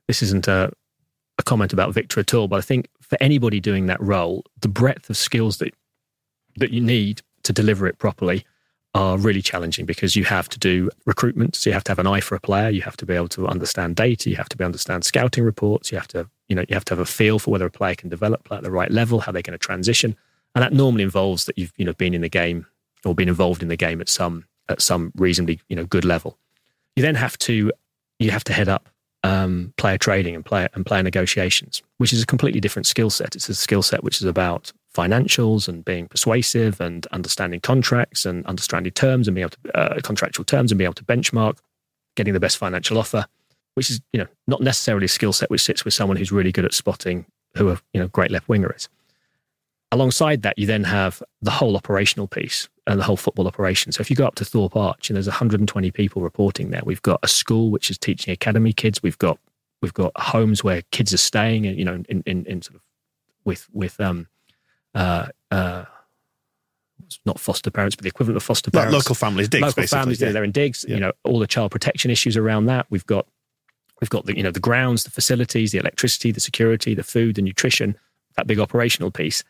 [0.09, 0.71] this isn't a,
[1.39, 4.69] a comment about Victor at all, but I think for anybody doing that role, the
[4.69, 5.75] breadth of skills that
[6.57, 8.45] that you need to deliver it properly
[8.95, 11.55] are really challenging because you have to do recruitment.
[11.55, 12.71] So you have to have an eye for a player.
[12.71, 14.31] You have to be able to understand data.
[14.31, 15.93] You have to be understand scouting reports.
[15.93, 17.95] You have to, you know, you have to have a feel for whether a player
[17.95, 20.17] can develop at the right level, how they're going to transition.
[20.55, 22.67] And that normally involves that you've, you know, been in the game
[23.05, 26.39] or been involved in the game at some, at some reasonably, you know, good level.
[26.97, 27.71] You then have to,
[28.19, 28.89] you have to head up
[29.23, 33.37] um, player trading and player and player negotiations, which is a completely different skill set.
[33.37, 38.45] It's a skill set which is about financials and being persuasive and understanding contracts and
[38.47, 41.59] understanding terms and being able to uh, contractual terms and being able to benchmark,
[42.17, 43.27] getting the best financial offer,
[43.75, 46.53] which is you know not necessarily a skill set which sits with someone who's really
[46.53, 48.89] good at spotting who a you know great left winger is.
[49.93, 53.93] Alongside that, you then have the whole operational piece and the whole football operation.
[53.93, 57.03] So if you go up to Thorpe Arch and there's 120 people reporting there, we've
[57.03, 59.03] got a school which is teaching academy kids.
[59.03, 59.39] We've got
[59.83, 62.83] we've got homes where kids are staying, and you know, in in, in sort of
[63.45, 64.27] with with um
[64.97, 65.85] uh uh
[67.25, 68.95] not foster parents, but the equivalent of foster Like parents.
[68.95, 70.33] local families, digs, local basically, families, yeah.
[70.33, 70.85] they're in digs.
[70.89, 70.95] Yeah.
[70.95, 72.87] You know, all the child protection issues around that.
[72.91, 73.27] We've got
[74.01, 77.37] we've got the you know the grounds, the facilities, the electricity, the security, the food,
[77.37, 77.97] the nutrition,
[78.37, 79.45] that big operational piece.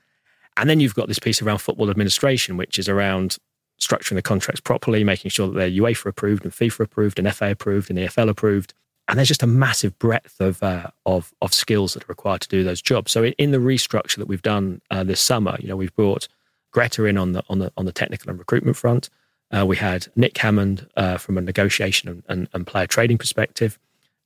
[0.59, 3.37] And then you've got this piece around football administration, which is around
[3.81, 7.51] structuring the contracts properly, making sure that they're UEFA approved and FIFA approved and FA
[7.51, 8.75] approved and EFL approved.
[9.09, 12.49] And there's just a massive breadth of uh, of of skills that are required to
[12.49, 13.13] do those jobs.
[13.13, 16.29] So in, the restructure that we've done uh, this summer, you know, we've brought
[16.75, 19.09] Gretar in on the on the on the technical and recruitment front.
[19.57, 23.79] Uh, we had Nick Hammond uh, from a negotiation and, and, and player trading perspective.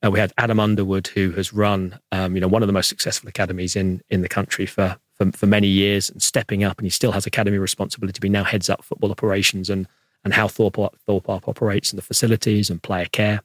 [0.02, 2.88] Uh, we had Adam Underwood, who has run, um, you know, one of the most
[2.88, 6.86] successful academies in in the country for, for for many years, and stepping up, and
[6.86, 8.18] he still has academy responsibility.
[8.18, 9.86] But he now heads up football operations and
[10.24, 13.42] and how Thorpe Thorpe operates and the facilities and player care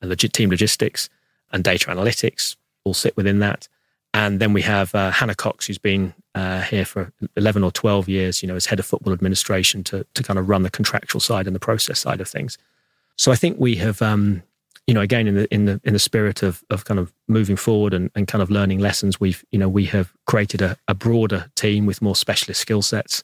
[0.00, 1.08] and legit team logistics
[1.52, 3.68] and data analytics all sit within that.
[4.12, 8.08] And then we have uh, Hannah Cox, who's been uh, here for 11 or 12
[8.08, 11.20] years, you know, as head of football administration to, to kind of run the contractual
[11.20, 12.58] side and the process side of things.
[13.16, 14.42] So I think we have, um,
[14.86, 17.56] you know, again, in the, in the, in the spirit of, of kind of moving
[17.56, 20.94] forward and, and kind of learning lessons, we've, you know, we have created a, a
[20.94, 23.22] broader team with more specialist skill sets.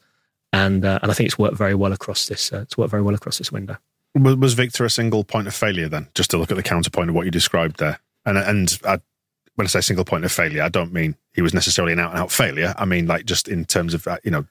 [0.52, 3.02] And, uh, and I think it's worked very well across this, uh, it's worked very
[3.02, 3.76] well across this window.
[4.22, 6.08] Was, was Victor a single point of failure then?
[6.14, 7.98] Just to look at the counterpoint of what you described there.
[8.24, 8.98] And and I,
[9.54, 12.10] when I say single point of failure, I don't mean he was necessarily an out
[12.10, 12.74] and out failure.
[12.78, 14.46] I mean like just in terms of uh, you know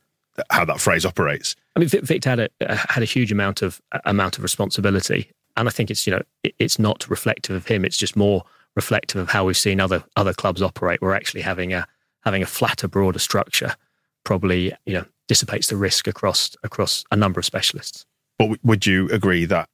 [0.50, 1.56] how that phrase operates.
[1.76, 5.72] I mean, Victor had a had a huge amount of amount of responsibility, and I
[5.72, 7.86] think it's you know it- it's not reflective of him.
[7.86, 8.44] It's just more
[8.76, 11.02] reflective of how we've seen other other clubs operate.
[11.02, 11.88] We're actually having a
[12.22, 13.76] having a flatter, broader structure
[14.24, 18.06] probably you know dissipates the risk across across a number of specialists.
[18.38, 19.70] But w- would you agree that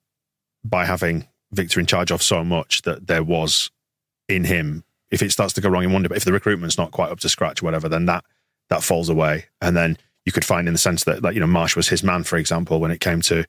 [0.63, 3.71] by having Victor in charge of so much that there was
[4.29, 6.91] in him, if it starts to go wrong in one, but if the recruitment's not
[6.91, 8.23] quite up to scratch, or whatever, then that
[8.69, 11.47] that falls away, and then you could find in the sense that like you know
[11.47, 13.45] Marsch was his man, for example, when it came to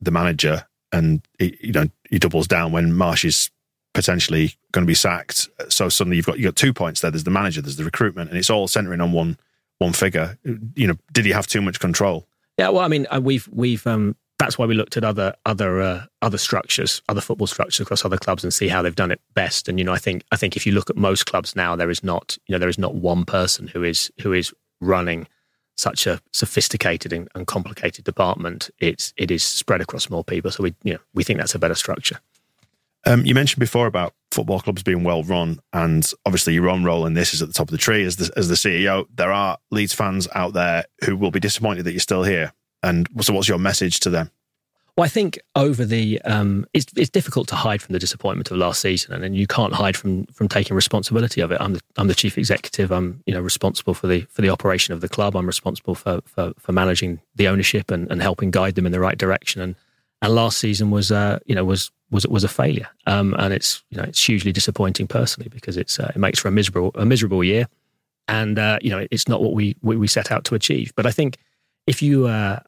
[0.00, 3.50] the manager, and he, you know he doubles down when Marsch is
[3.94, 5.48] potentially going to be sacked.
[5.68, 7.10] So suddenly you've got you got two points there.
[7.10, 9.36] There's the manager, there's the recruitment, and it's all centering on one
[9.78, 10.38] one figure.
[10.74, 12.26] You know, did he have too much control?
[12.58, 15.80] Yeah, well, I mean, uh, we've we've um, that's why we looked at other other
[15.80, 19.20] uh, other structures, other football structures across other clubs, and see how they've done it
[19.34, 19.68] best.
[19.68, 21.90] And you know, I think I think if you look at most clubs now, there
[21.90, 25.28] is not you know there is not one person who is who is running
[25.76, 28.68] such a sophisticated and, and complicated department.
[28.78, 30.50] It's it is spread across more people.
[30.50, 32.18] So we you know we think that's a better structure.
[33.04, 37.06] Um, you mentioned before about football clubs being well run, and obviously your own role
[37.06, 39.06] in this is at the top of the tree as the, as the CEO.
[39.14, 42.52] There are Leeds fans out there who will be disappointed that you're still here.
[42.82, 44.30] And so, what's your message to them?
[44.96, 48.58] Well, I think over the um, it's it's difficult to hide from the disappointment of
[48.58, 51.58] last season, and then you can't hide from from taking responsibility of it.
[51.60, 52.92] I'm the I'm the chief executive.
[52.92, 55.34] I'm you know responsible for the for the operation of the club.
[55.34, 59.00] I'm responsible for for, for managing the ownership and, and helping guide them in the
[59.00, 59.62] right direction.
[59.62, 59.76] And
[60.20, 63.82] and last season was uh, you know was was was a failure, um, and it's
[63.88, 67.06] you know it's hugely disappointing personally because it's uh, it makes for a miserable a
[67.06, 67.66] miserable year,
[68.28, 70.92] and uh, you know it's not what we, we we set out to achieve.
[70.96, 71.38] But I think
[71.86, 72.60] if you uh,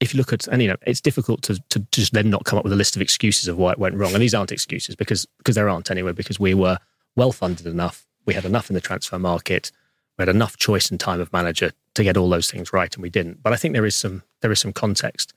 [0.00, 2.58] if you look at and you know it's difficult to to just then not come
[2.58, 4.12] up with a list of excuses of why it went wrong.
[4.12, 6.78] And these aren't excuses because because there aren't anyway because we were
[7.16, 8.06] well funded enough.
[8.26, 9.72] We had enough in the transfer market.
[10.16, 13.02] We had enough choice and time of manager to get all those things right and
[13.02, 13.42] we didn't.
[13.42, 15.32] But i think there is some there is some context.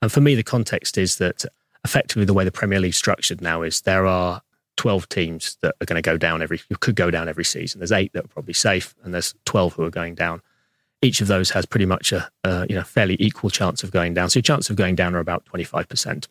[0.00, 1.44] And for me the context is that
[1.84, 4.42] effectively the way the premier league structured now is there are
[4.76, 7.80] 12 teams that are going to go down every could go down every season.
[7.80, 10.40] There's eight that are probably safe and there's 12 who are going down
[11.02, 14.14] each of those has pretty much a, a you know fairly equal chance of going
[14.14, 14.30] down.
[14.30, 16.28] So your chance of going down are about twenty five percent.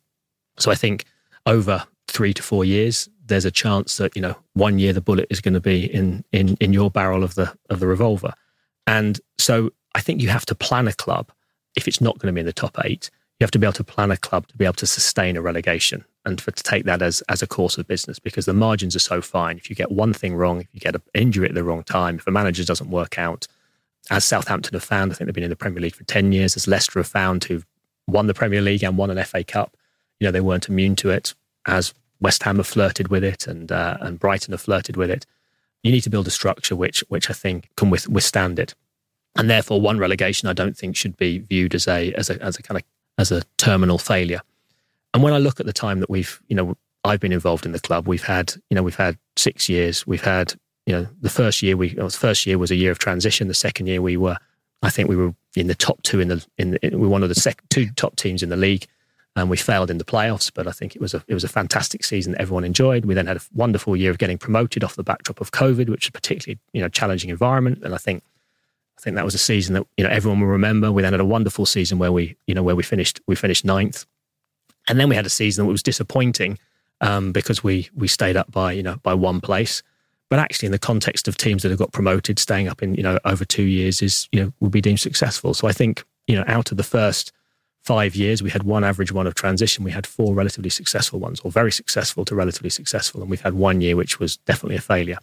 [0.58, 1.06] So I think
[1.46, 5.28] over three to four years, there's a chance that you know one year the bullet
[5.30, 8.34] is going to be in in in your barrel of the of the revolver,
[8.86, 11.32] and so I think you have to plan a club
[11.76, 13.10] if it's not going to be in the top eight.
[13.40, 15.42] You have to be able to plan a club to be able to sustain a
[15.44, 18.96] relegation and for to take that as as a course of business because the margins
[18.96, 19.58] are so fine.
[19.58, 22.16] If you get one thing wrong, if you get an injury at the wrong time,
[22.16, 23.48] if a manager doesn't work out,
[24.10, 26.56] as Southampton have found, I think they've been in the Premier League for 10 years,
[26.56, 27.66] as Leicester have found, who've
[28.08, 29.76] won the Premier League and won an FA Cup.
[30.20, 31.34] You know, they weren't immune to it,
[31.68, 35.26] as West Ham have flirted with it, and uh, and Brighton have flirted with it.
[35.84, 38.74] You need to build a structure which which I think can with, withstand it,
[39.36, 42.58] and therefore one relegation I don't think should be viewed as a as a as
[42.58, 42.84] a kind of
[43.18, 44.42] as a terminal failure.
[45.14, 47.74] And when I look at the time that we've you know I've been involved in
[47.74, 50.08] the club, we've had you know we've had six years.
[50.08, 50.56] We've had
[50.88, 53.48] you know the first year we the first year was a year of transition.
[53.48, 54.38] The second year we were
[54.82, 57.24] I think we were in the top two in the in, the, we were one
[57.24, 58.88] of the sec, two top teams in the league
[59.38, 60.52] and we failed in the playoffs.
[60.54, 63.06] But I think it was a it was a fantastic season that everyone enjoyed.
[63.06, 66.06] We then had a wonderful year of getting promoted off the backdrop of COVID, which
[66.06, 67.84] was particularly you know challenging environment.
[67.84, 68.24] And I think
[68.98, 70.92] I think that was a season that you know everyone will remember.
[70.92, 73.64] We then had a wonderful season where we you know where we finished we finished
[73.64, 74.06] ninth,
[74.88, 76.58] and then we had a season that was disappointing
[77.02, 79.84] um, because we we stayed up by you know by one place.
[80.30, 83.04] But actually, in the context of teams that have got promoted, staying up in you
[83.04, 85.54] know over two years is you know will be deemed successful.
[85.54, 87.32] So I think you know out of the first
[87.88, 89.86] five years, we had one average one of transition.
[89.86, 93.54] We had four relatively successful ones, or very successful to relatively successful, and we've had
[93.54, 95.18] one year which was definitely a failure.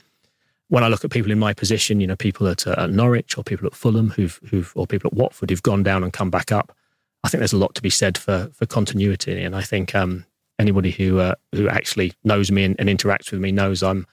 [0.68, 3.36] When I look at people in my position, you know, people at, uh, at Norwich
[3.36, 6.30] or people at Fulham who've, who've, or people at Watford who've gone down and come
[6.30, 6.74] back up,
[7.22, 9.42] I think there's a lot to be said for for continuity.
[9.42, 10.24] And I think um,
[10.58, 14.06] anybody who uh, who actually knows me and, and interacts with me knows I'm,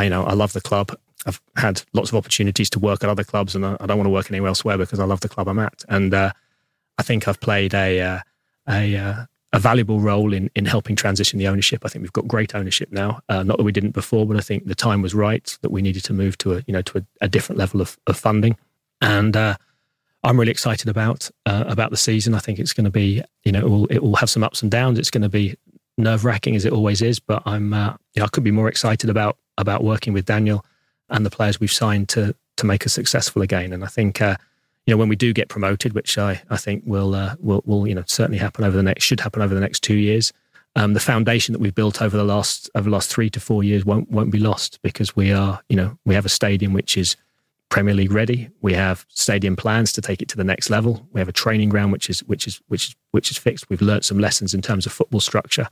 [0.00, 0.96] you know, I love the club.
[1.26, 4.06] I've had lots of opportunities to work at other clubs, and I, I don't want
[4.06, 5.84] to work anywhere elsewhere because I love the club I'm at.
[5.88, 6.32] And uh,
[6.98, 8.20] I think I've played a uh,
[8.68, 11.84] a, uh, a valuable role in in helping transition the ownership.
[11.84, 13.20] I think we've got great ownership now.
[13.28, 15.82] Uh, not that we didn't before, but I think the time was right that we
[15.82, 18.56] needed to move to a you know to a, a different level of, of funding.
[19.00, 19.56] And uh,
[20.24, 22.34] I'm really excited about uh, about the season.
[22.34, 24.62] I think it's going to be you know it will, it will have some ups
[24.62, 24.98] and downs.
[24.98, 25.56] It's going to be
[25.98, 29.08] nerve wracking as it always is, but I'm you know I could be more excited
[29.08, 30.64] about about working with Daniel
[31.08, 33.72] and the players we've signed to to make us successful again.
[33.72, 34.20] And I think
[34.86, 37.86] you know, when we do get promoted, which I, I think will, uh, will, will,
[37.86, 40.32] you know, certainly happen over the next, should happen over the next two years.
[40.74, 43.62] Um, the foundation that we've built over the last, over the last three to four
[43.62, 46.96] years won't, won't be lost because we are, you know, we have a stadium which
[46.96, 47.16] is
[47.68, 48.48] Premier League ready.
[48.60, 51.06] We have stadium plans to take it to the next level.
[51.12, 53.68] We have a training ground which is, which is, which is, which is fixed.
[53.68, 55.68] We've learnt some lessons in terms of football structure.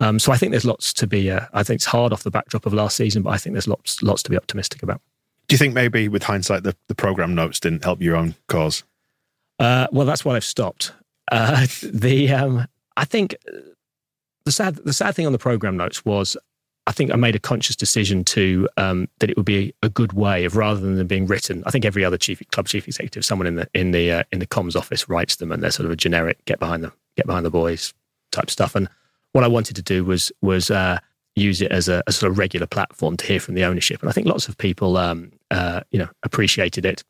[0.00, 1.30] Um, so I think there's lots to be.
[1.30, 3.68] Uh, I think it's hard off the backdrop of last season, but I think there's
[3.68, 5.00] lots lots to be optimistic about.
[5.48, 8.84] Do you think maybe with hindsight the, the program notes didn't help your own cause?
[9.58, 10.92] Uh, well, that's why I've stopped.
[11.30, 12.66] Uh, the um,
[12.96, 13.36] I think
[14.46, 16.38] the sad the sad thing on the program notes was
[16.86, 20.14] I think I made a conscious decision to um, that it would be a good
[20.14, 21.62] way of rather than them being written.
[21.66, 24.38] I think every other chief club chief executive, someone in the in the uh, in
[24.38, 27.26] the comms office writes them, and they're sort of a generic get behind the get
[27.26, 27.92] behind the boys
[28.30, 28.74] type stuff.
[28.74, 28.88] And
[29.32, 30.98] what I wanted to do was was uh,
[31.38, 34.00] use it as a, a, sort of regular platform to hear from the ownership.
[34.00, 37.04] And I think lots of people, um, uh, you know, appreciated it.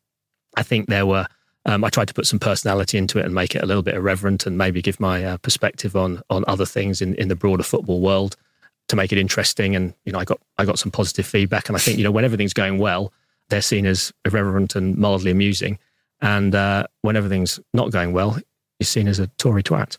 [0.57, 1.27] I think there were.
[1.65, 3.95] Um, I tried to put some personality into it and make it a little bit
[3.95, 7.63] irreverent, and maybe give my uh, perspective on on other things in, in the broader
[7.63, 8.37] football world
[8.89, 9.77] to make it interesting.
[9.77, 12.11] And you know, I got I got some positive feedback, and I think you know
[12.11, 13.13] when everything's going well,
[13.49, 15.79] they're seen as irreverent and mildly amusing.
[16.21, 18.39] And uh, when everything's not going well,
[18.79, 19.99] is seen as a Tory twat.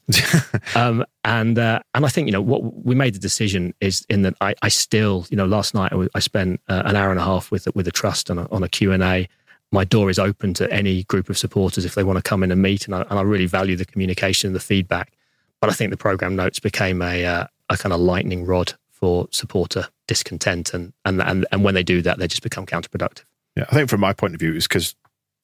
[0.76, 4.22] um, and uh, and I think you know what we made the decision is in
[4.24, 7.24] that I, I still you know last night I, spent uh, an hour and a
[7.24, 9.28] half with with the trust on a, on a Q and A.
[9.72, 12.52] My door is open to any group of supporters if they want to come in
[12.52, 15.14] and meet, and I, and I really value the communication and the feedback.
[15.62, 19.28] But I think the program notes became a uh, a kind of lightning rod for
[19.32, 23.26] supporter discontent, and and and and when they do that, they just become counterproductive.
[23.56, 24.96] Yeah, I think from my point of view, it's because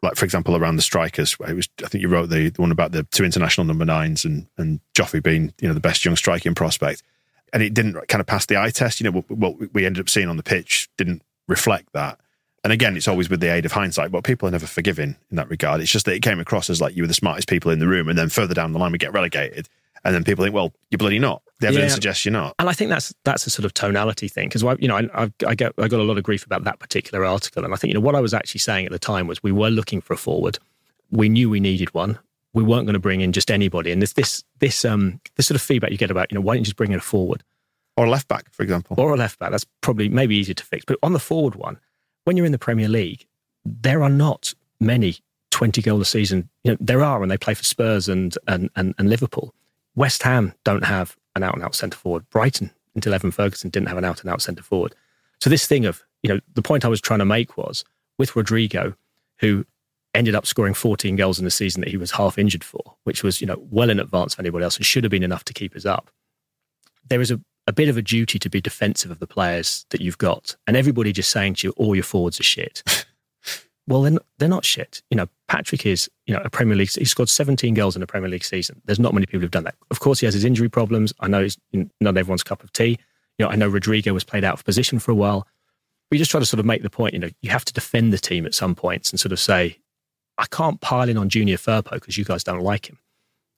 [0.01, 2.71] like for example around the strikers it was i think you wrote the, the one
[2.71, 6.15] about the two international number nines and and Joffrey being you know the best young
[6.15, 7.03] striking prospect.
[7.53, 10.01] And it didn't kind of pass the eye test you know what, what we ended
[10.01, 12.19] up seeing on the pitch didn't reflect that.
[12.63, 15.37] And again it's always with the aid of hindsight but people are never forgiving in
[15.37, 15.81] that regard.
[15.81, 17.87] It's just that it came across as like you were the smartest people in the
[17.87, 19.69] room and then further down the line we get relegated
[20.05, 21.95] and then people think well you're bloody not the evidence yeah.
[21.95, 22.55] suggests you're not.
[22.59, 25.55] And I think that's that's a sort of tonality thing because you know I, I,
[25.55, 27.93] get I got a lot of grief about that particular article, and I think you
[27.93, 30.17] know what I was actually saying at the time was we were looking for a
[30.17, 30.59] forward.
[31.11, 32.19] We knew we needed one.
[32.53, 33.91] We weren't going to bring in just anybody.
[33.91, 36.55] And this this this um this sort of feedback you get about you know why
[36.55, 37.43] don't you just bring in a forward
[37.95, 39.51] or a left back, for example, or a left back.
[39.51, 40.83] That's probably maybe easier to fix.
[40.83, 41.79] But on the forward one,
[42.25, 43.25] when you're in the Premier League,
[43.63, 45.19] there are not many
[45.51, 46.49] 20 goal a season.
[46.65, 49.53] You know, there are, and they play for Spurs and and and, and Liverpool.
[49.95, 52.29] West Ham don't have an out and out centre forward.
[52.29, 54.95] Brighton, until Evan Ferguson, didn't have an out and out centre forward.
[55.41, 57.83] So this thing of, you know, the point I was trying to make was
[58.17, 58.95] with Rodrigo,
[59.39, 59.65] who
[60.13, 63.21] ended up scoring 14 goals in the season that he was half injured for, which
[63.23, 65.53] was, you know, well in advance of anybody else and should have been enough to
[65.53, 66.09] keep us up.
[67.07, 70.01] There is a, a bit of a duty to be defensive of the players that
[70.01, 70.55] you've got.
[70.65, 73.05] And everybody just saying to you, all your forwards are shit.
[73.87, 75.01] well, they're they're not shit.
[75.09, 76.89] You know, Patrick is, you know, a Premier League.
[76.91, 78.81] He scored 17 goals in a Premier League season.
[78.85, 79.75] There's not many people who've done that.
[79.91, 81.13] Of course, he has his injury problems.
[81.19, 82.97] I know it's not everyone's cup of tea.
[83.37, 85.47] You know, I know Rodrigo was played out of position for a while.
[86.09, 88.13] We just try to sort of make the point, you know, you have to defend
[88.13, 89.77] the team at some points and sort of say,
[90.37, 92.99] I can't pile in on Junior Firpo because you guys don't like him.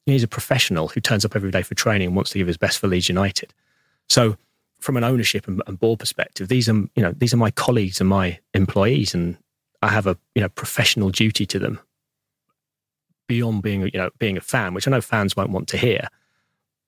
[0.05, 2.57] He's a professional who turns up every day for training and wants to give his
[2.57, 3.53] best for Leeds United.
[4.07, 4.37] So,
[4.79, 7.99] from an ownership and, and board perspective, these are you know these are my colleagues
[7.99, 9.37] and my employees, and
[9.81, 11.79] I have a you know professional duty to them
[13.27, 16.07] beyond being you know being a fan, which I know fans won't want to hear.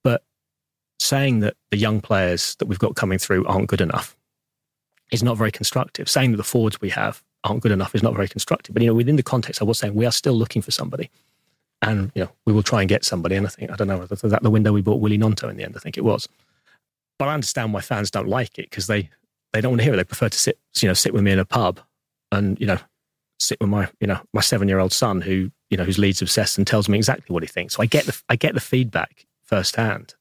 [0.04, 0.24] But
[1.00, 4.16] saying that the young players that we've got coming through aren't good enough
[5.12, 6.10] is not very constructive.
[6.10, 8.74] Saying that the forwards we have aren't good enough is not very constructive.
[8.74, 11.10] But you know, within the context, I was saying we are still looking for somebody,
[11.82, 13.36] and you know, we will try and get somebody.
[13.36, 15.58] And I think I don't know was that the window we bought Willie Gnonto in
[15.58, 15.76] the end.
[15.76, 16.28] I think it was.
[17.18, 19.10] But I understand why fans don't like it because they
[19.52, 19.98] they don't want to hear it.
[19.98, 21.80] They prefer to sit you know sit with me in a pub
[22.32, 22.78] and you know
[23.40, 26.22] sit with my you know my seven year old son who you know who's Leeds
[26.22, 27.76] obsessed and tells me exactly what he thinks.
[27.76, 30.16] So I get the I get the feedback firsthand.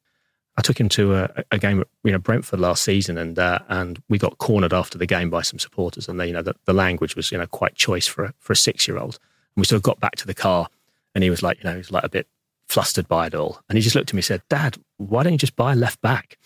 [0.57, 3.61] I took him to a, a game at you know Brentford last season, and uh,
[3.69, 6.55] and we got cornered after the game by some supporters, and they, you know the,
[6.65, 9.19] the language was you know quite choice for a, for a six year old.
[9.55, 10.69] And we sort of got back to the car,
[11.15, 12.27] and he was like you know he was like a bit
[12.69, 15.33] flustered by it all, and he just looked at me and said, "Dad, why don't
[15.33, 16.39] you just buy a left back?"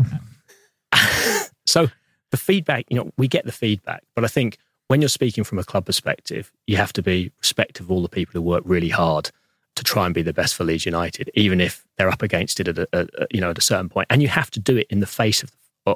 [1.66, 1.88] so
[2.32, 4.58] the feedback, you know, we get the feedback, but I think
[4.88, 8.08] when you're speaking from a club perspective, you have to be respectful of all the
[8.08, 9.30] people who work really hard
[9.74, 12.68] to try and be the best for Leeds United, even if they're up against it
[12.68, 14.06] at a, a, you know at a certain point.
[14.10, 15.50] And you have to do it in the face of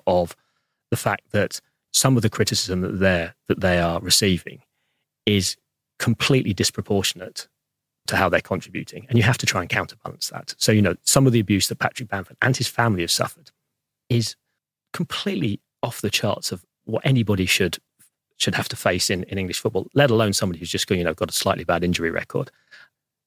[0.06, 0.36] of
[0.90, 1.60] the fact that
[1.92, 4.62] some of the criticism that they that they are receiving
[5.26, 5.56] is
[5.98, 7.48] completely disproportionate
[8.06, 10.54] to how they're contributing, and you have to try and counterbalance that.
[10.58, 13.50] So you know some of the abuse that Patrick Bamford and his family have suffered
[14.08, 14.36] is
[14.92, 17.78] completely off the charts of what anybody should
[18.38, 21.14] should have to face in, in English football, let alone somebody who's just you know
[21.14, 22.50] got a slightly bad injury record.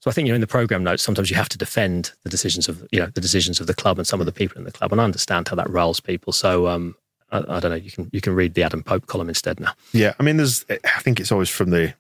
[0.01, 2.29] So I think you know in the program notes sometimes you have to defend the
[2.29, 4.63] decisions of you know the decisions of the club and some of the people in
[4.63, 6.33] the club, and I understand how that riles people.
[6.33, 6.95] So um,
[7.31, 7.75] I, I, don't know.
[7.75, 9.73] You can you can read the Adam Pope column instead now.
[9.91, 11.93] Yeah, I mean, there's I think it's always from the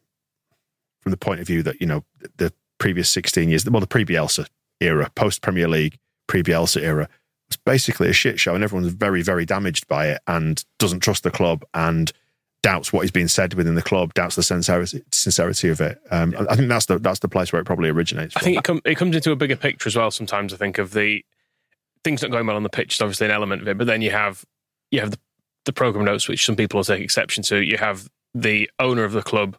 [1.01, 2.03] from the point of view that you know
[2.37, 4.47] the previous 16 years, well, the pre Bielsa
[4.79, 7.09] era, post Premier League, pre Bielsa era,
[7.49, 11.23] was basically a shit show, and everyone's very very damaged by it and doesn't trust
[11.23, 12.11] the club and
[12.61, 15.99] doubts what is being said within the club, doubts the sincerity, sincerity of it.
[16.11, 18.33] Um, I think that's the that's the place where it probably originates.
[18.33, 18.41] From.
[18.41, 20.11] I think it, com- it comes into a bigger picture as well.
[20.11, 21.23] Sometimes I think of the
[22.03, 24.01] things not going well on the pitch is obviously an element of it, but then
[24.01, 24.45] you have
[24.91, 25.19] you have the,
[25.65, 27.61] the program notes, which some people will take exception to.
[27.61, 29.57] You have the owner of the club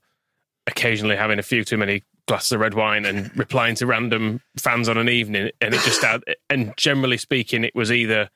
[0.67, 4.89] occasionally having a few too many glasses of red wine and replying to random fans
[4.89, 6.05] on an evening, and it just
[6.51, 8.31] and generally speaking, it was either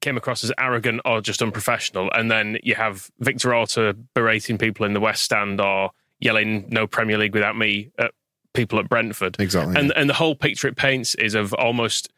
[0.00, 2.10] came across as arrogant or just unprofessional.
[2.12, 5.90] And then you have Victor Orta berating people in the West Stand or
[6.20, 8.12] yelling "No Premier League without me" at
[8.54, 9.36] people at Brentford.
[9.38, 9.76] Exactly.
[9.76, 12.10] And and the whole picture it paints is of almost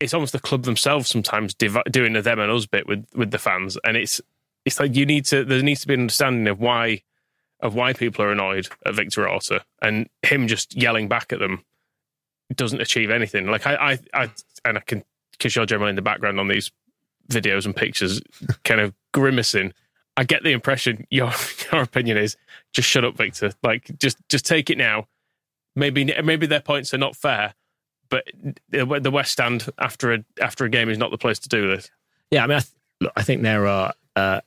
[0.00, 3.30] it's almost the club themselves sometimes div- doing a them and us bit with with
[3.30, 4.20] the fans, and it's
[4.64, 7.02] it's like you need to there needs to be an understanding of why
[7.60, 11.62] of why people are annoyed at Victor Orta and him just yelling back at them
[12.54, 13.46] doesn't achieve anything.
[13.46, 14.30] Like I I, I
[14.64, 16.70] and I can because you're generally in the background on these
[17.30, 18.20] videos and pictures,
[18.64, 19.72] kind of grimacing.
[20.16, 21.32] I get the impression your
[21.72, 22.36] your opinion is
[22.72, 23.52] just shut up, Victor.
[23.62, 25.06] Like just just take it now.
[25.76, 27.54] Maybe maybe their points are not fair,
[28.08, 28.24] but
[28.68, 31.90] the West Stand after a after a game is not the place to do this.
[32.30, 34.40] Yeah, I mean, I th- look, I think there are, uh,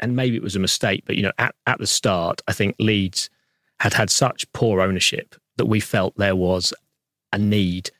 [0.00, 2.76] and maybe it was a mistake, but you know, at at the start, I think
[2.78, 3.30] Leeds
[3.80, 6.72] had had such poor ownership that we felt there was
[7.32, 7.90] a need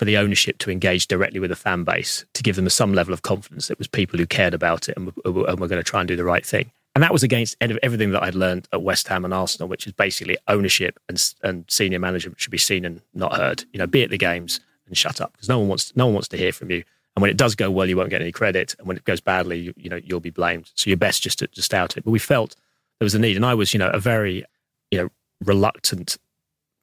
[0.00, 3.12] for the ownership to engage directly with the fan base to give them some level
[3.12, 5.78] of confidence that it was people who cared about it and were, and were going
[5.78, 6.72] to try and do the right thing.
[6.94, 9.92] And that was against everything that I'd learned at West Ham and Arsenal, which is
[9.92, 13.66] basically ownership and, and senior management should be seen and not heard.
[13.74, 16.14] You know, be at the games and shut up because no one wants no one
[16.14, 16.82] wants to hear from you.
[17.14, 19.20] And when it does go well, you won't get any credit, and when it goes
[19.20, 20.70] badly, you, you know you'll be blamed.
[20.76, 22.04] So you're best just to just out it.
[22.04, 22.56] But we felt
[23.00, 24.46] there was a need, and I was you know a very
[24.90, 25.10] you know
[25.44, 26.16] reluctant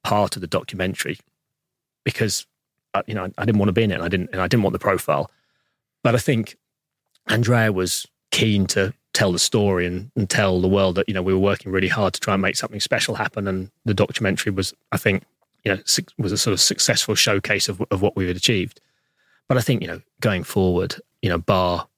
[0.04, 1.18] part of the documentary
[2.04, 2.46] because
[3.06, 3.94] you know, I didn't want to be in it.
[3.94, 5.30] And I didn't, and I didn't want the profile.
[6.02, 6.56] But I think
[7.26, 11.22] Andrea was keen to tell the story and, and tell the world that you know
[11.22, 13.48] we were working really hard to try and make something special happen.
[13.48, 15.24] And the documentary was, I think,
[15.64, 15.80] you know,
[16.18, 18.80] was a sort of successful showcase of, of what we had achieved.
[19.48, 21.88] But I think you know, going forward, you know, bar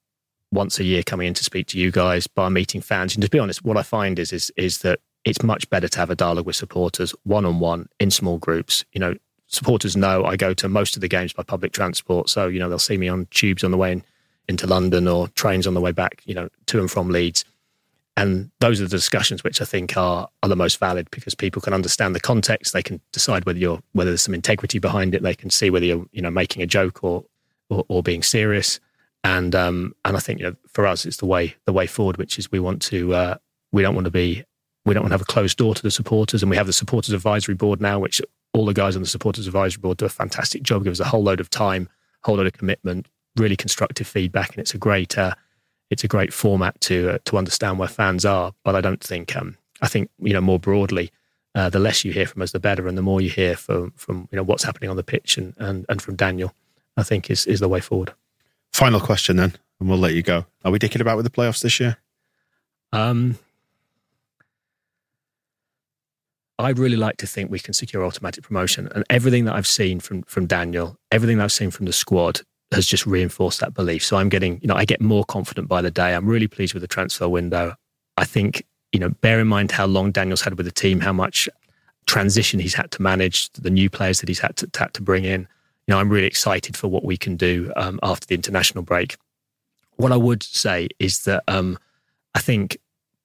[0.52, 3.30] once a year coming in to speak to you guys, bar meeting fans, and to
[3.30, 6.16] be honest, what I find is is is that it's much better to have a
[6.16, 8.84] dialogue with supporters one on one in small groups.
[8.92, 9.14] You know,
[9.51, 12.31] supporters know I go to most of the games by public transport.
[12.31, 14.02] So, you know, they'll see me on tubes on the way in,
[14.48, 17.44] into London or trains on the way back, you know, to and from Leeds.
[18.16, 21.60] And those are the discussions which I think are, are the most valid because people
[21.62, 22.72] can understand the context.
[22.72, 25.22] They can decide whether you're whether there's some integrity behind it.
[25.22, 27.24] They can see whether you're you know making a joke or
[27.68, 28.81] or, or being serious.
[29.24, 32.16] and um, and I think you know, for us it's the way the way forward,
[32.18, 33.35] which is we want to uh,
[33.72, 34.44] we don't want to be
[34.85, 36.72] we don't want to have a closed door to the supporters, and we have the
[36.72, 38.20] supporters advisory board now, which
[38.52, 41.05] all the guys on the supporters advisory board do a fantastic job, give us a
[41.05, 41.89] whole load of time,
[42.22, 43.06] a whole load of commitment,
[43.36, 45.35] really constructive feedback, and it's a great uh,
[45.90, 48.52] it's a great format to uh, to understand where fans are.
[48.64, 51.10] But I don't think um, I think you know more broadly.
[51.52, 53.93] Uh, the less you hear from us, the better, and the more you hear from
[53.97, 56.55] from you know what's happening on the pitch and and, and from Daniel,
[56.97, 58.12] I think is is the way forward.
[58.72, 60.47] Final question then, and we'll let you go.
[60.64, 61.97] Are we dicking about with the playoffs this year?
[62.93, 63.39] Um,
[66.65, 70.01] I'd really like to think we can secure automatic promotion, and everything that I've seen
[70.01, 72.41] from from Daniel, everything that I've seen from the squad
[72.73, 74.05] has just reinforced that belief.
[74.05, 76.15] So I'm getting, you know, I get more confident by the day.
[76.15, 77.74] I'm really pleased with the transfer window.
[78.16, 81.12] I think, you know, bear in mind how long Daniel's had with the team, how
[81.12, 81.49] much
[82.07, 85.24] transition he's had to manage, the new players that he's had to, had to bring
[85.24, 85.49] in
[85.91, 89.16] you know, I'm really excited for what we can do um, after the international break.
[89.97, 91.78] What I would say is that um,
[92.32, 92.78] I think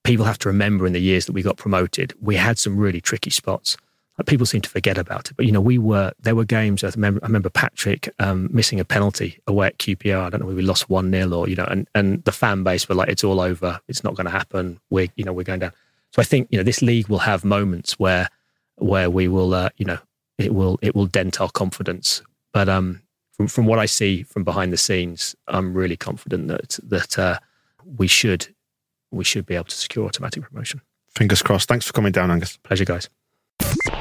[0.06, 3.02] people have to remember in the years that we got promoted, we had some really
[3.02, 3.77] tricky spots.
[4.18, 6.86] Like people seem to forget about it, but you know, we were there were games.
[6.86, 10.22] I remember, I remember Patrick um, missing a penalty away at QPR.
[10.22, 12.64] I don't know, if we lost one 0 or you know, and and the fan
[12.64, 13.82] base were like, "It's all over.
[13.90, 14.80] It's not going to happen.
[14.90, 15.73] We're you know, we're going down."
[16.14, 18.30] So I think you know, this league will have moments where
[18.77, 19.99] where we will, uh, you know,
[20.38, 22.22] it will it will dent our confidence
[22.56, 23.02] but um,
[23.34, 27.40] from from what I see from behind the scenes, I'm really confident that that uh,
[27.84, 28.55] we should
[29.15, 30.81] we should be able to secure automatic promotion.
[31.15, 31.67] Fingers crossed.
[31.67, 32.57] Thanks for coming down, Angus.
[32.57, 33.09] Pleasure, guys.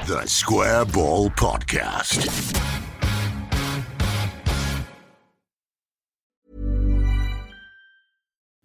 [0.07, 2.61] The Square Ball Podcast.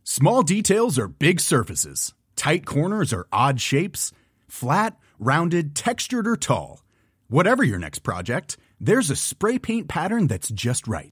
[0.04, 2.14] Small details are big surfaces.
[2.36, 4.12] Tight corners are odd shapes.
[4.48, 6.84] Flat, rounded, textured, or tall.
[7.28, 11.12] Whatever your next project there's a spray paint pattern that's just right.